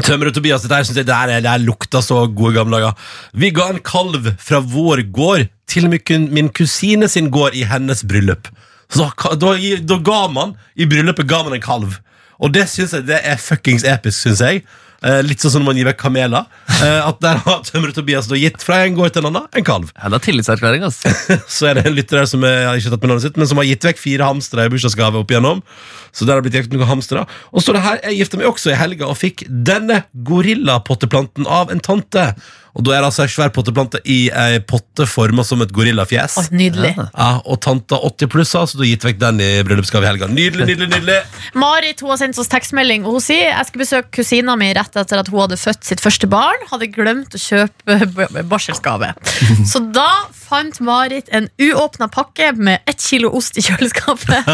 [0.00, 3.12] Tømrer-Tobias, dette her synes jeg det, her, det her lukta så gode gamle dager.
[3.36, 8.48] Vi ga en kalv fra vår gård til min kusine sin gård i hennes bryllup.
[8.88, 11.98] Så da, da, da ga man i bryllupet ga man en kalv.
[12.40, 14.64] Og det synes jeg det er fuckings episk, synes jeg.
[15.06, 16.48] Eh, litt sånn som når man gir vekk kameler.
[16.82, 19.92] Eh, at der har Tømrer-Tobias da gitt fra en gård til en annen en kalv.
[19.94, 21.12] Ja, det er tillitserklæring, altså.
[21.56, 23.50] Så er det en lytter her som er, har ikke tatt med navnet sitt Men
[23.50, 25.62] som har gitt vekk fire hamstere i bursdagsgave opp igjennom
[26.10, 28.72] Så der har blitt gitt noen hamstere Og så det her, jeg gifte meg også
[28.72, 32.28] i helga Og fikk denne gorilla-potteplanten av en tante
[32.76, 36.36] Og da er det altså en svær potteplante I en potte formet som et gorillafjes
[36.40, 36.92] Å, nydelig.
[36.98, 40.28] ja, Og tanta 80 pluss Så du har gitt vekk den i bryllupsgave i helga
[40.30, 41.18] Nydelig, nydelig, nydelig
[41.64, 44.96] Marit hun har sendt oss tekstmelding, og hun sier jeg skal besøke kusina mi rett
[44.98, 46.64] etter at hun hadde født sitt første barn.
[46.70, 47.96] Hadde glemt å kjøpe
[48.50, 49.12] barselsgave.
[49.70, 50.06] Så da
[50.36, 54.50] fant Marit en uåpna pakke med ett kilo ost i kjøleskapet.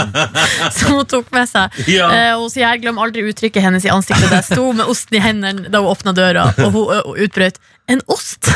[0.78, 1.82] Som hun tok med seg.
[1.90, 2.08] Ja.
[2.08, 4.88] Uh, og hun sier jeg glemmer aldri uttrykket hennes i ansiktet da jeg sto med
[4.92, 7.58] osten i hendene da hun åpna døra, og hun uh, utbrøt
[7.90, 8.46] en ost!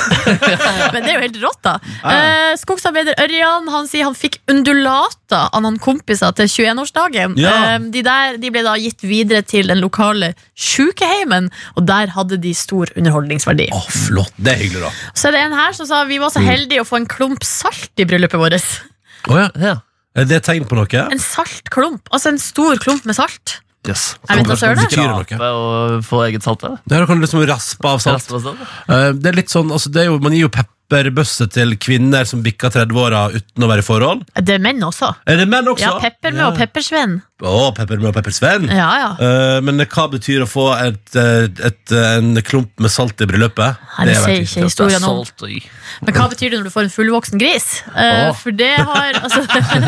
[0.95, 1.73] Men det er jo helt rått, da.
[2.07, 7.35] Eh, skogsarbeider Ørjan han sier han fikk undulater av noen kompiser til 21-årsdagen.
[7.41, 7.55] Ja.
[7.75, 12.39] Eh, de, der, de ble da gitt videre til den lokale sjukeheimen, og der hadde
[12.43, 13.69] de stor underholdningsverdi.
[13.75, 16.33] Å, flott, det er hyggelig da Så er det en her som sa vi var
[16.35, 18.73] så heldige å få en klump salt i bryllupet vårt.
[19.33, 19.77] Åja, Ja.
[20.17, 21.01] Er det tegn på noe?
[21.13, 22.07] En saltklump.
[22.09, 23.59] Altså en stor klump med salt.
[23.89, 24.17] Yes.
[24.29, 24.77] Jeg vet da søren.
[24.81, 24.89] det.
[24.91, 25.25] Betyr noe?
[25.25, 26.61] Skrape og få eget salt.
[26.61, 26.77] da.
[26.87, 28.17] Det her kan du liksom raspe av salt.
[28.23, 28.59] Raspe av salt.
[28.89, 30.53] Eh, Det er litt sånn, altså det er jo, Man gir jo
[30.87, 34.27] pepperbøsse til kvinner som bikker 30-åra uten å være i forhold.
[34.39, 35.13] Det er menn også.
[35.27, 35.87] Er det menn også?
[35.87, 37.21] Ja, Peppermø og Peppersvenn.
[37.45, 38.63] Oh, pepper med og Peppersvenn?
[38.73, 39.09] Ja, ja.
[39.21, 43.83] Uh, men hva betyr å få et, et, et, en klump med salt i bryllupet?
[43.99, 45.19] Nei, det sier ikke historien om.
[45.21, 45.59] Salt og i.
[46.01, 47.67] Men hva betyr det når du får en fullvoksen gris?
[47.91, 48.31] Uh, oh.
[48.41, 49.43] For det har altså,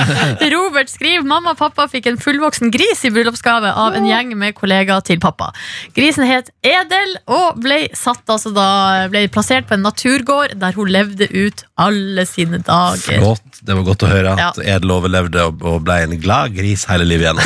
[0.55, 4.53] Robert skriver mamma og pappa fikk en fullvoksen gris i bryllupsgave av en gjeng med
[4.59, 5.49] kollegaer til pappa.
[5.97, 8.69] Grisen het Edel og ble satt altså da
[9.09, 13.19] Ble plassert på en naturgård der hun levde ut alle sine dager.
[13.21, 14.77] Flott, det var godt å høre at Ja.
[14.77, 17.41] Edel overlevde og, ble en glad gris hele livet igjen.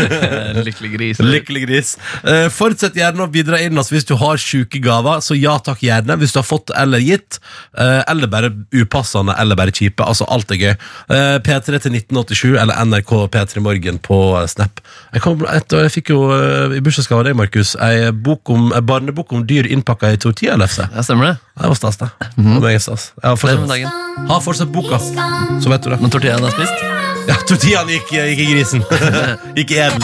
[0.66, 1.20] Lykkelig gris.
[1.24, 1.92] Lykkelig gris.
[2.24, 5.20] Eh, fortsett gjerne å bidra inn altså, hvis du har sjuke gaver.
[5.24, 6.16] Så ja takk, gjerne.
[6.20, 7.38] Hvis du har fått eller gitt.
[7.78, 10.04] eh, eller bare upassende eller bare kjipe.
[10.06, 10.72] Altså, alt er gøy.
[11.10, 14.80] Eh, P3 til 1987 eller NRK P3 Morgen på Snap.
[15.14, 16.20] Jeg, kom, etter, jeg fikk jo
[16.76, 20.88] i bursdagsgave av deg, Markus, ei bok om- ei barnebok om dyr innpakka i tortillalefse.
[20.94, 21.36] Ja, stemmer det.
[21.60, 22.08] Det var stas, det.
[22.60, 23.10] Det er stas.
[23.22, 24.26] Jeg har fortsatt, dagen.
[24.30, 24.98] har fortsatt boka,
[25.62, 26.00] så vet du det.
[26.02, 26.88] Men tortillaen er spist?
[27.30, 28.84] Ja, Tortillaen gikk, gikk i grisen.
[29.58, 30.02] gikk i eden.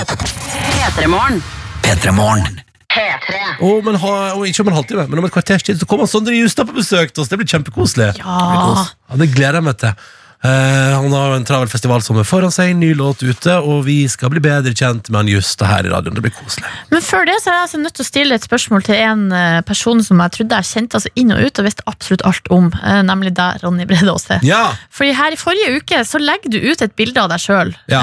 [0.86, 1.42] P3morgen.
[1.86, 2.60] P3 Morgen.
[2.90, 3.40] P3.
[3.60, 6.08] Og, men ha, oh, ikke om en halvtime, men om et kvarters tid så kommer
[6.10, 7.30] Sondre Justad på besøk til oss.
[7.30, 8.08] Det blir kjempekoselig.
[8.18, 8.86] Ja.
[9.06, 10.06] Ja, det gleder jeg meg til.
[10.46, 14.42] Eh, han har en travel festivalsommer foran seg, ny låt ute, og vi skal bli
[14.44, 16.14] bedre kjent med han Justad her i radioen.
[16.16, 16.68] Det blir koselig.
[16.92, 19.24] Men før det så er jeg altså nødt til å stille et spørsmål til en
[19.34, 22.50] eh, person som jeg trodde jeg kjente altså inn og ut og visste absolutt alt
[22.54, 24.38] om, eh, nemlig deg, Ronny Brede Aase.
[24.46, 24.62] Ja!
[24.94, 28.02] Fordi her i forrige uke så legger du ut et bilde av deg sjøl Ja.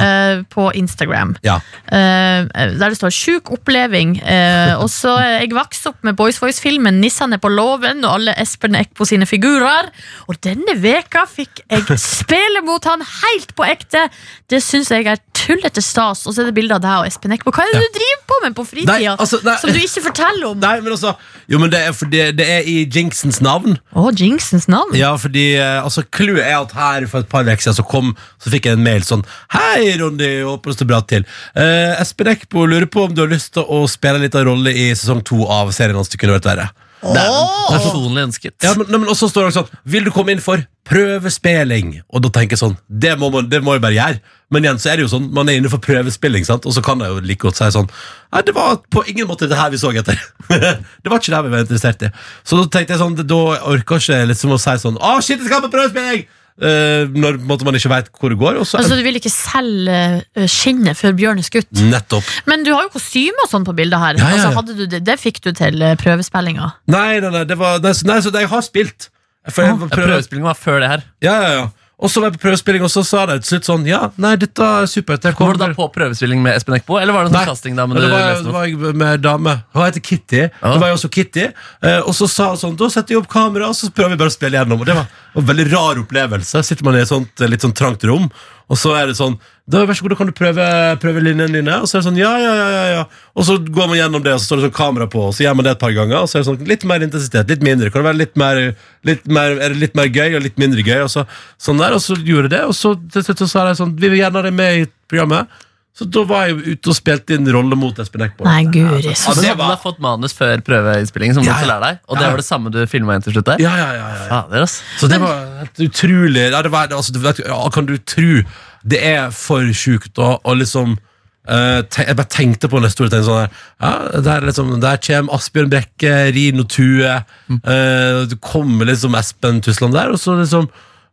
[0.50, 1.36] på Instagram.
[1.46, 1.56] Ja.
[1.92, 4.18] uh, der det står 'sjuk oppleving'.
[4.24, 8.76] uh, og så Jeg vokste opp med Boys Voice-filmen 'Nissene på låven' og alle Espen
[8.76, 9.90] Eckbo sine figurer.
[10.28, 11.86] Og denne veka fikk jeg
[12.34, 14.08] spille mot han helt på ekte!
[14.50, 16.24] Det syns jeg er tullete stas.
[16.28, 17.54] Og så er det bilde av deg og Espen Eckbo.
[17.54, 20.60] Hva er det du driver på med på fritida altså, som du ikke forteller om?
[20.62, 21.14] Nei, men altså
[21.52, 23.78] Jo, men det er fordi det er i Jinxens navn.
[23.92, 24.96] Å, Jinxens navn?
[24.98, 28.14] Ja, fordi eh, altså Clouet er at her for et par uker siden så, kom,
[28.42, 31.28] så fikk jeg en mail sånn Hei, Ronny, håper det står bra til.
[31.58, 34.74] Uh, Espen Eckbo lurer på om du har lyst til å spille en liten rolle
[34.74, 36.72] i sesong to av serien hans Det kunne vært verre.
[37.04, 38.54] Det er personlig ønsket.
[38.64, 41.98] Ja, men, nei, men også står det sånn Vil du komme inn for prøvespilling?
[42.14, 44.22] Og da tenker jeg sånn Det må man det må jeg bare gjøre.
[44.54, 46.68] Men igjen så er det jo sånn man er inne for prøvespilling, sant?
[46.70, 49.50] og så kan jeg jo like godt si sånn Nei, det var på ingen måte
[49.52, 50.20] det her vi så etter.
[50.50, 52.14] det var ikke det her vi var interessert i.
[52.48, 53.42] Så da tenkte jeg sånn Da
[53.74, 56.26] orker jeg ikke liksom å si sånn Å, shit, jeg skal på prøvespilling!
[56.62, 58.60] Eh, når på måte, man ikke veit hvor det går.
[58.62, 59.96] Også, Altså, Du vil ikke selge
[60.38, 61.72] eh, skinnet før bjørn er skutt?
[61.90, 62.28] Nettopp.
[62.46, 64.20] Men du har jo kostyme og sånn på bildet her.
[64.22, 64.44] Ja, ja, ja.
[64.44, 66.74] Altså, hadde du det, det fikk du til eh, prøvespillinga.
[66.94, 69.10] Nei, nei, nei, det var Nei, så, nei, så jeg har spilt.
[69.50, 71.02] For jeg, Ja, Prøvespillingen var før det her.
[71.26, 71.72] Ja, ja, ja.
[72.04, 74.34] Og så var jeg på prøvespilling, og så sa de til slutt sånn Ja, nei,
[74.42, 75.24] dette er supert.
[75.24, 77.44] Jeg Var du da på prøvespilling med Espen Eckbo, eller var det en Nei.
[77.46, 77.96] sånn castingdame?
[77.96, 79.54] Ja, du det var, det var jeg med dame.
[79.76, 80.42] Hun heter Kitty.
[80.50, 81.46] Det var jeg også Kitty.
[81.86, 84.20] Eh, og så sa hun sånn Da setter jeg opp kamera, og så prøver vi
[84.24, 84.82] bare å spille gjennom.
[84.84, 85.08] Og det var
[85.40, 86.62] en veldig rar opplevelse.
[86.66, 88.30] Sitter man i et sånt eh, litt sånn trangt rom,
[88.72, 90.64] og så er det sånn da, Vær så god, da kan du prøve,
[91.00, 91.76] prøve linjene dine.
[91.80, 93.04] Og så er det sånn, ja, ja, ja, ja.
[93.40, 95.46] Og så går man gjennom det, og så står det sånn kamera på, og så
[95.46, 96.18] gjør man det et par ganger.
[96.20, 97.92] Og så er det sånn litt mer intensitet, litt mindre.
[97.94, 98.60] Kan det være litt mer,
[99.08, 101.06] litt mer, er det litt mer gøy og litt mindre gøy?
[101.06, 101.24] Og så,
[101.64, 103.96] sånn der, og så gjorde jeg det, og så til slutt så sa de sånn
[104.04, 105.64] Vi vil gjerne ha deg med i programmet.
[105.94, 108.48] Så da var jeg ute og spilte inn rolle mot Espen Eckbo.
[108.48, 109.04] Nei, guri.
[109.06, 111.68] Ja, så- du det hadde var- fått manus før prøveinnspilling, som Ja, ja.
[111.68, 112.00] lærer deg?
[112.10, 112.20] Og Ja.
[112.24, 113.58] det var det samme du filma inn til slutt der?
[113.62, 114.30] Ja, ja, ja, ja, ja.
[114.42, 114.82] Fader, ass.
[114.98, 118.42] Så det var helt utrolig ja, det var, altså, du vet, ja, Kan du tro
[118.86, 120.98] Det er for sjukt å å liksom
[121.46, 123.50] Uh, Jeg bare tenkte på neste ord tenkte sånn der,
[123.82, 129.92] ja, der, liksom, der kommer Asbjørn Brekke, Rino Tue eh, Det kommer liksom Espen Tusland
[129.94, 130.70] der Og så liksom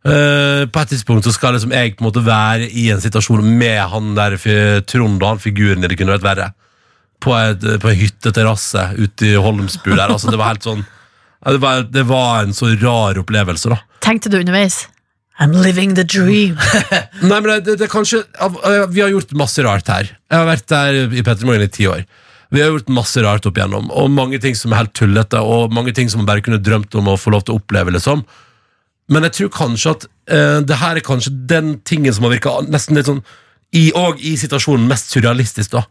[0.07, 3.45] eh, På et tidspunkt så skal liksom jeg på en måte være I en situasjon
[3.45, 4.37] med han der
[4.89, 6.49] Trond og han figuren i det kunne vært verre
[7.21, 10.87] På, et, på en hytteterrasse Ute i Holmsbu der altså, Det var helt sånn
[11.41, 14.83] det, var, det var en så rar opplevelse da Tenkte du underveis
[15.41, 16.57] I'm living the dream.
[17.25, 20.11] Nei, men det, det er kanskje eh, Vi har gjort masse rart her.
[20.29, 22.03] Jeg har vært der i Petter Morgen i ti år.
[22.51, 25.71] Vi har gjort masse rart opp igjennom, og mange ting som er helt tullete, og
[25.73, 27.93] mange ting som man bare kunne drømt om å få lov til å oppleve.
[27.95, 28.25] liksom.
[29.11, 32.57] Men jeg tror kanskje at uh, det her er kanskje den tingen som har virka
[32.71, 33.23] nesten litt sånn
[33.71, 35.85] i, Og i situasjonen mest surrealistisk, da.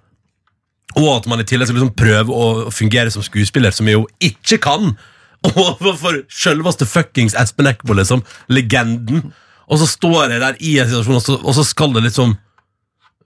[0.98, 4.02] Og at man i tillegg skal liksom prøve å fungere som skuespiller, som jeg jo
[4.20, 4.90] ikke kan.
[5.48, 8.20] Overfor selveste fuckings Espen Eckbo, liksom.
[8.52, 9.30] Legenden.
[9.70, 12.34] Og så står jeg der i en situasjon, og så, og så skal det liksom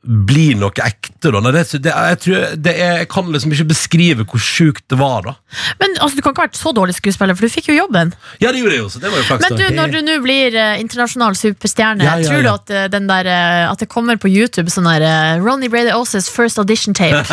[0.05, 1.31] blir noe ekte.
[1.33, 1.41] Da.
[1.41, 4.99] Nei, det, det, jeg, tror, det er, jeg kan liksom ikke beskrive hvor sjukt det
[5.01, 5.25] var.
[5.25, 5.35] da
[5.81, 8.13] Men altså, du kan ikke ha vært så dårlig skuespiller, for du fikk jo jobben.
[8.43, 9.47] Ja, det gjorde jeg jo, så det var jo flaks.
[9.47, 12.57] Men du, når du nå blir uh, internasjonal superstjerne, Ja, ja, tror du ja.
[12.61, 16.29] at, uh, den der, uh, at det kommer på YouTube sånn der Ronny Brady Oses
[16.33, 17.25] first audition tape?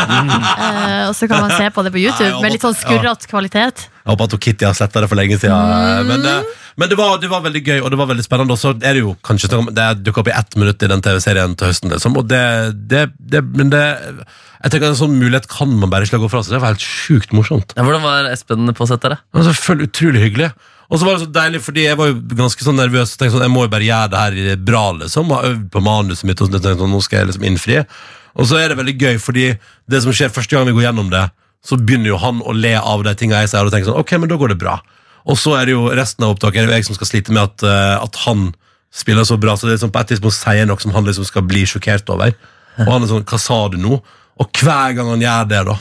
[1.09, 3.27] Og så kan man se på det på YouTube Ja, håper, med litt sånn skurrete
[3.31, 3.87] kvalitet.
[4.01, 6.07] Jeg håper at Kitty har sletta det for lenge siden.
[6.07, 8.55] Men, eh, men det, var, det var veldig gøy, og det var veldig spennende.
[8.55, 11.55] Og så er det jo kanskje Det dukker opp i ett minutt i den TV-serien
[11.59, 11.91] til høsten.
[11.93, 12.43] Liksom, og det,
[12.91, 13.83] det, det, men det
[14.61, 16.55] Jeg tenker En sånn mulighet kan man bare ikke gå fra seg.
[16.55, 17.75] Det var helt sjukt morsomt.
[17.75, 19.19] Ja, hvordan var Espen på settet?
[19.35, 20.51] selvfølgelig utrolig hyggelig.
[20.91, 23.13] Og så var det så deilig, fordi jeg var jo ganske sånn nervøs.
[23.15, 25.31] Tenkte sånn, Jeg må jo bare gjøre det her bra, liksom.
[25.31, 26.41] Og har øvd på manuset mitt.
[26.41, 27.77] Og så tenkte jeg sånn, nå skal jeg liksom innfri.
[28.39, 29.45] Og så er det veldig gøy, fordi
[29.91, 31.25] det som skjer første gang vi går gjennom det,
[31.63, 34.13] så begynner jo han å le av de tingene jeg sier, og tenker sånn, ok,
[34.19, 34.79] men da går det bra.
[35.29, 37.43] Og så er det jo resten av opptaket er det jeg som skal slite med
[37.43, 38.49] at, eh, at han
[38.91, 41.27] spiller så bra, så det er liksom på et tidspunkt sier noe som han liksom
[41.27, 42.33] skal bli sjokkert over.
[42.81, 44.01] Og han er sånn, hva sa du nå?
[44.41, 45.75] Og hver gang han gjør det da,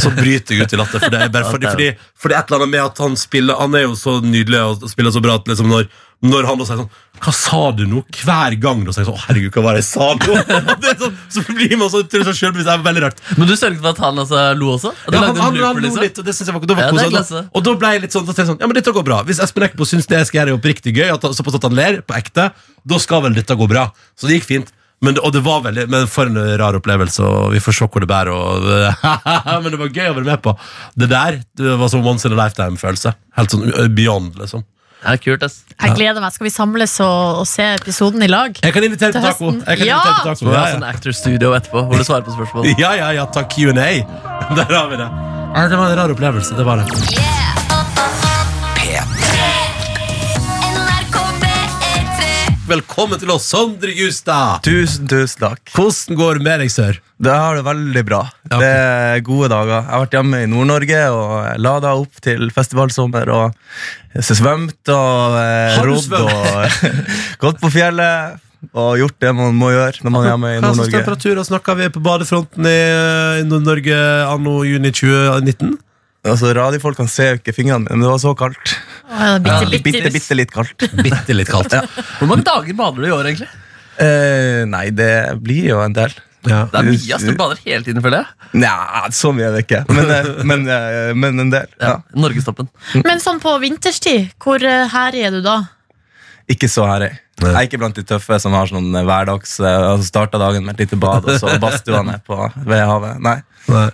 [0.00, 1.02] så bryter jeg ut i latter.
[1.02, 3.74] For det er bare fordi, fordi, fordi et eller annet med at han spiller Han
[3.74, 5.88] er jo så nydelig og spiller så bra at liksom når,
[6.20, 6.88] når han da sier sånn
[7.24, 8.02] Hva sa du nå?
[8.12, 10.34] Hver gang da sier jeg sånn Å, herregud, hva var det jeg sa nå?
[10.84, 12.66] det sånn, så blir man så så selvbevisst.
[12.68, 13.22] Det er veldig rart.
[13.38, 14.92] Men du sørget for at han altså lo også?
[14.92, 16.90] At Ja, lagde han, han, han lo litt, og det synes jeg var, da var
[16.90, 19.22] Ja, det og da ble jeg litt sånn, da sånn Ja, men dette går bra.
[19.28, 21.64] Hvis Espen Eckbo syns det jeg skal gjøre, er oppriktig gøy, at, han- såpass at
[21.70, 22.50] han ler på ekte,
[22.84, 23.86] da skal vel dette gå bra.
[24.18, 24.74] Så det gikk fint.
[25.00, 27.88] Men, det- og det var veldig, men For en rar opplevelse, og vi får se
[27.88, 28.34] hvor det bærer.
[28.36, 28.68] Og,
[29.64, 30.52] men det var gøy å være med på.
[31.00, 33.14] Det der det var som once in a lifetime-følelse.
[33.40, 34.66] Helt sånn beyond, liksom.
[35.00, 35.62] Ja, kult, ass.
[35.80, 36.32] Jeg gleder meg.
[36.34, 38.58] Skal vi samles og, og se episoden i lag?
[38.62, 39.52] Jeg kan invitere Til taco.
[39.64, 39.96] Jeg kan Ja!
[39.96, 40.56] invitere til Så vi taco.
[40.58, 42.68] har Ja, sånn Actor Studio etterpå, hvor du svarer på spørsmål.
[42.84, 43.72] ja, ja, ja, takk Q&A.
[44.60, 45.10] Der har vi det.
[45.70, 46.54] Det var en rar opplevelse.
[46.56, 48.29] Det var det.
[52.70, 54.60] Velkommen til oss, Sondre Gustad.
[54.62, 55.72] Tusen, tusen takk.
[55.74, 57.00] Hvordan går det med deg, sør?
[57.18, 58.20] Det har det veldig bra.
[58.46, 58.60] Ja.
[58.62, 59.80] Det er gode dager.
[59.80, 63.32] Jeg har vært hjemme i Nord-Norge og lada opp til festivalsommer.
[63.34, 66.86] og Svømt og eh, rodd og
[67.42, 68.38] gått på fjellet.
[68.70, 70.70] Og gjort det man må gjøre når man er hjemme i Nord-Norge.
[70.70, 72.80] Hva slags temperaturer snakker vi på badefronten i,
[73.42, 75.74] i Nord-Norge anno juni 2019?
[76.20, 78.74] Altså, Radiofolk kan se ikke fingrene mine, men det var så kaldt.
[79.08, 80.84] Å, det er bitte, bitte, Bitte, bitte litt kaldt.
[81.00, 81.78] Bitte litt kaldt.
[82.18, 83.48] Hvor mange dager bader du i år, egentlig?
[84.00, 86.12] Eh, nei, det blir jo en del.
[86.48, 86.62] Ja.
[86.72, 87.24] Det er mye, ass.
[87.24, 88.50] Du bader hele tiden, føler jeg.
[88.62, 88.76] Nja,
[89.16, 89.82] så mye er det ikke.
[89.92, 91.72] Men, eh, men, eh, men en del.
[91.80, 91.96] Ja.
[91.96, 92.20] Ja.
[92.20, 92.70] Norgestoppen.
[93.04, 95.58] Men sånn på vinterstid, hvor eh, herlig er du da?
[96.50, 97.12] Ikke så herlig.
[97.40, 100.82] Jeg er ikke blant de tøffe som har sånn hverdags altså Starta dagen med et
[100.84, 102.36] lite bad, og så badstuene på
[102.68, 103.20] ved havet.
[103.24, 103.38] Nei.
[103.72, 103.86] Nei.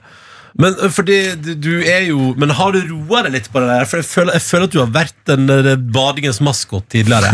[0.56, 3.88] Men fordi du, du er jo Men har du roa deg litt på det der?
[3.90, 7.32] For jeg føler, jeg føler at du har vært den der badingens maskot tidligere.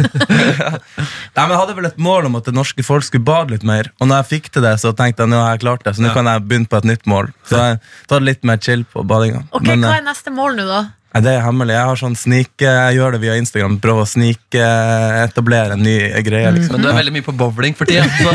[1.37, 3.67] Nei, men Jeg hadde vel et mål om at det norske folk skulle bade litt
[3.69, 3.93] mer.
[4.01, 6.03] Og når jeg fikk til det, så tenkte jeg nå har jeg klart det, så
[6.05, 6.17] nå Ja.
[6.19, 7.31] kan jeg begynne på et nytt mål.
[7.49, 7.79] Så jeg
[8.11, 9.45] tar det litt mer chill på badinga.
[9.53, 10.83] Ok, men Hva eh, er neste mål nå, da?
[11.13, 11.75] Nei, det er hemmelig.
[11.77, 13.79] Jeg har sånn sneak, jeg gjør det via Instagram.
[13.83, 15.97] Prøver å snike-etablere en ny
[16.27, 16.53] greie.
[16.57, 16.77] liksom.
[16.79, 18.07] Men du er veldig mye på bowling for tida.
[18.09, 18.31] Så.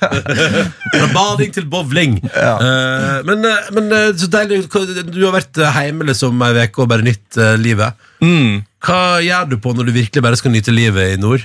[0.00, 2.18] Fra bading til bowling.
[2.30, 4.62] Eh, men, eh, men eh, så deilig.
[5.10, 7.98] Du har vært eh, hjemme liksom ei uke og bare nytt eh, livet.
[8.24, 8.60] Mm.
[8.84, 11.44] Hva gjør du på når du virkelig bare skal nyte livet i nord?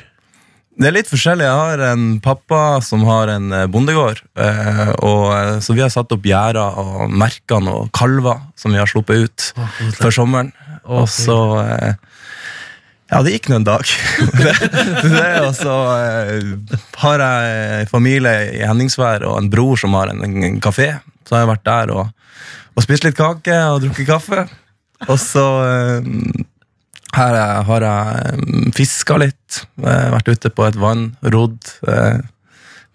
[0.76, 1.46] Det er litt forskjellig.
[1.48, 4.20] Jeg har en pappa som har en eh, bondegård.
[4.36, 8.82] eh, Og, eh, så vi har satt opp gjerder og merker noen kalver som vi
[8.82, 9.46] har sluppet ut
[10.02, 10.52] før sommeren.
[10.86, 11.38] Og så
[13.06, 13.86] Ja, det gikk nå en dag.
[15.46, 15.76] og så
[17.04, 20.90] har jeg familie i Henningsvær og en bror som har en, en kafé.
[21.24, 22.10] Så har jeg vært der og,
[22.76, 24.44] og spist litt kake og drukket kaffe.
[25.08, 25.46] Og så
[27.16, 31.58] her er- har jeg fiska litt, eh, vært ute på et vann, rodd.
[31.88, 32.20] Eh,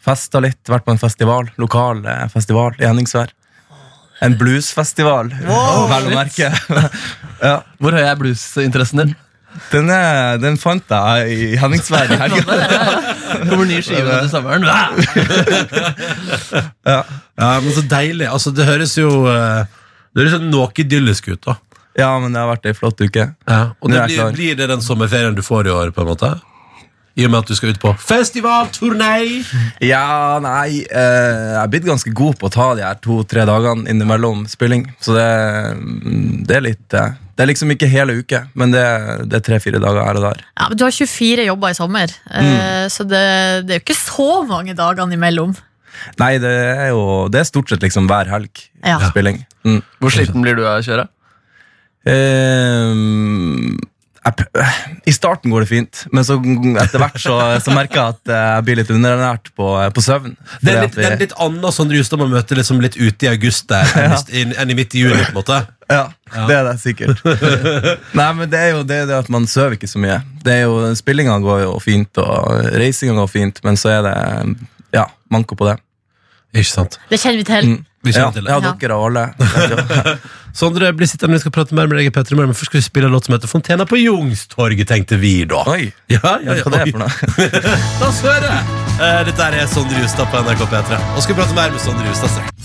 [0.01, 3.33] festa litt, vært på en festival, lokal eh, festival i Henningsvær.
[4.23, 6.51] En bluesfestival, vel å merke.
[7.49, 9.15] ja, Hvor høy er bluesinteressen din?
[9.73, 12.45] den, er, den fant jeg i Henningsvær i helgen.
[13.49, 14.63] Kommer ny skive til sommeren.
[16.85, 17.01] Ja.
[17.41, 18.29] Ja, men Så deilig.
[18.29, 19.65] Altså, det høres jo eh,
[20.15, 21.41] Det høres noe idyllisk ut.
[21.49, 21.57] da
[21.99, 23.25] ja, men det har vært ei flott uke.
[23.81, 25.91] Og det blir, blir det den sommerferien du får i år?
[25.95, 26.31] på en måte
[27.19, 29.43] I og med at du skal ut på festivalturné?
[29.85, 33.89] Ja, nei, eh, jeg er blitt ganske god på å ta de her to-tre dagene
[33.91, 34.87] innimellom spilling.
[35.03, 35.27] Så det,
[35.81, 38.85] mm, det er litt eh, Det er liksom ikke hele uke, men det,
[39.33, 40.45] det er tre-fire dager her og der.
[40.61, 43.25] Ja, men Du har 24 jobber i sommer, eh, så det,
[43.67, 45.57] det er jo ikke så mange dagene imellom.
[46.21, 48.97] Nei, det er jo Det er stort sett liksom hver helg Ja.
[49.11, 49.43] spilling.
[49.67, 49.83] Mm.
[50.01, 51.09] Hvor sliten blir du av å kjøre?
[52.07, 52.95] Eh,
[55.07, 56.37] I starten går det fint, men så
[56.83, 60.35] etter hvert så, så merker jeg at eh, jeg blir litt underernært på, på søvn.
[60.61, 61.03] Det er litt, vi...
[61.03, 64.17] det er litt annet Sondre Justad man møter liksom litt ute i august der enn,
[64.29, 65.19] i, enn i midt i juli.
[65.25, 66.05] på en måte Ja,
[66.47, 67.25] det er det sikkert.
[68.21, 70.21] Nei, men det er jo det, det at man sover ikke så mye.
[70.45, 74.17] Det er jo, Spillinga går jo fint, og reisinga går fint, men så er det
[74.95, 75.79] ja, manko på det.
[76.55, 77.01] Ikke sant?
[77.11, 77.73] Det kjenner vi til.
[77.73, 77.81] Mm.
[78.01, 78.53] Vi Ja, kjenner til det.
[78.53, 79.25] ja, dere og alle.
[80.55, 83.11] Sondre blir sittende, vi skal prate mer med deg Petter men først skal vi spille
[83.11, 85.63] en låt som heter Fontena på Youngstorget, tenkte vi da.
[85.71, 86.63] Oi, Ja, ja, ja.
[86.65, 87.11] hva det er for noe?
[88.01, 88.63] La oss høre!
[89.01, 91.03] Uh, dette er Sondre Justad på NRK P3.
[91.15, 92.61] Og skal vi prate mer med Sondre Justad straks.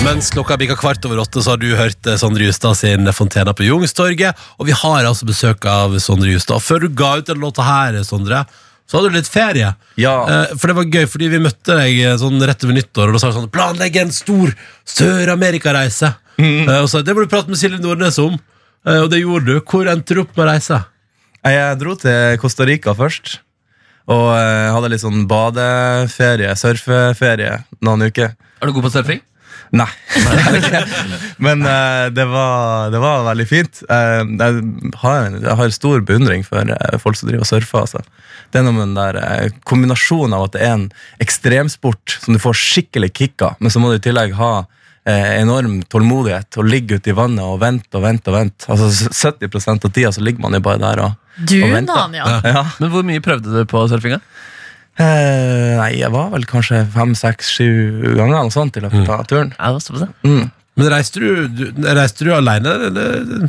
[0.00, 3.52] Mens klokka bikka kvart over åtte, så har du hørt eh, Sondre Justad sin Fontena
[3.52, 4.38] på Youngstorget.
[4.56, 6.62] Og vi har altså besøk av Sondre Justad.
[6.64, 8.46] Før du ga ut den låta her, Sondre,
[8.90, 9.68] så hadde du litt ferie.
[10.02, 10.14] Ja.
[10.26, 13.14] Eh, For det var gøy, fordi vi møtte deg eh, sånn rett over nyttår, og
[13.14, 14.50] da sa du sånn 'Planlegg en stor
[14.90, 16.14] Sør-Amerika-reise.
[16.40, 18.38] Eh, Og så Det må du prate med Silje Nordnes om.
[18.86, 19.60] Eh, Og det gjorde du.
[19.60, 20.84] Hvor endte du opp med å reise?
[21.44, 23.38] Jeg dro til Costa Rica først.
[24.10, 28.34] Og eh, hadde litt sånn badeferie, surfeferie, noen uker.
[28.60, 29.20] Er du god på surfing?
[29.70, 29.86] Nei.
[31.44, 33.82] Men uh, det, var, det var veldig fint.
[33.90, 34.64] Uh, jeg,
[35.02, 37.86] har, jeg har stor beundring for uh, folk som driver og surfer.
[37.86, 38.02] Altså.
[38.50, 40.90] Det er noe med den der kombinasjonen av at det er en
[41.22, 44.52] ekstremsport som du får skikkelig kick av, men så må du i tillegg ha
[45.10, 48.28] enorm tålmodighet og ligge ute i vannet og vente og vente.
[48.30, 48.66] og vente.
[48.70, 52.18] Altså 70% av tida så ligger man jo bare der og, og venter.
[52.18, 52.26] Ja.
[52.44, 52.62] Ja.
[52.82, 54.20] Men hvor mye prøvde du på surfinga?
[54.98, 57.68] Eh, nei, jeg var vel kanskje fem, seks, sju
[58.18, 59.52] ganger noe sånt i løpet av turen.
[59.56, 60.12] Ja, var.
[60.26, 60.50] Mm.
[60.80, 63.48] Men reiste du, du, reiste du alene, eller?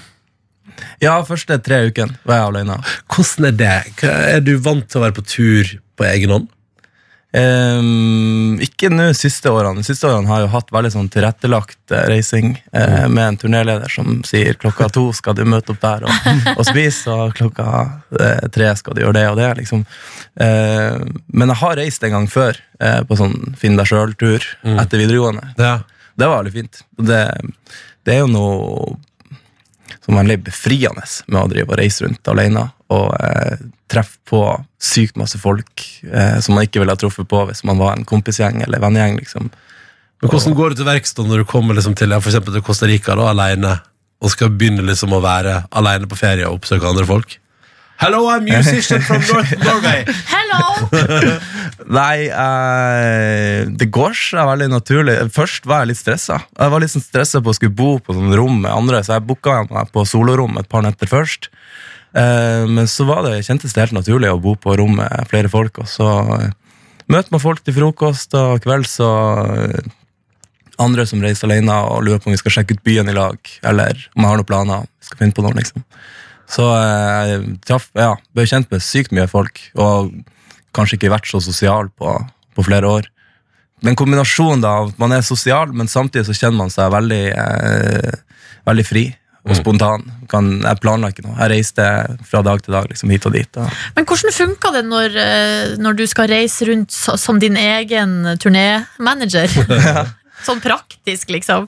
[1.01, 2.77] Ja, første tre ukene var jeg alene.
[3.11, 3.75] Hvordan er det?
[4.07, 6.49] Er du vant til å være på tur på egen hånd?
[7.31, 9.79] Ehm, ikke nå siste årene.
[9.79, 13.37] De siste årene har jeg jo hatt veldig sånn tilrettelagt uh, reising eh, med en
[13.39, 16.27] turnéleder som sier klokka to skal du møte opp der og,
[16.57, 17.67] og spise, og klokka
[18.19, 19.51] uh, tre skal du gjøre det og det.
[19.61, 19.85] liksom.
[20.43, 20.97] Eh,
[21.31, 25.51] men jeg har reist en gang før på sånn finn deg sjøl-tur etter videregående.
[25.61, 25.75] Ja.
[26.17, 26.79] Det var veldig fint.
[26.97, 27.19] Det,
[28.07, 28.95] det er jo noe
[30.01, 33.59] som er veldig befriende med å drive og reise rundt alene og eh,
[33.91, 34.41] treffe på
[34.81, 38.07] sykt masse folk eh, som man ikke ville ha truffet på hvis man var en
[38.07, 39.19] kompisgjeng eller vennegjeng.
[39.21, 39.51] liksom.
[40.21, 42.65] Men hvordan går det til verks når du kommer liksom til, ja, for eksempel til
[42.65, 43.77] Costa Rica da, alene,
[44.21, 47.39] og skal begynne liksom å være alene på ferie og oppsøke andre folk?
[48.01, 50.05] Hello, I'm musician from North Norway.
[50.25, 50.61] Hello!
[51.99, 55.17] Nei, eh, det går seg veldig naturlig.
[55.33, 56.39] Først var jeg litt stressa.
[56.57, 59.19] Jeg var litt sånn stressa på å skulle bo på sånn rom med andre, så
[59.19, 61.51] jeg booka meg på solorom et par netter først.
[62.13, 65.51] Eh, men så var det, kjentes det helt naturlig å bo på rom med flere
[65.51, 66.49] folk, og så eh,
[67.11, 69.93] møter man folk til frokost og kvelds, og eh,
[70.81, 73.39] andre som reiser alene og lurer på om vi skal sjekke ut byen i lag,
[73.67, 74.89] eller om jeg har noen planer.
[74.99, 75.85] Vi skal finne på noe, liksom.
[76.51, 80.11] Så jeg traff, ja, ble kjent med sykt mye folk, og
[80.75, 82.17] kanskje ikke vært så sosial på,
[82.57, 83.07] på flere år.
[83.85, 88.19] Den kombinasjonen da, man er sosial, men samtidig så kjenner man seg veldig, eh,
[88.67, 89.05] veldig fri
[89.41, 90.03] og spontan.
[90.29, 91.35] Kan, jeg planla ikke noe.
[91.39, 91.85] Jeg reiste
[92.29, 93.57] fra dag til dag, liksom hit og dit.
[93.57, 98.19] Og, Men hvordan funka det når, eh, når du skal reise rundt som din egen
[98.41, 99.49] turnémanager?
[100.45, 101.67] Sånn praktisk, liksom.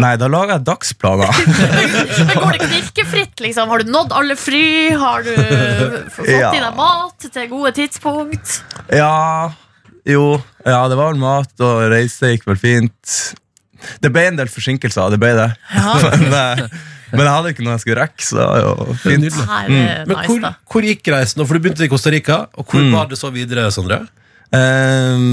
[0.00, 1.40] nei, da lager jeg dagsplaner.
[2.28, 3.68] Men går det knirkefritt, liksom?
[3.72, 4.64] Har du nådd alle fly?
[5.00, 5.34] Har du
[6.12, 6.52] fått Ja.
[6.56, 8.58] i deg mat til gode tidspunkt?
[8.92, 9.52] Ja,
[10.08, 10.40] jo.
[10.64, 13.16] Ja, det var vel mat, og reise gikk vel fint.
[14.00, 15.50] Det ble en del forsinkelser, det ble det.
[15.76, 15.94] Ja.
[16.16, 16.82] men, eh,
[17.12, 19.24] men jeg hadde ikke noe jeg skulle rekke, så det var jo fint.
[19.24, 19.46] Nydelig.
[19.50, 20.52] Her er Men nice, hvor, da.
[20.72, 21.40] hvor gikk reisen?
[21.40, 21.46] nå?
[21.48, 24.00] For du begynte i Costa Rica, og hvor var det så videre, Sondre?
[24.54, 25.26] Eh,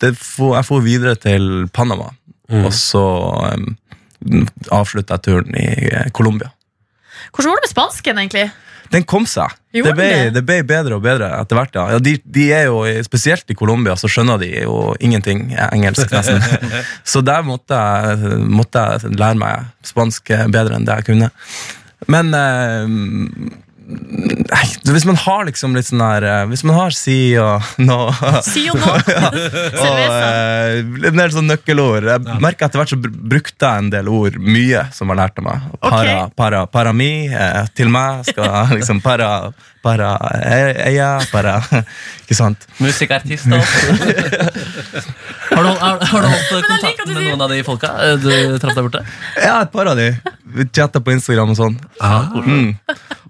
[0.00, 2.12] det for, jeg får videre til Panama,
[2.48, 3.04] og så
[3.52, 3.74] um,
[4.72, 6.52] avslutta jeg turen i eh, Colombia.
[7.34, 8.46] Hvordan var det med spansken, egentlig?
[8.92, 9.52] Den kom seg.
[9.74, 10.42] Det ble, det?
[10.48, 11.76] ble bedre og bedre etter hvert.
[11.76, 11.86] Ja.
[11.94, 16.42] Ja, de, de er jo, spesielt i Colombia så skjønner de jo ingenting engelsk, nesten.
[17.12, 21.32] så der måtte jeg, måtte jeg lære meg spansk bedre enn det jeg kunne.
[22.08, 23.58] Men eh,
[23.88, 27.96] nei, hvis man har liksom litt sånn her eh, Hvis man har si og nå
[28.44, 28.90] Si og nå.
[28.98, 30.18] og Cerveza.
[30.18, 32.08] eh, en del sånn nøkkelord.
[32.10, 35.64] Jeg merker etter hvert så brukte jeg en del ord mye som jeg lærte meg.
[35.80, 36.20] Para, okay.
[36.36, 39.52] para, para mi, eh, til meg skal liksom para,
[39.84, 40.14] para
[40.84, 41.58] eia, para
[42.24, 42.68] Ikke sant?
[42.82, 43.62] Musikkartist og
[45.48, 48.74] Har du, har, har du holdt kontakt med noen av de folka eh, du traff
[48.76, 49.02] der borte?
[49.40, 50.10] Ja, et par av de.
[50.54, 51.78] Vi chatta på Instagram og sånn.
[52.00, 52.74] Mm.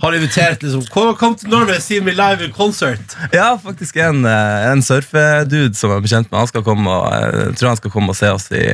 [0.02, 3.16] Har du invitert liksom Kom, kom til Norway, see me live in concert.
[3.34, 6.40] Ja, faktisk en, eh, en surfedude som jeg er bekjent med.
[6.42, 8.66] Han skal komme og, eh, jeg tror han skal komme og se oss i,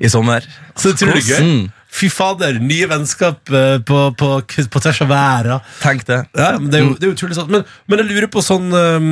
[0.00, 0.46] i sommer.
[0.74, 1.50] Så det tror du er gøy?
[1.94, 1.98] Mm.
[2.00, 5.60] Fy fader, nye vennskap eh, på, på, på tvers av verden.
[5.82, 6.16] Tenk det.
[6.34, 7.52] Ja, men det er jo, det er jo utrolig sant.
[7.54, 9.06] Men, men jeg lurer på sånn um,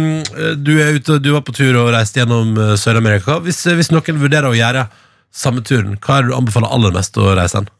[0.67, 3.39] du, er ute, du var på tur og reiste gjennom uh, Sør-Amerika.
[3.45, 4.89] Hvis, hvis noen vurderer å gjøre
[5.33, 7.71] samme turen, hva er det du anbefaler aller mest å reise hen?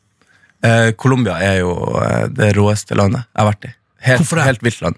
[0.63, 3.73] Eh, Colombia er jo eh, det råeste landet jeg har vært i.
[4.07, 4.45] Helt, Hvorfor det?
[4.47, 4.97] helt vilt land.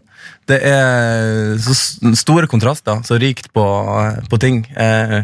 [0.52, 3.64] Det er så s- store kontraster, så rikt på,
[4.04, 4.60] eh, på ting.
[4.76, 5.22] Eh,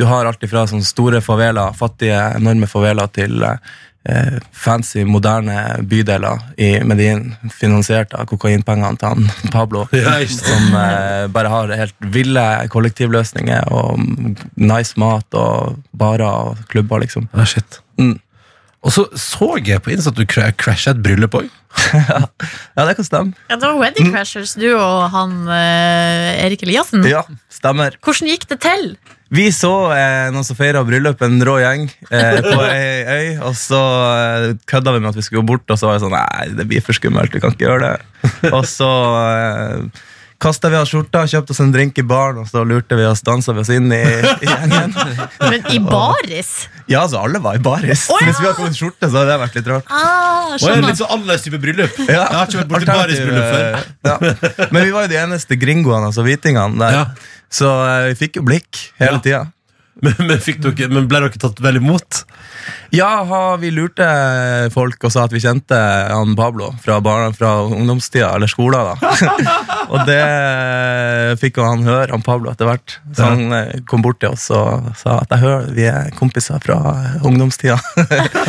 [0.00, 3.60] du har alt ifra sånne store faveler, fattige, enorme faveler, til eh,
[4.52, 9.86] fancy, moderne bydeler i Medin, finansiert av kokainpengene til han Pablo.
[9.96, 14.00] Ja, som eh, bare har helt ville kollektivløsninger og
[14.60, 17.30] nice mat og barer og klubber, liksom.
[17.32, 17.80] Ah, shit.
[18.00, 18.18] Mm.
[18.84, 21.48] Og så så jeg på Insta at du cra- et bryllup òg.
[22.76, 23.32] Ja, det kan stemme.
[23.48, 27.04] Ja, det var Wedding Crashers, du og han eh, Erik Eliassen.
[27.08, 27.96] Ja, stemmer.
[28.04, 28.94] Hvordan gikk det til?
[29.34, 33.28] Vi så eh, noen som feira bryllup, en rå gjeng, eh, på ei øy.
[33.48, 33.80] Og så
[34.12, 36.48] eh, kødda vi med at vi skulle gå bort, og så var jeg sånn Nei,
[36.60, 37.94] det blir for skummelt, vi kan ikke gjøre det.
[38.56, 38.90] Og så
[39.24, 40.04] eh,
[40.42, 43.22] kasta vi av skjorta, kjøpte oss en drink i baren, og så lurte vi oss,
[43.24, 44.92] dansa vi oss inn i, i gjengen.
[45.50, 46.50] Men i baris?
[46.90, 48.06] Ja, altså, alle var i baris.
[48.12, 48.28] Oh, ja!
[48.28, 49.88] Hvis vi hadde kommet i skjorte, så hadde det vært litt rart.
[49.94, 51.96] Ah, Og en litt så annerledes type bryllup.
[52.04, 53.64] Ja, Jeg har ikke vært borti barisbryllup før.
[53.64, 54.68] eh, Ja.
[54.74, 57.00] Men vi var jo de eneste gringoene, altså hvitingene der.
[57.00, 57.04] Ja.
[57.54, 59.24] Så eh, vi fikk jo blikk hele Ja.
[59.28, 59.42] tida.
[60.02, 62.24] Men, men, fikk dere, men ble dere tatt vel imot?
[62.92, 64.02] Ja, ha, vi lurte
[64.74, 65.78] folk og sa at vi kjente
[66.10, 68.90] han Pablo fra, barna, fra ungdomstida, eller skolen.
[68.90, 69.12] da.
[69.88, 70.20] og det
[71.40, 72.96] fikk jo han høre, han Pablo, etter hvert.
[73.16, 76.60] Så han eh, kom bort til oss og sa at jeg hører vi er kompiser
[76.64, 76.78] fra
[77.26, 77.78] ungdomstida.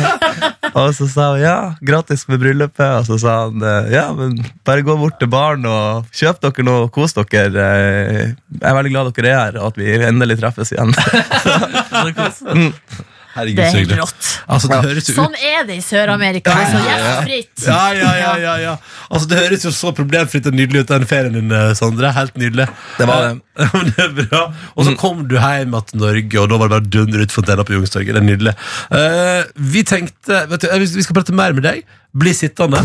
[0.76, 3.00] og så sa hun ja, gratis med bryllupet.
[3.02, 6.66] Og så sa han eh, ja, men bare gå bort til baren og kjøp dere
[6.68, 7.66] noe, kos dere.
[7.66, 8.24] Eh,
[8.56, 10.94] Jeg er veldig glad dere er her, og at vi endelig treffes igjen.
[13.36, 14.28] Herregud, Det er rått.
[14.46, 16.54] Altså, det høres jo ut Sånn er det i Sør-Amerika.
[16.54, 17.66] Det er så gjestfritt.
[17.66, 18.76] ja, ja, ja, ja, ja.
[19.10, 22.12] Altså, Det høres jo så problemfritt og nydelig ut, den ferien din, eh, Sondre.
[22.16, 22.68] Helt nydelig.
[22.96, 23.34] Det var det.
[23.96, 24.42] Det er bra.
[24.76, 27.26] Og så kom du hjem igjen til Norge, og da var det bare å dundre
[27.26, 28.16] ut fontena på Youngstorget.
[28.16, 28.56] Det er nydelig.
[28.92, 29.42] Uh,
[29.74, 31.86] vi tenkte vet du, eh, Vi skal prate mer med deg.
[32.16, 32.82] Bli sittende.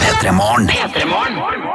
[0.00, 0.32] P3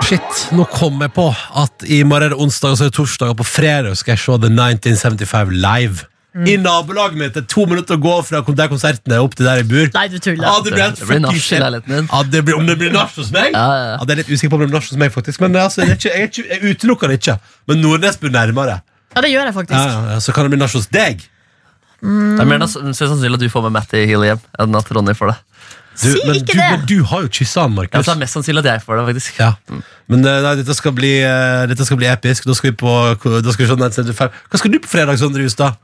[0.05, 1.25] Shit, nå kom jeg på
[1.61, 4.13] at i morgen er det onsdag, og så er det torsdag, og på fredag skal
[4.13, 6.05] jeg se The 1975 live.
[6.35, 7.33] I nabolaget mitt.
[7.33, 9.85] Det er to minutter å gå fra der konserten er opp til der jeg bor.
[9.95, 10.43] Nei, du tuller.
[10.49, 12.09] Ah, det blir, helt Det blir nach i leiligheten din.
[12.11, 13.53] Ah, det blir, om det blir nach hos meg?
[13.55, 14.01] Ja, ja, ja.
[14.03, 15.39] det er litt usikker på om det blir nach hos meg, faktisk.
[15.45, 17.37] Men altså, jeg, er ikke, jeg, er ikke, jeg utelukker det ikke.
[17.71, 18.81] Men Nordnes blir nærmere.
[19.15, 19.79] Ja, det gjør jeg faktisk.
[19.79, 21.23] ja, ja, så kan det bli nach hos deg.
[22.05, 24.91] Det er mer nas- er sannsynlig at du får med Matty Hill hjem enn at
[24.93, 25.37] Ronny får det.
[25.95, 26.65] Du, Si men, ikke du, det.
[26.73, 28.03] men du har jo kyssa han, Ja, Markus.
[28.03, 29.37] så det er mest sannsynlig at jeg får det, faktisk.
[29.39, 29.53] Ja.
[30.11, 32.43] Men eh, nei, dette, skal bli, eh, dette skal bli episk.
[32.49, 32.91] Da skal vi på
[33.23, 34.41] da skal vi se 1975.
[34.51, 35.79] Hva skal du på fredag, Sondre Justad?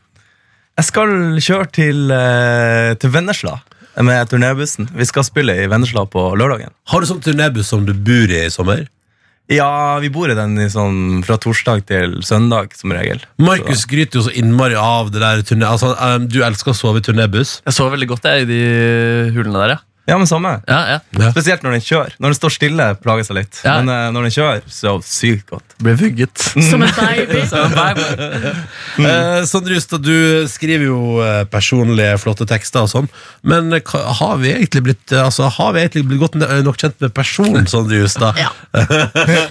[0.81, 3.59] Jeg skal kjøre til, eh, til Vennesla
[4.01, 4.87] med turnébussen.
[4.97, 6.71] Vi skal spille i Vennesla på lørdagen.
[6.89, 8.87] Har du sånn turnébuss som du bor i i sommer?
[9.51, 13.21] Ja, vi bor i den i sånn, fra torsdag til søndag, som regel.
[13.37, 15.69] Markus gryter jo så innmari av det der turné...
[15.69, 17.59] Altså, um, du elsker å sove i turnébuss.
[17.61, 18.61] Jeg sover veldig godt jeg, i de
[19.37, 19.79] hulene der, ja.
[20.11, 20.57] Ja, men samme.
[20.67, 21.31] ja, ja.
[21.31, 22.15] Spesielt når den kjører.
[22.19, 23.61] Når den står stille, plager seg litt.
[23.63, 23.77] Ja.
[23.79, 25.75] Men uh, når den kjører, så sykt godt.
[25.81, 26.43] Ble vugget.
[26.69, 27.45] Som en baby.
[29.01, 33.07] Eh, Sondre Justad, du skriver jo eh, personlige, flotte tekster og sånn,
[33.47, 34.51] men uh, har vi
[34.83, 36.35] blitt Altså, har vi egentlig blitt godt
[36.65, 38.37] nok kjent med personen Sondre Justad?
[38.39, 38.51] Ja.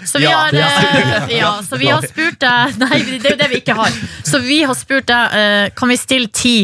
[0.06, 3.60] Så vi har, ja, så vi har spurt deg Nei, det er jo det vi
[3.62, 3.96] ikke har.
[4.26, 6.56] Så vi har spurt deg eh, Kan vi stille ti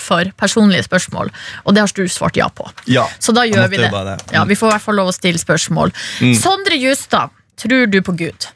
[0.00, 1.30] altfor personlige spørsmål,
[1.64, 2.68] og det har du svart ja på.
[2.86, 3.90] Ja, Så da gjør vi det.
[3.90, 4.32] det.
[4.32, 5.92] Ja, vi får i hvert fall lov å stille spørsmål.
[6.40, 8.48] Sondre Justad, tror du på Gud?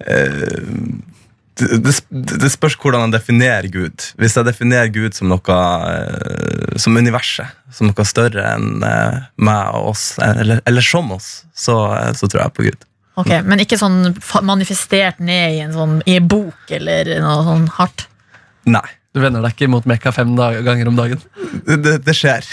[0.00, 4.00] det, det, det spørs hvordan jeg definerer Gud.
[4.16, 5.56] Hvis jeg definerer Gud som noe
[5.92, 11.44] eh, Som universet, som noe større enn eh, meg og oss, eller, eller som oss,
[11.52, 11.76] så,
[12.16, 12.86] så tror jeg på Gud.
[13.20, 14.14] Ok, Men ikke sånn
[14.48, 18.06] manifestert ned i en, sånn, i en bok eller noe sånn hardt?
[18.64, 18.86] Nei.
[19.10, 21.18] Du vender deg ikke mot Mekka fem ganger om dagen.
[21.66, 22.46] Det, det, skjer.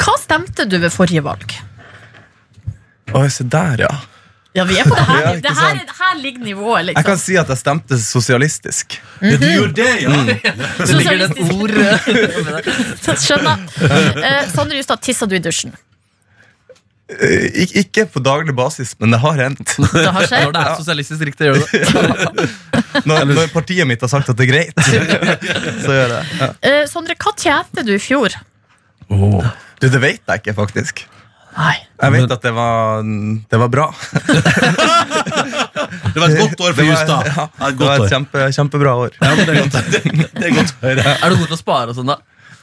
[0.00, 1.52] Hva stemte du ved forrige valg?
[3.12, 3.90] Oi, se der, ja.
[4.56, 5.20] Ja, vi er på det her.
[5.26, 6.98] Ja, det her, her ligger nivået, liksom.
[6.98, 7.26] Jeg kan liksom.
[7.26, 8.86] si at jeg stemte sosialistisk.
[9.20, 10.10] Ja, du gjorde det, ja!
[10.78, 11.70] Det ligger det et ord
[13.04, 13.56] Så Skjønner.
[14.24, 15.72] Eh, Sondre Justad, tissa du i dusjen?
[17.20, 19.74] Eh, ik ikke på daglig basis, men det har hendt.
[19.78, 20.46] Det har skjedd?
[20.48, 22.48] Når det er sosialistisk riktig, gjør det.
[23.08, 24.82] Når, når partiet mitt har sagt at det er greit,
[25.84, 26.18] så gjør jeg det.
[26.42, 26.48] Ja.
[26.66, 28.34] Uh, Sondre, hva tjente du i fjor?
[29.08, 31.00] Du, det vet jeg ikke, faktisk.
[31.56, 31.74] Nei.
[32.02, 33.86] Jeg vet at det var, det var bra.
[36.12, 37.26] Det var et godt år for Det var- Justad.
[37.26, 39.10] Ja, Ja, det var et kjempe, kjempebra år.
[39.20, 40.00] Ja, det, er godt, det,
[40.36, 41.04] det er godt å høre.
[41.22, 42.16] Er du god til å spare og sånn, da?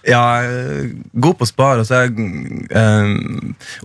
[0.08, 0.90] Ja, er
[1.20, 2.30] god på å spare, og så er jeg
[2.72, 3.10] eh,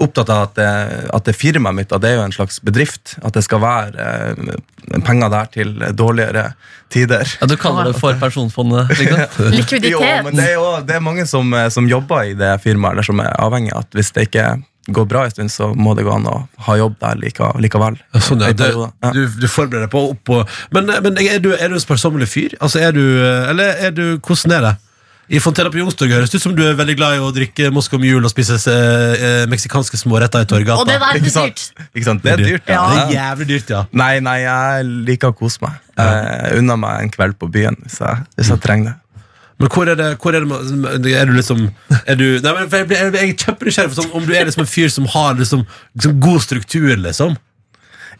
[0.04, 0.68] opptatt av at det,
[1.16, 3.16] at det firmaet mitt at det er jo en slags bedrift.
[3.26, 6.52] At det skal være eh, penger der til dårligere
[6.94, 7.26] tider.
[7.40, 8.94] Ja, Du kaller det for pensjonsfondet?
[9.00, 9.50] Liksom.
[9.56, 9.90] Likviditet.
[9.94, 12.94] Jo, men det er jo det er mange som, eh, som jobber i det firmaet,
[12.94, 14.46] eller som er avhengig av at hvis det ikke
[14.94, 16.36] går bra en stund, så må det gå an å
[16.66, 17.96] ha jobb der like, likevel.
[18.12, 18.52] Ja, Sånn, ja.
[18.52, 18.70] Det,
[19.16, 22.28] du, du forbereder deg på opp og Men, men er, du, er du en sparsommelig
[22.28, 22.56] fyr?
[22.60, 24.74] Altså, er du Eller er du Hvordan er det?
[25.32, 27.70] I Fontena på Youngstorget høres det ut som du er veldig glad i å drikke
[27.72, 30.82] Moskva Mule og spise eh, eh, meksikanske småretter i Torgata.
[30.82, 31.62] Og det er sant?
[31.78, 31.86] dyrt.
[31.96, 32.22] Ikke sant?
[32.26, 32.74] Det er dyrt, Ja.
[32.74, 32.90] ja.
[32.90, 33.80] Det er jævlig dyrt, ja.
[33.96, 35.78] Nei, nei, jeg liker å kose meg.
[35.96, 39.00] Jeg unna meg en kveld på byen hvis jeg, hvis jeg trenger det.
[39.62, 40.42] Men hvor er det, hvor er
[40.98, 41.60] det Er du liksom
[42.10, 44.48] er du, nei, men jeg, blir- jeg, jeg er kjempenysgjerrig på sånn, om du er
[44.48, 45.62] liksom en fyr som har liksom,
[45.94, 47.36] liksom god struktur, liksom.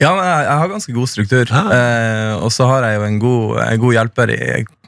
[0.00, 1.50] Ja, men jeg, har ganske god struktur.
[1.54, 1.70] Ah.
[1.76, 4.40] Eh, og så har jeg jo en god, en god hjelper i,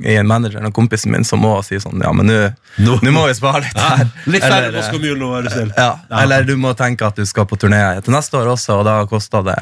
[0.04, 2.28] i en manageren og kompisen min, som må si sånn Ja, men
[2.82, 4.04] nå må vi spare litt her.
[4.28, 5.72] Litt færre Moskva Mule nå, er du snill.
[5.76, 5.90] ja,
[6.22, 8.98] eller du må tenke at du skal på turné til neste år også, og da
[9.11, 9.59] koster det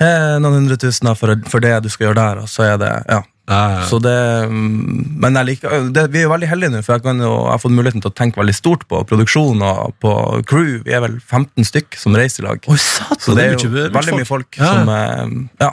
[0.00, 2.94] eh, noen hundre tusener for, for det du skal gjøre der, og så er det
[3.10, 3.22] Ja.
[3.50, 3.78] Ja, ja.
[3.90, 4.14] Så det,
[4.46, 7.30] mm, men jeg liker, det, vi er jo veldig heldige nå, for jeg, kan jo,
[7.34, 10.12] jeg har fått muligheten til å tenke veldig stort på produksjon og på
[10.46, 10.76] crew.
[10.86, 12.62] Vi er vel 15 stykk som reiser i lag.
[12.70, 14.70] Oi, satan, Så det er jo mye- mye veldig mye folk Ja.
[14.70, 15.72] som, eh, ja,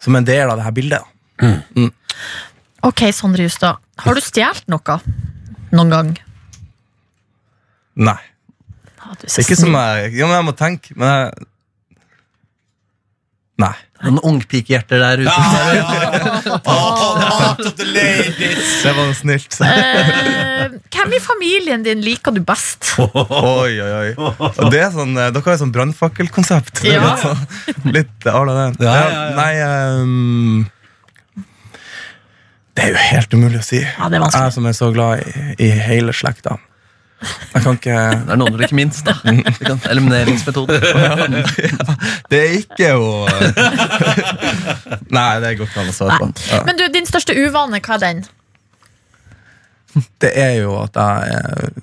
[0.00, 1.04] som er en del av det her bildet.
[1.38, 1.90] da.
[2.88, 3.76] Ok, Sondre Justad.
[3.98, 5.00] Har du stjålet noe
[5.72, 6.16] noen gang?
[7.96, 8.16] Nei.
[9.00, 11.46] Ah, er Det er ikke som jeg jeg må tenke, men jeg
[13.58, 13.72] Nei.
[14.06, 15.34] Noen ungpikehjerter der ute.
[17.56, 19.56] Det var snilt.
[19.66, 22.92] Eh, hvem i familien din liker du best?
[23.00, 24.10] Oi, oi, oi.
[24.70, 26.74] Det er sånn, eh, Dere har jo sånn brannfakkelkonsept.
[26.84, 27.00] Det Ja.
[27.02, 27.40] Litt, sånn,
[27.96, 28.72] litt à la den.
[28.86, 29.14] Ja, ja, ja.
[29.36, 29.54] Nei
[30.02, 30.60] um,
[32.76, 33.80] Det er jo helt umulig å si.
[33.82, 34.46] Ja, det er vanskelig.
[34.50, 35.26] Jeg som er så glad i,
[35.66, 36.52] i hele slekta.
[37.24, 39.14] Jeg kan ikke Det er noen du liker minst, da.
[39.24, 40.76] Vi kan Elimineringsmetode.
[42.30, 43.26] Det er ikke å
[45.14, 46.28] Nei, det går ikke an å svare på.
[46.50, 46.60] Ja.
[46.68, 48.24] Men du, din største uvane, hva er den?
[50.20, 51.78] Det er jo at jeg er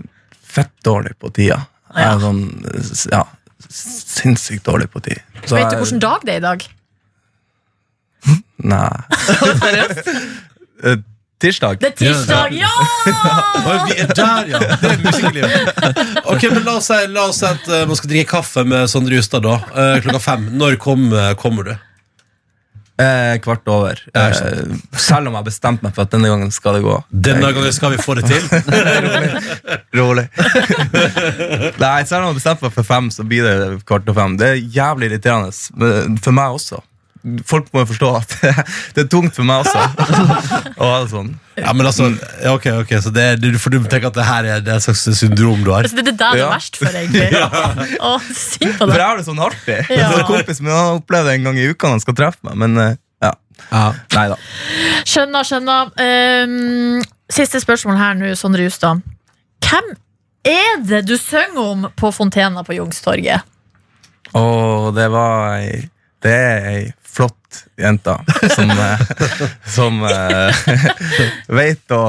[0.54, 1.64] fett dårlig på tida.
[1.96, 2.44] Jeg er sånn
[3.14, 3.24] Ja,
[3.74, 5.24] sinnssykt dårlig på tid.
[5.48, 6.68] Så Vet du hvilken dag det er i dag?
[8.64, 8.98] Nei.
[11.44, 11.80] Tirsdag.
[11.84, 12.72] Det er tirsdag, ja!
[13.70, 14.60] Oi, vi er der, ja!
[14.80, 15.88] Det er musikklivet.
[16.34, 18.88] Ok, men La oss si, la oss si at eh, man skal drikke kaffe med
[18.92, 20.46] Sondre Justad da, eh, klokka fem.
[20.58, 21.74] Når kom, eh, kommer du?
[23.04, 24.00] Eh, kvart over.
[24.14, 26.96] Ja, Eh, selv om jeg har bestemt meg for at denne gangen skal det gå.
[27.28, 28.44] Denne gangen skal vi få det til.
[30.00, 30.28] Rolig.
[31.82, 34.38] Nei, selv om jeg har bestemt meg for fem, så blir det kvart over fem.
[34.40, 35.52] Det er jævlig irriterende.
[35.82, 36.80] men For meg også.
[37.48, 38.34] Folk må jo forstå at
[38.96, 39.80] det er tungt for meg også.
[40.76, 41.30] Å det sånn.
[41.56, 42.10] Ja, men altså,
[42.50, 45.06] ok, ok Så det er, du, for du tenker at det her er, det slags
[45.20, 45.86] syndrom du har?
[45.86, 47.30] Altså, det er det der det er verst for, egentlig.
[48.10, 49.80] Å, synd på For jeg har det sånn artig.
[49.94, 50.10] Ja.
[50.12, 52.60] Så Kompisen min har opplevd det en gang i uka når han skal treffe meg,
[52.66, 53.32] men eh, ja.
[53.70, 53.86] Ja.
[54.18, 54.40] Nei da.
[55.08, 55.94] Skjønner, skjønner.
[56.04, 57.00] Um,
[57.32, 59.06] siste spørsmål her nå, Sondre Justad.
[59.64, 59.94] Hvem
[60.50, 63.48] er det du synger om på Fontena på Youngstorget?
[64.34, 65.90] oh, det var ei
[66.24, 66.84] Det er ei
[67.14, 68.16] flott jente
[68.56, 69.00] som, eh,
[69.76, 70.64] som eh,
[71.48, 72.04] vet å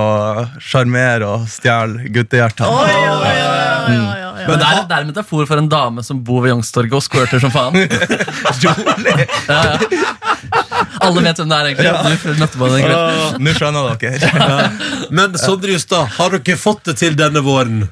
[0.63, 2.69] sjarmere og stjele guttehjertene.
[2.71, 4.31] Oh, ja, ja, ja.
[4.45, 7.05] Men det er, det er en metafor for en dame som bor ved Youngstorget og
[7.05, 7.77] squirter som faen.
[8.65, 10.03] Ja, ja.
[11.05, 11.91] Alle vet hvem det er, egentlig.
[13.45, 14.71] Nå skjønner dere.
[15.13, 17.85] Men Sondre Justad, har dere fått det til denne våren?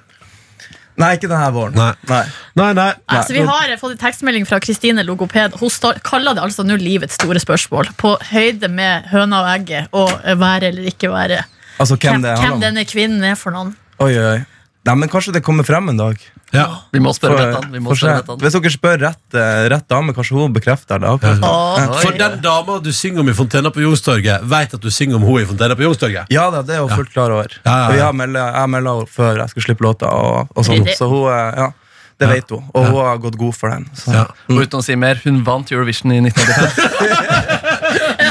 [1.02, 1.74] Nei, ikke denne våren.
[1.76, 1.90] Nei.
[2.10, 2.22] Nei.
[2.60, 2.88] Nei, nei.
[3.10, 5.58] Altså, vi har fått en tekstmelding fra Kristine Logoped.
[5.60, 7.90] Hun kaller det altså nå livets store spørsmål.
[7.98, 11.42] På høyde med høna og egget og være eller ikke være.
[11.82, 13.74] Altså, hvem Hvem, det hvem denne kvinnen er for noen.
[14.02, 14.40] Oi, oi.
[14.84, 16.18] Nei, men Kanskje det kommer frem en dag.
[16.52, 16.64] Ja.
[16.92, 17.68] Vi må spørre For- Bettan.
[17.72, 18.16] Vi må spørre.
[18.24, 18.38] Bettan.
[18.42, 21.12] Hvis dere spør rett, eh, rett dame, kanskje hun bekrefter det.
[21.22, 21.36] Ja.
[21.48, 25.16] Åh, For den dama du synger om i Fontena på Youngstorget, vet at du synger
[25.16, 26.26] om henne i Fontena på Youngstorget?
[26.34, 27.46] Ja da, det er hun fullt klar over.
[27.64, 28.10] Ja, ja, ja.
[28.10, 30.10] Jeg melda henne før jeg skulle slippe låta.
[30.10, 30.84] Og, og sånn.
[30.98, 31.70] Så hun, eh, ja,
[32.18, 32.66] det vet hun.
[32.74, 33.86] Og hun har gått god for den.
[33.94, 34.12] Så.
[34.12, 34.26] Ja.
[34.50, 37.61] Og uten å si mer, hun vant Eurovision i 1985.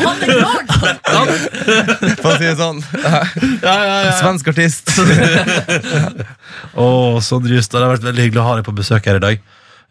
[0.01, 1.31] Han er klar!
[2.21, 2.81] For å si det sånn.
[4.19, 4.91] Svensk artist.
[6.75, 9.23] oh, Sondre Justad, det har vært veldig hyggelig å ha deg på besøk her i
[9.23, 9.41] dag.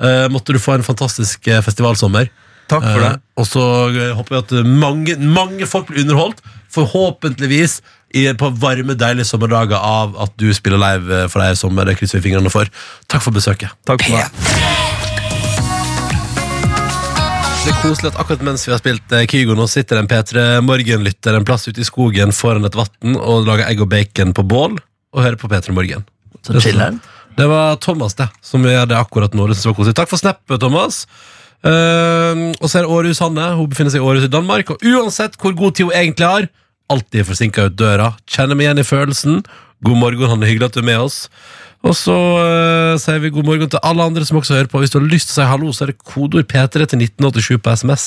[0.00, 2.30] Eh, måtte du få en fantastisk eh, festivalsommer.
[2.70, 3.14] Takk for det.
[3.16, 6.42] Eh, og så eh, håper vi at mange, mange folk blir underholdt.
[6.70, 7.80] Forhåpentligvis
[8.14, 11.90] i, på varme, deilige sommerdager av at du spiller live eh, for deg i sommer.
[11.90, 12.70] Det krysser vi fingrene for.
[13.10, 13.74] Takk for besøket.
[13.88, 14.98] Takk for meg.
[17.60, 20.62] Det er koselig at akkurat mens vi har spilt eh, Kygo, nå sitter en P3
[20.64, 24.44] Morgen-lytter en plass ute i skogen foran et vann og lager egg og bacon på
[24.48, 26.06] bål og hører på P3 Morgen.
[26.40, 26.96] Så chiller'n.
[27.36, 29.44] Det var Thomas det, som gjør det akkurat nå.
[29.50, 29.98] Det synes jeg var koselig.
[30.00, 31.02] Takk for snappet, Thomas.
[31.60, 33.50] Uh, og så er Århus Hanne.
[33.58, 34.72] Hun befinner seg i Århus i Danmark.
[34.72, 36.48] Og uansett hvor god tid hun egentlig har,
[36.90, 38.14] alltid forsinka ut døra.
[38.24, 39.42] Kjenner meg igjen i følelsen.
[39.84, 40.48] God morgen, Hanne.
[40.48, 41.26] Hyggelig at du er med oss.
[41.80, 44.82] Og så eh, sier vi god morgen til alle andre som også hører på.
[44.82, 47.60] Hvis du har lyst til å si hallo, så er det kodeord P3 til 1987
[47.64, 48.04] på SMS.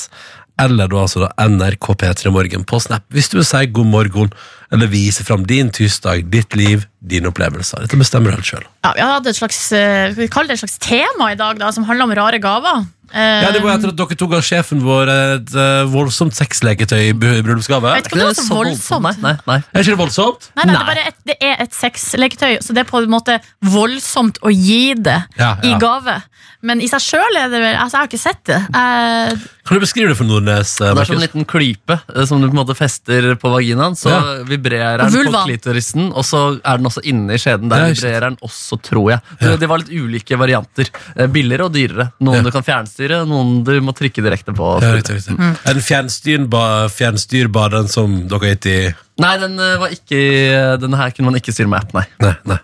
[0.62, 3.02] Eller da altså da NRK P3 Morgen på Snap.
[3.10, 4.30] Hvis du vil si god morgen,
[4.74, 7.84] eller vise fram din tirsdag, ditt liv, dine opplevelser.
[7.86, 8.66] Dette bestemmer du helt sjøl.
[8.84, 11.58] Ja, vi hadde et slags, eh, skal vi kalle det et slags tema i dag,
[11.62, 12.84] da, som handler om rare gaver.
[13.14, 17.10] Eh, Ja, det var etter at dere tok av sjefen vår et uh, voldsomt sexleketøy
[17.10, 17.92] i bry- bryllupsgave.
[17.94, 19.04] Er ikke det var så voldsomt.
[19.04, 19.58] Nei, nei, nei.
[19.70, 20.48] Er ikke det voldsomt?
[20.56, 23.36] Nei, nei, Det, er et, det er et sexleketøy, så det er på en måte
[23.62, 26.16] voldsomt å gi det Ja, i gave.
[26.64, 28.58] Men i seg sjøl er det vel Altså, jeg har ikke sett det.
[28.72, 30.70] Uh, Kan du beskrive det for Nordnes?
[30.80, 33.94] Uh, Det er som en liten klype som du på en måte fester på vaginaen.
[34.00, 34.22] Så Ja.
[34.64, 37.68] Vibrerer På den klitorisen, og så er den også inne i skjeden.
[37.70, 39.20] Der Ja, vibrerer den også, tror jeg.
[39.40, 40.90] Det, det var litt ulike varianter.
[41.16, 42.08] Eh, Billigere og dyrere.
[42.20, 42.42] Noen Ja.
[42.42, 44.80] du kan fjernstyre, noen du må trykke direkte på.
[44.82, 45.38] Ja, riktig, riktig.
[45.38, 48.78] Er den fjernstyrbar, fjernstyrbar den som dere har gitt i
[49.22, 52.06] Nei, den eh, var ikke Denne her kunne man ikke styre med app, nei.
[52.24, 52.58] Nei, nei.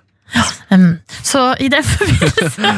[0.70, 2.74] Um, så i den forbindelse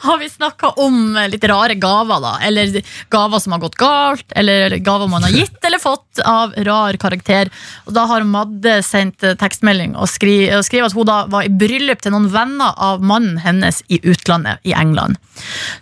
[0.00, 2.32] har vi snakka om eh, litt rare gaver, da.
[2.46, 2.80] Eller
[3.12, 7.50] gaver som har gått galt, eller gaver man har gitt eller fått av rar karakter.
[7.84, 12.00] Og da har Madde sendt eh, tekstmelding og skri- at hun da var i bryllup
[12.02, 15.20] til noen venner av mannen hennes i utlandet, i England.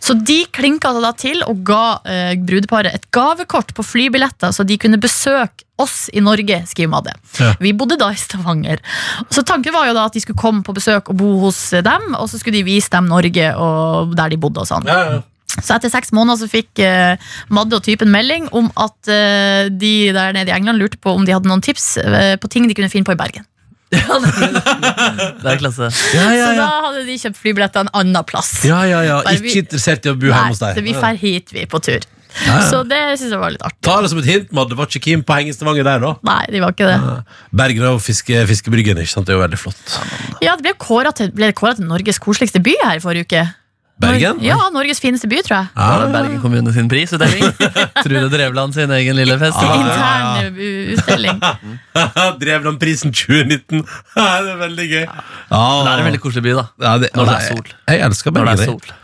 [0.03, 4.79] Så de klinka da til og ga eh, brudeparet et gavekort på flybilletter, så de
[4.81, 7.15] kunne besøke oss i Norge, skriver Madde.
[7.41, 7.53] Ja.
[7.63, 8.81] Vi bodde da i Stavanger.
[9.33, 12.15] Så tanken var jo da at de skulle komme på besøk og bo hos dem,
[12.19, 14.89] og så skulle de vise dem Norge og der de bodde og sånn.
[15.53, 17.13] Så etter seks måneder så fikk uh,
[17.53, 21.27] Madde og typen melding om at uh, de der nede i England lurte på om
[21.29, 23.45] de hadde noen tips uh, på ting de kunne finne på i Bergen.
[23.93, 25.91] Det er klasse.
[26.17, 28.55] Ja, ja, Så da hadde de kjøpt flybilletter en annen plass.
[28.65, 29.19] Ja, ja, ja.
[29.27, 30.81] Bare vi- Ikke interessert i å bo hjemme hos Nei, deg.
[30.81, 32.07] så vi drar hit, vi, på tur.
[32.71, 33.81] Så det syns jeg var litt artig.
[33.85, 34.77] Ta det som et hint, Madde.
[34.79, 36.13] Var ikke keen på å henge i Stavanger der, da?
[36.27, 36.99] Nei, de var ikke det.
[37.63, 39.29] Bergen og fiske, Fiskebryggen, ikke sant?
[39.29, 39.97] Det er jo veldig flott.
[40.45, 43.45] Ja, det ble kåret til, til Norges koseligste by her i forrige uke.
[44.03, 44.39] Bergen?
[44.43, 45.69] Ja, Norges fineste by, tror jeg.
[45.77, 47.45] Ja, det Bergen kommune sin prisutdeling?
[48.05, 49.85] Trude Drevland sin egen lille festival.
[49.85, 50.57] Intern
[50.97, 51.43] utdeling.
[52.43, 53.85] Drevland-prisen 2019.
[54.17, 55.05] Det er veldig gøy.
[55.05, 56.67] Ja, Det er en veldig koselig by, da.
[56.83, 57.77] ja, det, Når det er sol.
[57.93, 58.97] Jeg elsker Når det er sol.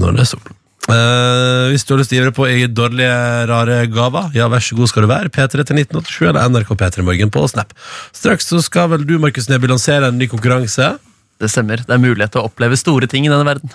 [0.00, 0.56] Når det er sol.
[0.88, 3.12] Eh, hvis du har lyst til å gi deg på i dårlige,
[3.50, 5.32] rare gaver, ja, vær så god skal du være.
[5.34, 7.74] P3 til 1987 eller NRK P3 Morgen på Snap.
[8.16, 10.94] Straks så skal vel du, Markus Neby, lansere en ny konkurranse.
[11.40, 11.84] Det stemmer.
[11.86, 13.72] Det er mulighet til å oppleve store ting i denne verden.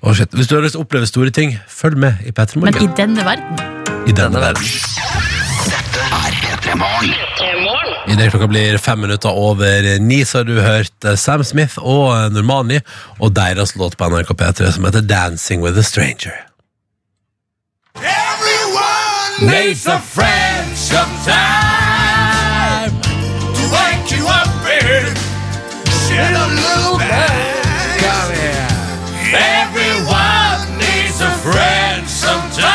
[0.00, 0.32] Oh, shit.
[0.32, 2.78] Hvis du har lyst til å oppleve store ting, følg med i P3 Morgen.
[2.78, 3.66] Men i denne verden.
[4.06, 4.64] I denne denne verden.
[6.40, 7.89] P3 Morgen.
[8.08, 12.16] Idet klokka blir fem minutter over ni, så har du hørt eh, Sam Smith og
[12.16, 12.80] eh, Normani
[13.18, 16.46] og deres låt på NRK P3 som heter Dancing with a Stranger.
[17.96, 21.30] Everyone Needs a friend sometime
[23.54, 25.04] to wake you up in
[26.08, 27.60] shed a little light.
[29.32, 32.66] Everyone needs a friend sometime.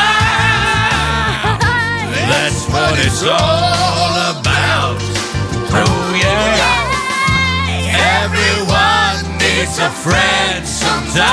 [2.30, 3.75] That's what it's all
[9.66, 11.26] Everyone needs a friend sometimes.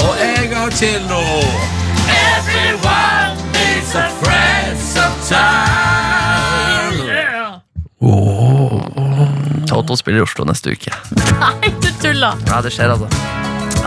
[0.00, 1.22] Og en gang til nå.
[2.08, 6.08] Everyone needs a friend sometime.
[9.68, 10.90] Toto spiller i Oslo neste uke.
[11.40, 12.32] Nei, du tuller!
[12.48, 13.08] Ja, det skjer, altså.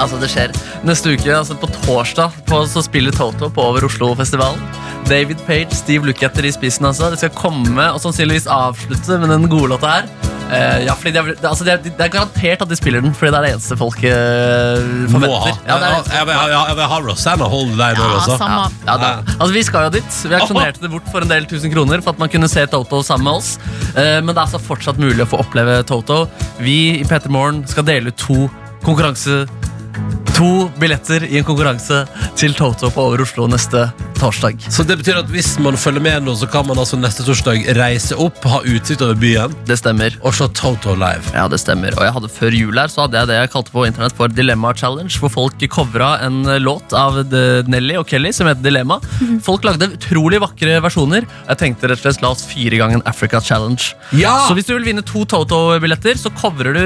[0.01, 0.53] Altså, det skjer.
[0.87, 4.61] Neste uke, altså på torsdag, på, så spiller Toto på Over Oslo-festivalen.
[5.09, 7.09] David Page, Steve Lukather i spissen, altså.
[7.13, 10.11] De skal komme og sannsynligvis avslutte med den gode låta her.
[10.51, 12.99] Uh, ja, fordi de, er- det- altså, de, er, det er garantert at de spiller
[13.05, 14.81] den, fordi det er det eneste folk eh,
[15.13, 15.37] Må ha.
[15.39, 15.61] forventer.
[15.69, 15.77] Ja,
[16.17, 18.35] Jeg vil ha- jeg vil ha Rosanna Hold deg der Ja, også.
[18.41, 18.65] samme.
[18.89, 18.97] ja.
[19.39, 20.17] Altså, Vi skal jo dit.
[20.27, 22.99] Vi aksjonerte det bort for en del tusen kroner for at man kunne se Toto
[23.01, 23.53] sammen med oss.
[23.95, 26.25] Uh, men det er altså fortsatt mulig å få oppleve Toto.
[26.59, 28.49] Vi i Peter Morgen skal dele ut to
[28.83, 29.45] konkurranse
[30.35, 32.05] To billetter i en konkurranse
[32.39, 33.87] til Toto på Over Oslo neste
[34.21, 34.61] torsdag.
[34.71, 37.65] Så det betyr at hvis man følger med nå, så kan man altså neste torsdag
[37.77, 40.13] reise opp, ha utsikt over byen Det stemmer.
[40.21, 41.33] og se Toto live.
[41.35, 41.95] Ja, det stemmer.
[41.97, 44.31] Og jeg hadde Før jul her så hadde jeg det jeg kalte på internett for
[44.31, 48.99] Dilemma Challenge, hvor folk covra en låt av The- Nelly og Kelly som heter Dilemma.
[49.45, 51.25] Folk lagde utrolig vakre versjoner.
[51.49, 53.81] Jeg tenkte rett og slett la oss fire ganger en Africa Challenge.
[54.17, 54.33] Ja!
[54.47, 56.83] Så hvis du vil vinne to Toto-billetter, så covrer du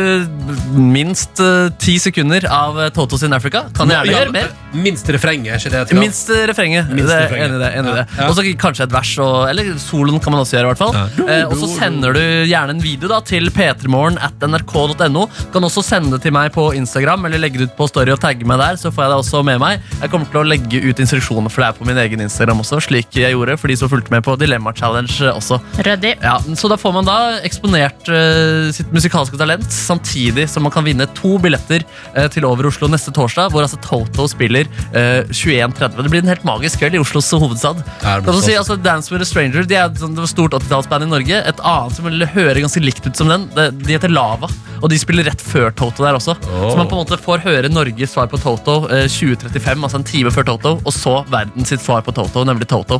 [0.77, 3.65] minst eh, ti sekunder av eh, Toto sin Africa.
[3.75, 4.51] Kan gjerne gjøre mer.
[4.75, 5.99] Minst refrenget, er ikke det?
[5.99, 6.89] Minst eh, refrenget.
[6.93, 7.24] Minst Det.
[7.31, 7.71] Enig i det.
[7.79, 8.05] Enig i det.
[8.27, 10.65] Og så kanskje et vers, og, eller soloen kan man også gjøre.
[10.65, 11.05] i hvert fall Ja.
[11.25, 15.25] eh, Og så sender du gjerne en video da til p3morgen at nrk.no.
[15.53, 18.19] Kan også sende det til meg på Instagram eller legge det ut på Story og
[18.23, 18.75] tagge meg der.
[18.81, 21.61] Så får jeg det også med meg Jeg kommer til å legge ut instruksjoner for
[21.61, 24.23] det her på min egen Instagram også, slik jeg gjorde for de som fulgte med
[24.25, 25.59] på Dilemma Challenge eh, også.
[25.85, 26.15] Rødde.
[26.23, 30.85] Ja, så da får man da eksponert uh, sitt musikalske talent, samtidig som man kan
[30.85, 31.83] vinne to billetter
[32.15, 36.01] uh, til Over Oslo neste torsdag, hvor altså Toto spiller uh, 21.30.
[36.05, 37.81] Det blir en helt magisk kveld i Oslos hovedstad.
[38.43, 41.41] Si, altså, Dance with a Stranger de er et stort 80-tallsband i Norge.
[41.41, 44.49] Et annet som vil høre ganske likt ut som den, det, de heter Lava.
[44.83, 46.35] Og de spiller rett før Toto der også.
[46.51, 46.67] Oh.
[46.69, 50.07] Så man på en måte får høre Norges svar på Toto eh, 2035, altså en
[50.07, 52.99] time før Toto, og så verdens sitt svar på Toto, nemlig Toto.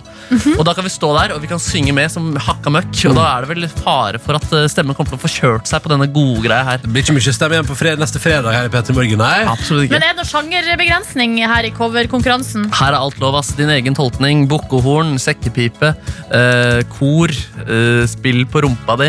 [0.56, 2.94] Og da kan vi stå der, og vi kan synge med som hakka møkk.
[3.12, 5.70] Og da er det vel fare for at eh, stemmen kommer til å få kjørt
[5.70, 6.82] seg på denne gode greia her.
[6.82, 9.44] Det blir ikke mye stemme igjen på fred neste fredag her i Petter Morgen, nei.
[9.52, 9.98] Absolutt ikke.
[9.98, 12.70] Men er det noe sjangerbegrensning her i coverkonkurransen?
[12.80, 13.54] Her er alt lov, ass.
[13.60, 14.05] Din egen tolkning.
[14.14, 15.96] Bukkehorn, sekkepipe,
[16.32, 19.08] eh, kor, eh, spill på rumpa di.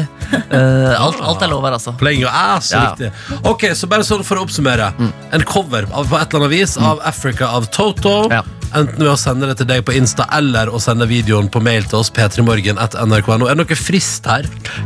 [0.50, 1.96] Eh, alt, alt er lov her, altså.
[1.98, 2.94] Playing your ass, Ja.
[2.94, 3.12] riktig.
[3.44, 4.92] Ok, så bare sånn for å oppsummere.
[5.32, 8.28] En cover av, på et eller annet vis av Africa av Toto.
[8.30, 8.42] Ja.
[8.74, 11.84] Enten ved å sende det til deg på Insta eller å sende videoen på mail
[11.84, 12.10] til oss.
[12.10, 13.46] p3morgen at nrk.no.
[13.46, 14.42] Er det noe frist her?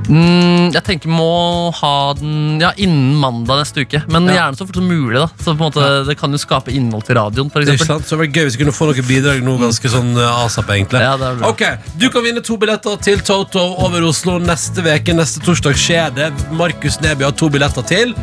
[0.06, 4.02] Mm, jeg tenker må ha den ja, innen mandag neste uke.
[4.08, 4.34] Men Ja.
[4.50, 5.14] gjerne så fort som mulig.
[5.18, 7.50] da Så på en måte, Det kan jo skape innhold til radioen.
[7.50, 7.86] For Det er ikke eksempel.
[7.86, 8.04] sant?
[8.04, 10.70] Så det var gøy hvis vi kunne få noe bidrag nå ganske sånn uh, asap,
[10.74, 11.00] egentlig.
[11.04, 11.48] Ja, det er bra.
[11.52, 11.62] Ok,
[12.00, 15.14] Du kan vinne to billetter til Toto over Oslo neste veke.
[15.16, 16.30] Neste torsdag skjer det.
[16.56, 18.14] Markus Neby har to billetter til.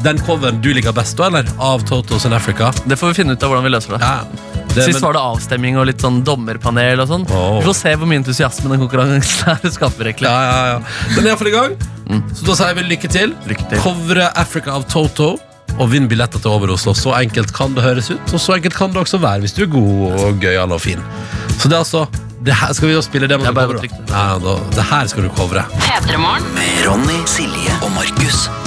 [0.00, 1.44] Den coveren du liker best, da, eller?
[1.60, 2.70] Av Totos in Africa?
[2.88, 4.00] Det får vi finne ut av hvordan vi løser det.
[4.00, 4.22] Ja.
[4.70, 7.26] Det, Sist men- var det avstemming og litt sånn dommerpanel og sånn.
[7.34, 7.58] oh.
[7.58, 10.12] Vi får se hvor mye entusiasme den konkurransen her skaper.
[10.24, 10.78] Ja, ja, ja.
[11.16, 11.76] Den er iallfall i gang.
[12.34, 13.34] Så da sier vi lykke til.
[13.50, 13.82] Lykke til.
[13.84, 15.34] Covre Africa av Toto.
[15.80, 16.92] Og vinn billetter til Over Oslo.
[16.94, 19.62] Så enkelt kan det høres ut, og så enkelt kan det også være hvis du
[19.64, 21.00] er god og gøyal og fin.
[21.56, 22.06] Så det er altså
[22.44, 23.40] det her, Skal vi jo spille det?
[23.40, 25.64] man skal covre, det her skal du covre.
[25.80, 26.52] P3morgen.
[26.56, 28.59] Med Ronny, Silje og Markus.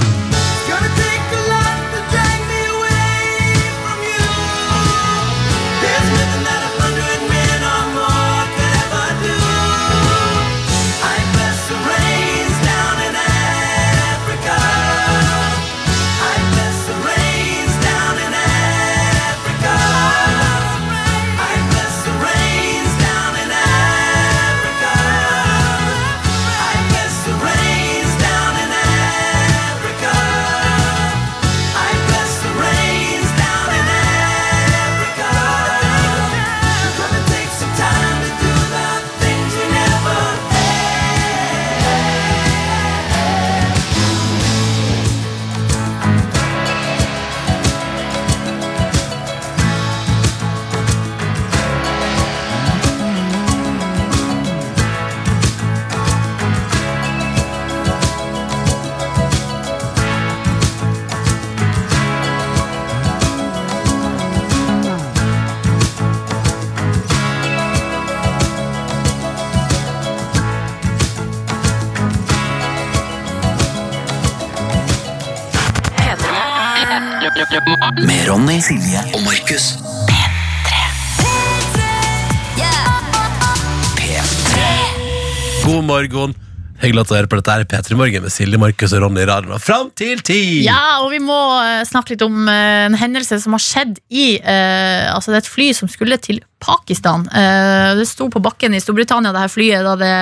[86.11, 86.33] Morgen.
[86.81, 89.21] Hyggelig at du hører på dette her i P3 Morgen med Silje, Markus og Ronny
[89.21, 89.61] i radioen.
[89.61, 90.63] Fram til ti!
[90.65, 94.25] Ja, og vi må eh, snakke litt om eh, en hendelse som har skjedd i
[94.41, 97.23] eh, Altså, det er et fly som skulle til Pakistan.
[97.29, 100.15] Eh, det sto på bakken i Storbritannia, det her flyet, da det,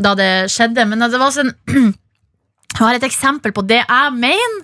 [0.00, 0.88] da det skjedde.
[0.90, 1.52] Men det var sånn
[2.70, 4.60] Jeg har et eksempel på det jeg mener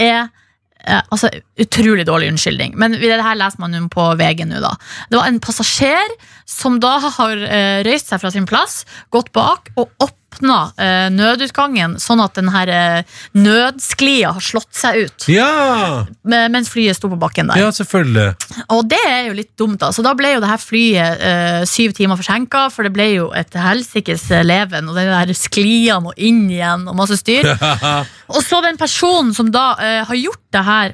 [0.00, 0.36] er eh,
[0.86, 1.30] altså,
[1.60, 2.76] utrolig dårlig unnskyldning.
[2.80, 4.74] Men det her leser man jo på VG nå, da.
[5.10, 6.14] Det var en passasjer
[6.48, 8.82] som da har eh, røyst seg fra sin plass,
[9.14, 9.92] gått bak og
[10.40, 15.28] åpna eh, nødutgangen, sånn at den her eh, nødsklia har slått seg ut.
[15.28, 16.06] Ja!
[16.24, 17.60] Mens flyet sto på bakken der.
[17.60, 18.34] ja, selvfølgelig.
[18.72, 19.92] Og det er jo litt dumt, da.
[19.92, 23.30] Så da ble jo det her flyet eh, syv timer forsinka, for det ble jo
[23.36, 27.52] et helsikes eh, leven, og den der sklia må inn igjen, og masse styr.
[28.30, 30.92] Og så den personen som da eh, har gjort det her,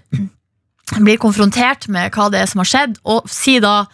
[0.97, 3.87] blir konfrontert med hva det er som har skjedd, og sier da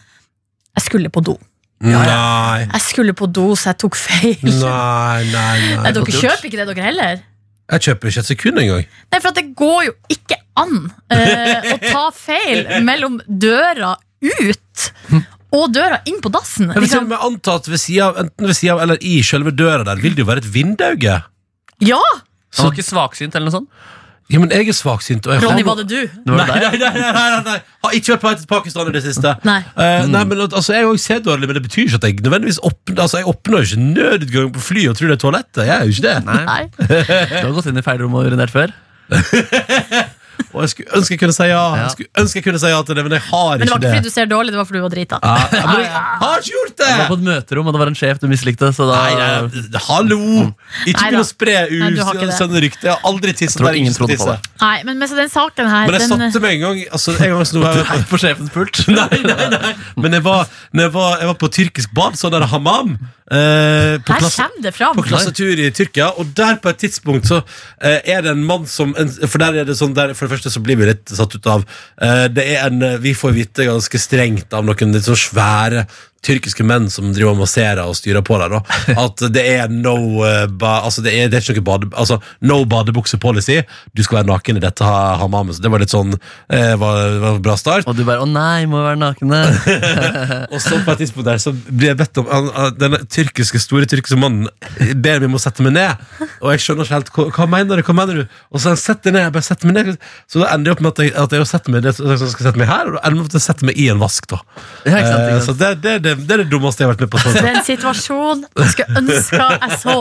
[0.73, 1.39] 'jeg skulle på do'.
[1.83, 2.63] Nei.
[2.69, 4.39] Jeg skulle på do, så jeg tok feil.
[4.47, 5.77] Nei, nei, nei.
[5.83, 7.23] Nei, dere kjøper ikke det, dere heller?
[7.73, 8.87] Jeg kjøper ikke et sekund engang.
[9.11, 10.75] Nei, for at det går jo ikke an
[11.15, 14.85] eh, å ta feil mellom døra ut
[15.53, 16.71] og døra inn på dassen.
[16.73, 17.09] Jeg vil til Liksom.
[17.09, 19.85] og med anta at ved siden av, enten ved siden av eller i selve døra
[19.89, 21.17] der vil det jo være et vindauge.
[21.83, 21.99] Ja!
[22.57, 23.69] Han var ikke svaksynt eller noe sånt?
[24.31, 25.27] Ja, men jeg er svaksynt.
[25.27, 26.11] Og jeg Ronny, har- var det du?
[26.25, 27.57] Nei, nei, nei, nei, nei, nei.
[27.85, 29.35] Har ikke vært på vei til Pakistan i det siste.
[29.45, 29.59] Nei.
[29.77, 32.61] Eh, nei, men altså, Jeg jo ser dårlig, men det betyr ikke at jeg nødvendigvis
[32.63, 35.67] åpner Altså, jeg åpner jo ikke nødutgang på flyet og tror det er toalettet.
[35.67, 36.25] Jeg er jo ikke det.
[36.25, 36.63] Nei.
[37.43, 38.73] Du har gått inn i feil rom og urinert før?
[40.53, 41.63] Og jeg skulle ønske jeg kunne si ja.
[41.81, 43.59] Jeg skulle ønske jeg kunne si ja til det, men jeg har ikke det.
[43.59, 44.13] Men det var ikke fordi det.
[44.13, 45.21] du ser dårlig, det var fordi du var drita.
[45.23, 46.91] Ja, ja, men jeg har ikke gjort det!
[46.93, 48.73] Du var på et møterom, og det var en sjef du mislikte.
[48.77, 50.21] Så da Nei, nei, hallo!
[50.85, 52.91] Ikke begynn å spre usunne rykter.
[52.91, 54.39] Jeg har aldri tisset tror der ingen trodde på det.
[54.63, 57.35] Nei, men, men den saken her Men jeg den, satte meg en gang altså, En
[57.35, 58.85] gang så var jeg på sjefens pult.
[58.99, 59.73] Nei, nei, nei.
[60.01, 62.97] Men jeg var, når jeg var, jeg var på tyrkisk bad, sånn der hammam.
[63.33, 64.97] Eh, på, klasse, kommer det fram.
[64.97, 67.39] på klassetur i Tyrkia, og der på et tidspunkt så
[67.81, 70.35] eh, er det en mann som en, For der er det sånn der, For det
[70.35, 71.65] første så blir vi litt satt ut av.
[72.01, 75.87] Eh, Det er en eh, Vi får vite ganske strengt av noen litt sånn svære
[76.23, 78.61] tyrkiske menn som driver og masserer og styrer på deg, da.
[79.05, 82.19] At det er no uh, ba, Altså, det er, det er ikke noe bade, altså,
[82.47, 83.61] no badebukse-policy.
[83.97, 85.57] Du skal være naken i dette hamamet.
[85.57, 87.87] Så det var litt sånn eh, var, var en bra start.
[87.89, 89.43] Og du bare 'Å nei, må være nakne'.
[90.55, 93.89] Og så på et tidspunkt der så blir jeg bedt om han, Den tyrkiske, store
[93.91, 94.49] tyrkiske mannen
[95.03, 96.03] ber meg om å sette meg ned.
[96.43, 98.39] Og jeg skjønner ikke helt hva, hva mener du, hva mener du?
[98.53, 99.91] Og så setter jeg ned, jeg bare setter meg ned
[100.31, 102.33] Så da ender jeg opp med at jeg, at jeg setter meg, ned, så jeg
[102.35, 103.89] skal sette meg her, og da ender jeg opp med at jeg setter meg i
[103.93, 104.29] en vask.
[104.31, 104.41] da
[104.87, 106.89] Ja, ikke sant, Eh, ikke Så det, det, det, det, det er det dummeste jeg
[106.89, 107.23] har vært med på.
[107.23, 107.39] Sånn.
[107.39, 109.97] Det er en situasjon jeg skulle ønske jeg så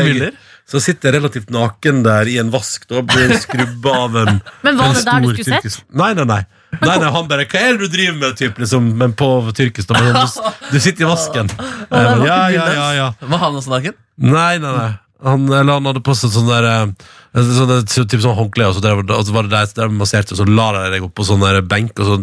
[0.00, 0.30] er live.
[0.66, 4.78] Så sitter jeg relativt naken der i en vask da blir skrubba av en Men
[4.80, 6.40] var en det der du skulle tyrkisk- Nei, nei, nei.
[6.82, 9.88] Nei, nei, Han bare 'Hva er det du driver med?' Typ, liksom, men på tyrkisk.
[9.94, 11.48] Du, du sitter i vasken.
[11.90, 13.12] Ja, ja, ja, ja.
[13.20, 13.94] Var han også naken?
[14.18, 14.92] Nei, nei, nei.
[15.24, 16.90] Han, eller han hadde på seg sånn der eh,
[17.56, 20.46] sånn, typ sånn håndkle, og så, der, altså var det der, der masserte, og så
[20.48, 22.18] la de deg opp på sånn der benk, og så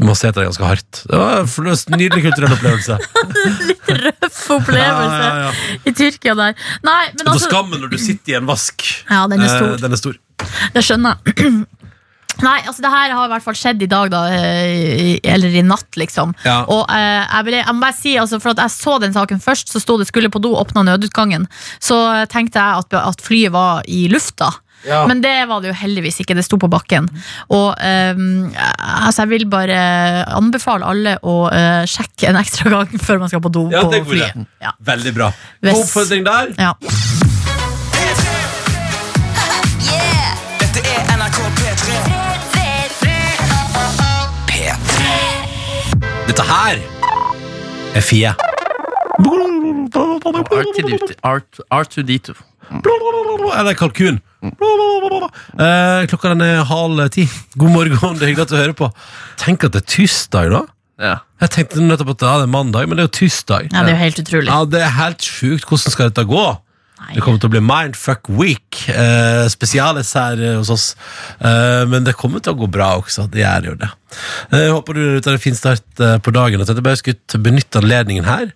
[0.00, 1.02] masserte de ganske hardt.
[1.10, 2.96] Det var en nydelig kulturell opplevelse.
[3.68, 5.76] Litt Røff opplevelse Ja, ja, ja.
[5.84, 6.56] i Tyrkia der.
[6.86, 8.86] Nei, men altså skammen når du sitter i en vask.
[9.10, 9.74] Ja, den er stor.
[9.74, 10.18] Eh, den er stor.
[10.76, 11.60] Det skjønner jeg.
[12.40, 14.22] Nei, altså det her har i hvert fall skjedd i dag, da.
[14.32, 16.32] eh, Eller i natt, liksom.
[16.46, 16.62] Ja.
[16.72, 19.42] Og eh, jeg, ble, jeg må bare si, altså, for at jeg så den saken
[19.44, 21.46] først, så sto det 'skulle på do', åpna nødutgangen.
[21.80, 21.98] Så
[22.32, 24.52] tenkte jeg at, at flyet var i lufta.
[24.88, 25.02] Ja.
[25.06, 26.34] Men det var det jo heldigvis ikke.
[26.34, 27.04] Det sto på bakken.
[27.52, 28.48] Og um,
[28.78, 33.42] altså, jeg vil bare anbefale alle å uh, sjekke en ekstra gang før man skal
[33.44, 34.46] på do Ja, på flyet.
[34.62, 34.72] Ja.
[34.80, 35.28] Veldig bra.
[35.60, 36.54] Hvis- God oppfordring der.
[36.56, 36.72] Ja.
[46.30, 46.78] Dette her
[47.98, 48.30] er Fie.
[51.74, 52.36] R2D2.
[53.58, 54.20] Eller kalkun.
[54.46, 57.24] Eh, klokka den er halv ti.
[57.58, 58.92] God morgen, det er hyggelig at du hører på.
[59.42, 60.62] Tenk at det er tirsdag, da.
[61.02, 61.16] Ja.
[61.42, 63.66] Jeg tenkte nettopp at ja, det er mandag, men det er jo tirsdag.
[63.72, 64.52] ja, det er jo helt utrolig.
[64.52, 65.66] Ja, Det er helt sjukt.
[65.66, 66.46] Hvordan skal dette gå?
[67.00, 67.14] Nei.
[67.16, 68.82] Det kommer til å bli Mindfuck Week.
[68.92, 70.86] Eh, spesialis her eh, hos oss.
[71.40, 73.24] Eh, men det kommer til å gå bra også.
[73.32, 73.88] Det gjør jo det.
[74.52, 76.60] Eh, Jeg håper du der ute har en fin start eh, på dagen.
[76.60, 78.52] At jeg bare skulle benytte anledningen her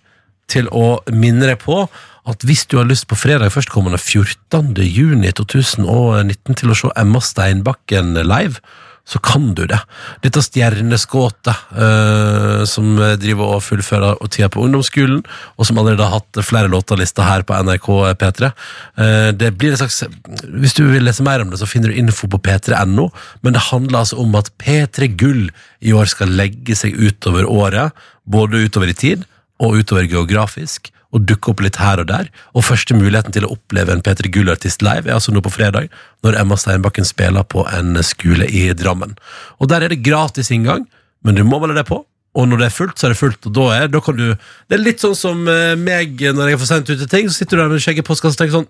[0.51, 1.87] til å minne deg på
[2.25, 4.73] at hvis du har lyst på fredag førstkommende 14.
[4.85, 8.61] juni 2019 til å se Emma Steinbakken live,
[9.05, 9.77] så kan du det.
[10.23, 15.21] Dette stjerneskuddet uh, som driver og fullfører tida på ungdomsskolen,
[15.55, 17.89] og som allerede har hatt flere låter lista her på NRK
[18.21, 18.49] P3.
[18.97, 20.01] Uh, det blir en slags
[20.49, 23.11] Hvis du vil lese mer om det, så finner du info på p3.no,
[23.45, 25.47] men det handler altså om at P3 Gull
[25.85, 27.93] i år skal legge seg utover året,
[28.25, 29.25] både utover i tid
[29.61, 32.29] og utover geografisk, og dukke opp litt her og der.
[32.53, 35.87] Og første muligheten til å oppleve en P3 Gull-artist live er altså nå på fredag,
[36.25, 39.15] når Emma Steinbakken spiller på en skole i Drammen.
[39.59, 40.83] Og der er det gratis inngang,
[41.23, 42.03] men du må melde deg på.
[42.35, 43.47] Og når det er fullt, så er det fullt.
[43.47, 46.59] Og da er, da kan du Det er litt sånn som eh, meg når jeg
[46.61, 48.67] får sendt ut ting, så sitter du der med skjegget i postkassa og tenker sånn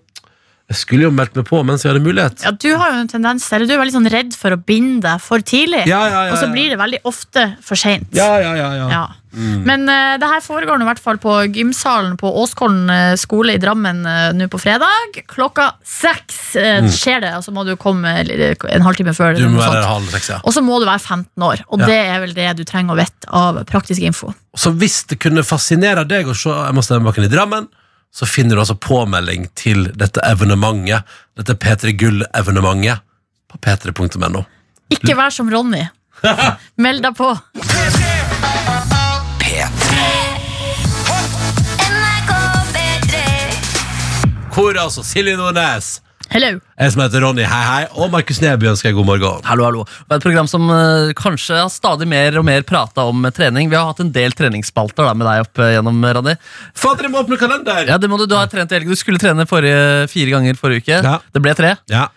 [0.66, 2.42] Jeg skulle jo meldt meg på mens jeg hadde mulighet.
[2.42, 5.04] Ja, du har jo en tendens eller du er veldig sånn redd for å binde
[5.04, 5.84] deg for tidlig.
[5.86, 8.08] Ja, ja, ja, Og så blir det veldig ofte for seint.
[8.16, 8.88] Ja, ja, ja, ja.
[8.90, 9.04] Ja.
[9.36, 13.56] Men uh, det her foregår nå i hvert fall på gymsalen på Åskollen eh, skole
[13.56, 15.18] i Drammen uh, nå på fredag.
[15.28, 19.36] Klokka seks eh, skjer det, og så må du komme en halvtime før.
[19.36, 19.42] Mm.
[19.44, 20.40] Du må være halv seks, ja.
[20.42, 23.00] Og så må du være 15 år, og det er vel det du trenger å
[23.00, 24.32] vite av praktisk info.
[24.56, 27.68] Så hvis det kunne fascinere deg å se Emma Stenbakken i Drammen,
[28.16, 31.04] så finner du altså påmelding til dette evenementet.
[31.36, 33.02] Dette P3 Gull-evenementet
[33.52, 34.40] på p3.no.
[34.88, 35.82] Ikke vær som Ronny.
[36.82, 37.28] Meld deg på.
[39.42, 40.06] P3
[41.92, 42.32] NRK
[42.72, 43.20] P3
[44.56, 46.48] Hvor altså Silje Nordnes Hello.
[46.58, 49.44] jeg som heter Ronny, hei hei, og Markus Neby ønsker jeg god morgen.
[49.46, 49.84] Hallo, hallo.
[49.86, 53.34] Det er et program som uh, kanskje har stadig mer og mer prata om eh,
[53.34, 53.70] trening.
[53.70, 56.34] Vi har hatt en del treningsspalter da, med deg opp uh, gjennom, Ronny.
[56.76, 57.86] Fader, jeg må åpne kalender!
[57.88, 58.90] Ja, det må Du Du har trent i helgen.
[58.90, 61.02] Du skulle trene forrige, fire ganger forrige uke.
[61.06, 61.18] Ja.
[61.32, 61.76] Det ble tre.
[61.92, 62.08] Ja.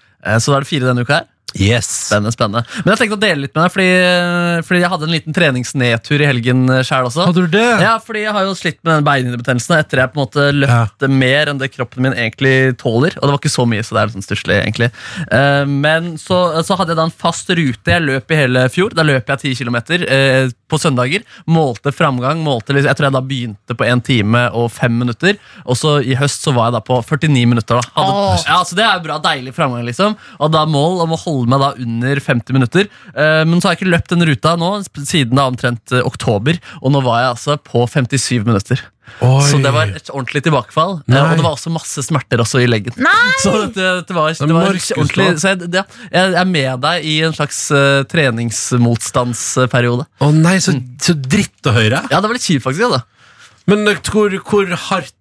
[0.41, 1.30] Så da er det fire denne uka her.
[1.58, 1.88] Yes.
[2.10, 2.64] Spennende, spennende.
[2.84, 5.34] Men jeg tenkte å dele litt med deg, fordi, eh, fordi jeg hadde en liten
[5.36, 7.26] treningsnedtur i helgen sjøl også.
[7.30, 7.66] Hadde du det?
[7.82, 11.10] Ja, fordi jeg har jo slitt med den beinhinnebetennelsen etter jeg på en måte løfte
[11.10, 13.16] mer enn det kroppen min egentlig tåler.
[13.18, 14.92] Og det var ikke så mye, så det er litt sånn stusslig, egentlig.
[15.32, 18.94] Eh, Men så, så hadde jeg da en fast rute jeg løp i hele fjor.
[18.94, 21.24] Da løp jeg 10 km eh, på søndager.
[21.48, 22.44] Målte framgang.
[22.46, 25.38] Målte, liksom- jeg tror jeg da begynte på 1 time og 5 minutter.
[25.66, 27.80] Og så i høst så var jeg da på 49 minutter.
[27.80, 30.16] da hadde, ja, så Det er bra, deilig framgang, liksom.
[30.40, 32.90] Og da mål om å holde meg da under 50 minutter.
[33.14, 36.60] Eh, men så har jeg ikke løpt den ruta nå siden da omtrent eh, oktober,
[36.82, 38.84] og nå var jeg altså på 57 minutter.
[39.26, 39.41] Oi.
[39.48, 40.99] Så det var et ordentlig tilbakefall.
[41.02, 41.22] Eh, Nei.
[41.24, 42.94] og det var også masse smerter også i leggen.
[43.02, 43.34] Nei!
[43.44, 47.57] Så dette, dette var, det var ordentlig så jeg, er med deg i en slags
[47.72, 50.06] uh, treningsmotstandsperiode.
[50.20, 52.02] Å nei, så, så dritt å høre.
[52.11, 52.84] Ja, det var litt kjipt, faktisk.
[52.84, 53.64] Ja, da.
[53.70, 55.16] Men hvor, hvor hardt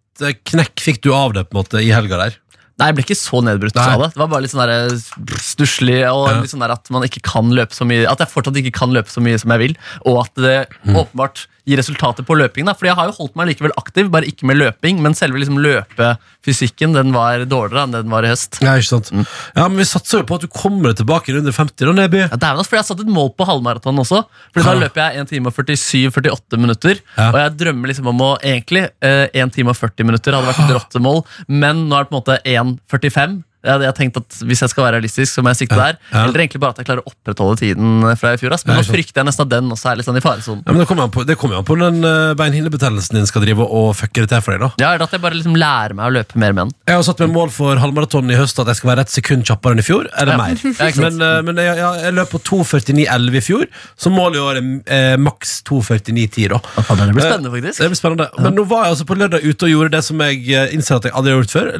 [0.50, 2.38] knekk fikk du av det på en måte i helga der?
[2.78, 3.84] Nei, jeg ble ikke så nedbrutt Nei.
[3.90, 4.08] av det.
[4.14, 6.40] Det var bare litt sånn eh, stusslig og Ja.
[6.40, 9.10] litt sånn at man ikke kan løpe så mye At jeg fortsatt ikke kan løpe
[9.10, 9.76] så mye som jeg vil,
[10.06, 10.94] og at det Mm.
[11.02, 12.66] åpenbart gir resultater på løping.
[12.68, 12.74] Da.
[12.78, 15.60] Fordi jeg har jo holdt meg likevel aktiv, bare ikke med løping, men selve liksom
[15.64, 18.60] løpefysikken den var dårligere enn den var i høst.
[18.64, 19.12] Ja, ikke sant?
[19.12, 22.22] Ja, men Vi satser jo på at du kommer tilbake under 50, da, Neby.
[22.24, 24.22] Ja, det er vel, fordi Jeg har satt et mål på halvmaraton også.
[24.54, 24.66] Fordi.
[24.68, 27.02] Da løper jeg 1 time og 47-48 minutter.
[27.16, 27.28] Ja.
[27.30, 30.64] Og jeg drømmer liksom om å egentlig eh, 1 time og 40 minutter hadde vært
[30.64, 33.38] et råttemål, men nå er det på en måte 1,45.
[33.58, 35.96] Jeg, hadde tenkt at Hvis jeg skal være realistisk, så må jeg sikte der.
[36.12, 36.24] Ja.
[36.28, 38.54] Eller egentlig bare at jeg klarer å opprettholde tiden fra i fjor.
[38.54, 38.64] Ass.
[38.68, 40.62] Men nå frykter jeg nesten at den også er litt sånn i faresonen.
[40.62, 43.66] Ja, men det kommer an på, jo an på den uh, beinhinnebetennelsen din skal drive
[43.66, 44.62] og fucke det til for deg.
[44.62, 46.74] da Ja, eller at jeg bare liksom lærer meg å løpe mer med den.
[46.86, 49.46] Jeg har satt meg mål for halvmaraton i høst at jeg skal være et sekund
[49.48, 50.06] kjappere enn i fjor.
[50.14, 50.40] Eller Ja.
[50.44, 50.64] mer.
[50.78, 53.66] Ja, men eh, men jeg, jeg, jeg løp på 2.49,11 i fjor,
[53.98, 56.48] så målet i år er eh, maks 2.49,10.
[56.54, 57.82] da Det blir spennende, faktisk.
[57.82, 60.26] Det blir spennende Men nå var jeg altså på lørdag ute og gjorde det som
[60.28, 61.72] jeg eh, innser at jeg aldri har gjort før.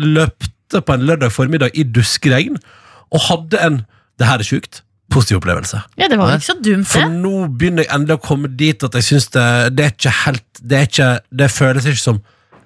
[0.69, 2.59] Løpte på en lørdag formiddag i duskregn
[3.09, 3.77] og hadde en
[4.19, 5.81] det her er sjukt positiv opplevelse.
[5.97, 8.97] Ja, det var ikke så dumt, For nå begynner jeg endelig å komme dit at
[8.99, 9.45] jeg syns det,
[9.79, 12.19] det er ikke helt Det, er ikke, det føles ikke som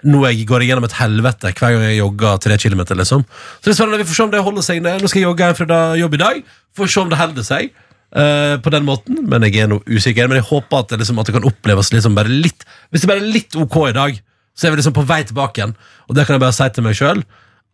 [0.03, 2.99] nå jeg går igjennom et helvete hver gang jeg jogger tre kilometer.
[2.99, 3.23] Liksom.
[3.23, 4.81] Så det er spennende, Vi får se om det holder seg.
[4.83, 4.99] ned.
[4.99, 6.41] Nå skal jeg jogge en fredag jobb i dag.
[6.75, 9.21] Får se om det holder seg uh, på den måten.
[9.31, 10.27] Men jeg er nå usikker.
[10.27, 13.13] Men jeg håper at det, liksom, at det kan oppleves liksom bare litt Hvis det
[13.13, 14.19] bare er litt ok i dag,
[14.59, 15.77] så er vi liksom på vei tilbake igjen.
[16.11, 17.23] Og det kan jeg bare si til meg sjøl.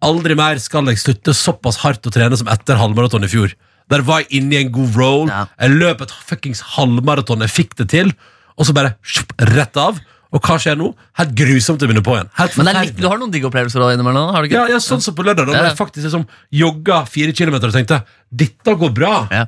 [0.04, 3.54] Aldri mer skal jeg slutte såpass hardt å trene som etter halvmaraton i fjor.
[3.90, 5.24] Der var jeg inne i en god roll.
[5.32, 5.46] Ja.
[5.58, 7.42] Jeg løp et fuckings halvmaraton.
[7.46, 8.12] Jeg fikk det til.
[8.58, 9.98] Og så bare shup, rett av.
[10.28, 10.90] Og hva skjer nå?
[11.16, 12.28] Helt grusomt å begynne på igjen.
[12.36, 14.32] Helt Men det er litt, du har noen digge opplevelser innimellom?
[14.34, 14.74] Har du ja, ikke?
[14.76, 15.62] ja, sånn som på lørdag, da Ja.
[15.70, 19.14] jeg faktisk liksom jogga fire kilometer og tenkte dette går bra.
[19.32, 19.46] Ja.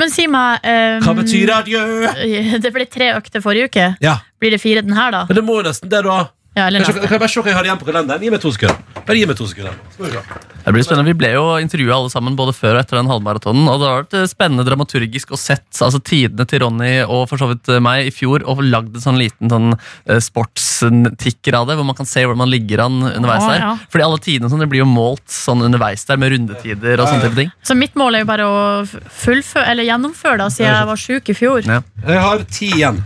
[0.00, 1.82] Men si meg um, Hva betyr adjø?
[2.64, 3.86] Det ble tre økter forrige uke.
[4.02, 5.24] Ja, Blir det fire den her, da?
[5.28, 6.24] men det må jo nesten det, da.
[6.56, 8.22] Ja, eller Kan jeg, kan jeg bare se hva jeg har igjen på kalenderen?
[8.24, 8.78] Gi meg to sekunder.
[9.06, 9.74] Bare gi meg to sekunder.
[9.92, 10.20] Skal vi se.
[10.66, 11.10] Det blir spennende.
[11.12, 13.68] Vi ble jo intervjua alle sammen både før og etter den halvmaratonen.
[13.70, 17.38] Og det har vært eh, spennende dramaturgisk å sett altså, tidene til Ronny og for
[17.38, 19.76] så vidt eh, meg i fjor og lagd en sånn liten sånn,
[20.08, 23.60] eh, sportstikker av det, hvor man kan se hvordan man ligger an underveis der.
[23.62, 23.74] ja.
[23.92, 27.28] Fordi alle tidene sånn, det blir jo målt sånn underveis der med rundetider og sånne
[27.28, 27.52] type ting.
[27.62, 31.30] Så mitt mål er jo bare å fullføre, eller gjennomføre, da, siden jeg var sjuk
[31.30, 31.68] i fjor.
[31.68, 31.82] Ja.
[32.00, 33.04] Jeg har ti igjen.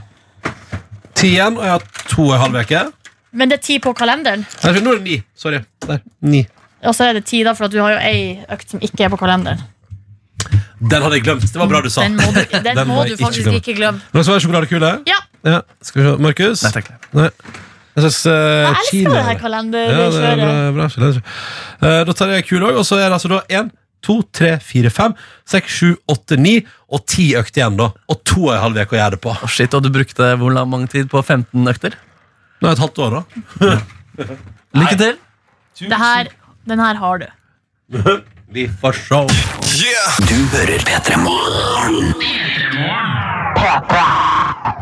[1.18, 2.86] Ti igjen, og jeg har to og en halv uke.
[3.32, 4.46] Men det er ti på kalenderen.
[4.64, 5.18] Nei, Nå er det ni.
[5.38, 5.60] Sorry.
[5.86, 6.00] Der.
[6.22, 6.46] Ni.
[6.82, 9.04] Og så er det ti, da, for at du har jo ei økt som ikke
[9.06, 9.60] er på kalenderen.
[10.80, 11.42] Den hadde jeg glemt.
[11.44, 12.02] Det var bra du sa.
[12.06, 13.58] Den må du, den Den må du faktisk glemme.
[13.60, 14.00] ikke glemme.
[14.14, 14.92] Noen som har sjokoladekule?
[15.10, 15.58] Ja, Ja.
[15.84, 16.14] Skal vi se.
[16.24, 16.62] Markus?
[16.66, 16.88] Nei, takk.
[17.16, 17.28] Nei.
[17.96, 20.40] Jeg synes, uh, jeg elsker Kina- det her Ja, er kalenderkjøret.
[20.40, 21.10] Ja, bra, bra.
[21.90, 23.70] Eh, Da tar jeg kule òg, og så er det altså da én,
[24.02, 25.14] to, tre, fire, fem,
[25.48, 26.54] seks, sju, åtte, ni
[26.88, 27.90] og ti økter igjen, da.
[28.08, 29.34] Og to og en halv uke å gjøre det på.
[29.34, 31.98] Oh, shit, Og du brukte hvor lang mange tid på 15 økter?
[32.60, 33.20] Nå er det et halvt år, da.
[34.80, 35.16] Lykke til!
[35.80, 36.28] Det her,
[36.68, 37.26] den her har du.
[38.54, 39.20] Vi får se.
[40.28, 42.14] Du hører P3 Morgen.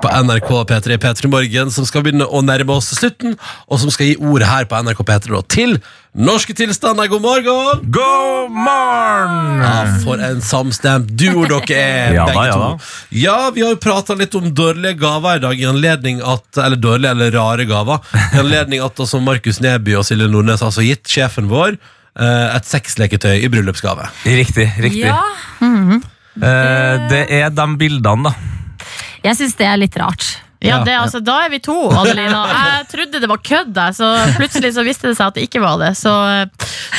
[0.02, 3.36] På NRK P3 P3 Morgen, som skal begynne å nærme oss slutten,
[3.68, 5.76] og som skal gi ordet her på NRK P3 da, til
[6.18, 7.06] Norske tilstander.
[7.12, 7.82] God morgen!
[7.94, 9.60] God morgen!
[9.62, 12.90] Ja, For en samstemt duo dere er, Ja da, begge ja to.
[13.14, 16.80] Ja, vi har jo prata litt om dårlige gaver i dag, i anledning at Eller
[16.80, 18.02] dårlige eller rare gaver.
[18.34, 22.46] I anledning at altså Markus Neby og Silje Nordnes har altså gitt sjefen vår eh,
[22.56, 24.10] et sexleketøy i bryllupsgave.
[24.26, 24.72] Riktig.
[24.82, 25.22] riktig Ja,
[26.38, 28.68] Eh, det er de bildene, da.
[29.24, 30.27] Jeg syns det er litt rart.
[30.59, 32.40] Ja, det, altså, Da er vi to, Adelina.
[32.59, 35.77] Jeg trodde det var kødd, så plutselig så viste det seg at det ikke var
[35.78, 35.93] det.
[35.99, 36.11] Så,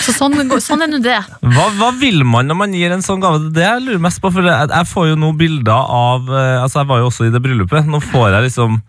[0.05, 1.17] så sånn, sånn er nå det.
[1.43, 3.51] Hva, hva vil man når man gir en sånn gave?
[3.55, 6.79] Det jeg lurer mest på, for jeg, jeg får jo nå bilder av eh, Altså,
[6.79, 7.91] jeg var jo også i det bryllupet.
[7.91, 8.79] Nå får jeg liksom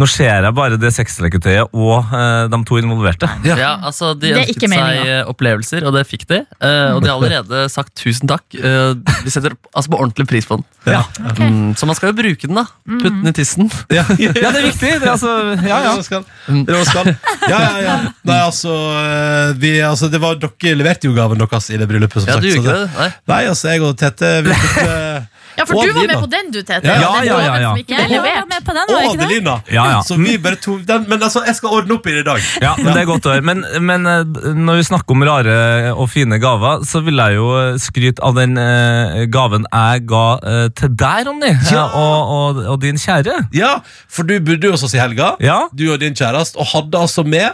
[0.00, 3.28] Nå ser jeg bare det sexleketøyet og eh, de to involverte.
[3.44, 5.10] Ja, altså De Det er ønsket ikke seg meningen.
[5.20, 6.38] eh, opplevelser, og det fikk de.
[6.64, 8.42] eh, Og de har allerede sagt tusen takk.
[8.56, 8.94] Eh,
[9.26, 10.64] Vi setter altså på ordentlig pris på den.
[10.88, 11.02] Ja.
[11.36, 12.64] Mm, Så man skal jo bruke den, da.
[12.88, 13.68] Putte den i tissen.
[13.92, 14.94] Ja, ja, Ja, det er viktig!
[15.02, 15.92] Det er altså, ja, ja.
[16.00, 16.24] Det skal.
[16.48, 17.12] Det var skal.
[17.52, 17.96] Ja, ja, ja.
[18.32, 22.24] Nei, altså, eh, vi, altså det var, Dere leverte jo gaven deres i det bryllupet.
[22.24, 22.90] Som Ja, sagt, du så gjorde ikke det?
[22.96, 23.10] Nei.
[23.34, 26.14] Nei, altså, jeg og Tete vi eh, Ja, For Og du var Adelina.
[26.14, 26.86] med på den, du, Tete.
[26.88, 27.72] Ja, ja, ja, ja, ja.
[27.76, 29.26] Jeg var med på den, Og var jeg ikke det?
[29.26, 29.54] Adelina!
[29.74, 29.98] Ja, ja.
[30.06, 32.40] Så vi bare to, den, Men altså, jeg skal ordne opp i det i dag.
[32.62, 33.44] Ja, men det er godt å høre.
[33.44, 34.22] Men, men eh,
[34.56, 35.56] når vi snakker om rare
[35.92, 40.24] og fine gaver, så vil jeg jo eh, skryte av den eh, gaven jeg ga
[40.54, 41.84] eh, til deg, Ronny, Ja.
[41.84, 43.36] eh, og, og, og din kjære.
[43.56, 43.74] Ja,
[44.08, 45.34] for du bodde hos oss i helga.
[45.44, 45.60] Ja.
[45.76, 47.50] Du og din kjæreste, og hadde altså med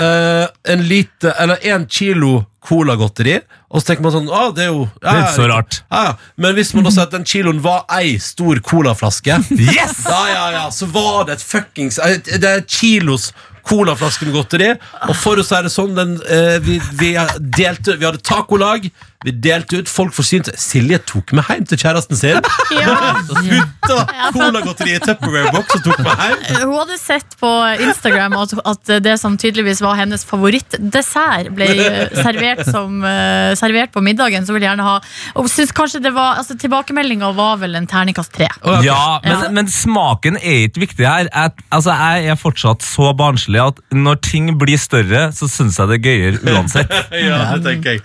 [0.00, 3.38] eh, en lite, eller en kilo colagodteri.
[3.68, 5.80] Og så tenker man sånn, ah, det er jo ja, Det er ikke så rart.
[5.88, 6.14] Ja, ja.
[6.40, 10.02] Men hvis man da sier at den kiloen var ei stor colaflaske Yes!
[10.06, 13.32] Ja, ja, ja, så var det et fuckings eh, Det er kilos
[13.68, 14.70] colaflaske med godteri.
[15.08, 18.88] Og for å si det sånn, den, eh, vi, vi, delte, vi hadde tacolag.
[19.26, 22.44] Vi delte ut, folk forsynte Silje tok meg hjem til kjæresten sin.
[22.78, 22.92] Ja.
[23.88, 23.96] Putta
[24.34, 26.60] colagodteri i Tupperware-boks og tok meg hjem.
[26.68, 27.50] Hun hadde sett på
[27.82, 33.90] Instagram at, at det som tydeligvis var hennes favorittdessert, ble eh, servert, som, uh, servert
[33.94, 34.46] på middagen.
[34.46, 34.94] Så ville gjerne ha
[35.40, 38.46] Og synes kanskje det var altså, Tilbakemeldinga var vel en terningkast tre.
[38.84, 39.50] Ja, men, Ja.
[39.58, 41.26] men smaken er ikke viktig her.
[41.32, 45.90] Jeg, altså, jeg er fortsatt så barnslig at når ting blir større, så syns jeg
[45.90, 46.96] det er gøyere uansett.
[47.28, 48.02] Ja, det tenker jeg.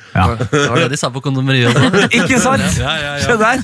[0.49, 2.03] Det var det de sa på kondomeriet også.
[2.19, 2.63] Ikke sant?
[2.79, 3.25] Ja, ja, ja.
[3.25, 3.63] Se der.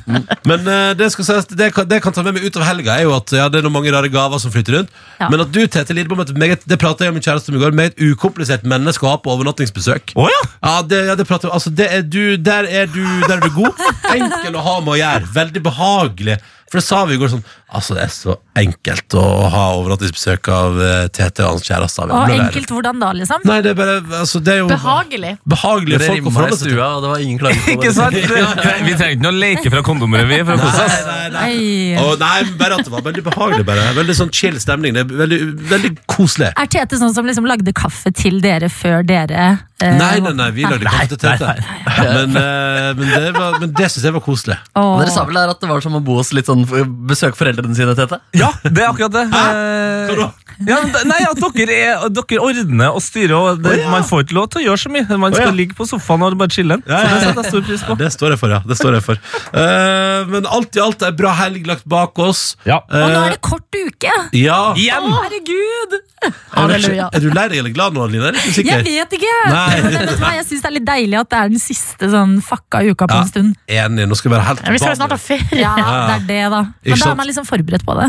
[0.49, 3.07] Men eh, det, skal sies, det, kan, det kan ta med meg utover helga, er
[3.07, 4.93] jo at ja, det er noen mange rare gaver som flytter rundt.
[5.19, 5.29] Ja.
[5.31, 7.63] Men at du, Tete Lidbom, et meget, det pratet jeg med min kjæreste om i
[7.63, 10.15] går, med et ukomplisert menneske å ha på overnattingsbesøk.
[10.19, 10.43] Å ja.
[10.59, 13.51] Ja, det, ja, det prater, altså, det er du, der, er du, der er du
[13.55, 13.83] god.
[14.15, 15.33] Enkel å ha med å gjøre.
[15.39, 16.39] Veldig behagelig.
[16.69, 19.23] For det sa vi i går sånn Altså, det er så enkelt å
[19.53, 22.05] ha overnattingsbesøk av uh, Tete og hans kjæreste.
[22.09, 22.43] Vi Og ble der.
[22.47, 23.43] enkelt hvordan da, liksom?
[23.45, 25.31] Nei, det er bare altså, Det er jo Behagelig.
[25.53, 26.73] behagelige Det folk å rimma i forholde seg til.
[26.73, 27.93] stua, og det var ingen klager på Ikke det.
[27.99, 28.17] sant?
[28.89, 30.97] Vi trenger ikke noe leke fra kondomrevy for å kose oss.
[31.05, 31.53] Nei, nei, nei.
[31.53, 32.01] Nei.
[32.01, 33.65] Å, nei, bare at det var veldig behagelig.
[33.69, 33.85] Bare.
[34.01, 34.97] Veldig sånn chill stemning.
[34.97, 35.39] Det er veldig,
[35.73, 36.51] veldig koselig.
[36.57, 40.49] Er Tete sånn som liksom lagde kaffe til dere før dere eh, Nei, nei, nei,
[40.51, 41.53] vi lagde kaffe til Tete.
[41.99, 44.57] Men, eh, men det, var- men det syns jeg var koselig.
[44.75, 44.91] Åh.
[44.99, 46.65] Dere sa vel der at det var som å bo hos litt sånn
[47.07, 48.19] besøke foreldrene sine, Tete?
[48.35, 49.25] Ja, det er akkurat det.
[49.29, 50.29] Eh, Hva da?
[50.67, 53.91] Ja, men nei, at dere, er, dere ordner og styrer, og det, Å, ja.
[53.93, 55.05] man får ikke lov til å gjøre så mye.
[55.21, 55.55] Man Å, skal ja.
[55.55, 56.75] ligge på sofaen og bare chille.
[56.83, 57.95] Ja, ja, Så det setter jeg stor pris på.
[58.01, 58.59] Det står jeg for, ja.
[58.67, 59.21] Det står jeg for.
[59.63, 62.43] Eh, men alt i alt er bra helg lagt bak oss.
[62.67, 62.81] Ja.
[62.83, 64.11] Og nå Eh, er det kort uke!
[64.35, 64.59] ja.
[64.75, 65.07] Igjen!
[65.07, 65.95] Å, herregud!
[66.19, 67.05] Er du, Halleluja.
[67.15, 68.33] er du lei deg eller glad nå, Adeline?
[68.35, 68.83] Er usikker.
[68.83, 69.35] Jeg vet ikke!
[69.47, 69.68] Nei.
[69.69, 72.09] Men vet du hva, jeg syns det er litt deilig at det er den siste
[72.11, 73.21] sånn fucka uka på Ja.
[73.21, 73.55] en stund.
[73.67, 74.07] Enig.
[74.09, 75.59] Nå skal vi være helt Ja, vi skal jo snart ha ferie.
[75.59, 76.61] Ja, det er det, da.
[76.83, 78.07] Ikke Men da er man liksom forberedt på det.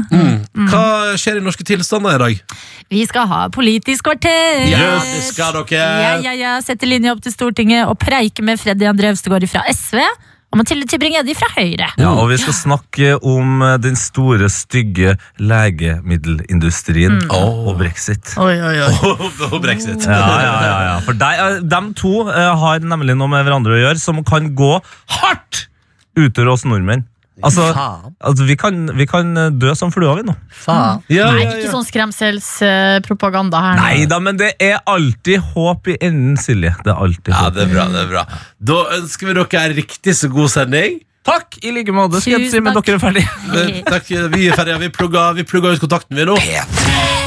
[0.71, 0.85] Hva
[1.21, 2.57] skjer i norske tilstander i dag?
[2.91, 4.65] Vi skal ha Politisk kvarter!
[4.71, 5.85] Ja, det skal dere.
[6.03, 6.57] Ja, ja, ja.
[6.65, 10.01] Sette linje opp til Stortinget og preike med Freddy André Øvstegård fra SV
[10.51, 11.89] og Mathilde Tybring-Gjedde fra Høyre.
[12.01, 18.35] Ja, og vi skal snakke om eh, den store, stygge legemiddelindustrien og brexit.
[18.41, 18.91] Oi, oi, oi.
[19.51, 20.07] Og brexit.
[20.07, 20.97] Ja, ja, ja, ja.
[21.07, 21.31] For de,
[21.71, 24.73] de to eh, har nemlig noe med hverandre å gjøre som kan gå
[25.21, 25.67] hardt
[26.19, 27.07] utover oss nordmenn.
[27.43, 27.67] Altså,
[28.21, 30.35] altså vi, kan, vi kan dø som fluer, vi nå.
[30.65, 31.03] Faen.
[31.13, 31.73] Ja, Nei, ja, ikke ja.
[31.75, 33.77] sånn skremselspropaganda her.
[33.79, 33.85] nå.
[33.85, 36.75] Nei da, men det er alltid håp i enden, Silje.
[36.85, 37.45] Det er alltid håp.
[37.45, 37.87] ja, det er bra.
[37.95, 38.25] det er bra
[38.73, 41.01] Da ønsker vi dere en riktig så god sending.
[41.27, 42.21] Takk i like måte.
[42.25, 43.29] Skal jeg si, men dere er ferdige.
[43.53, 44.79] Eh, Takk, Vi er ferdige.
[44.87, 46.39] Vi plugger, vi plugger ut kontakten, vi nå.
[46.41, 47.20] P3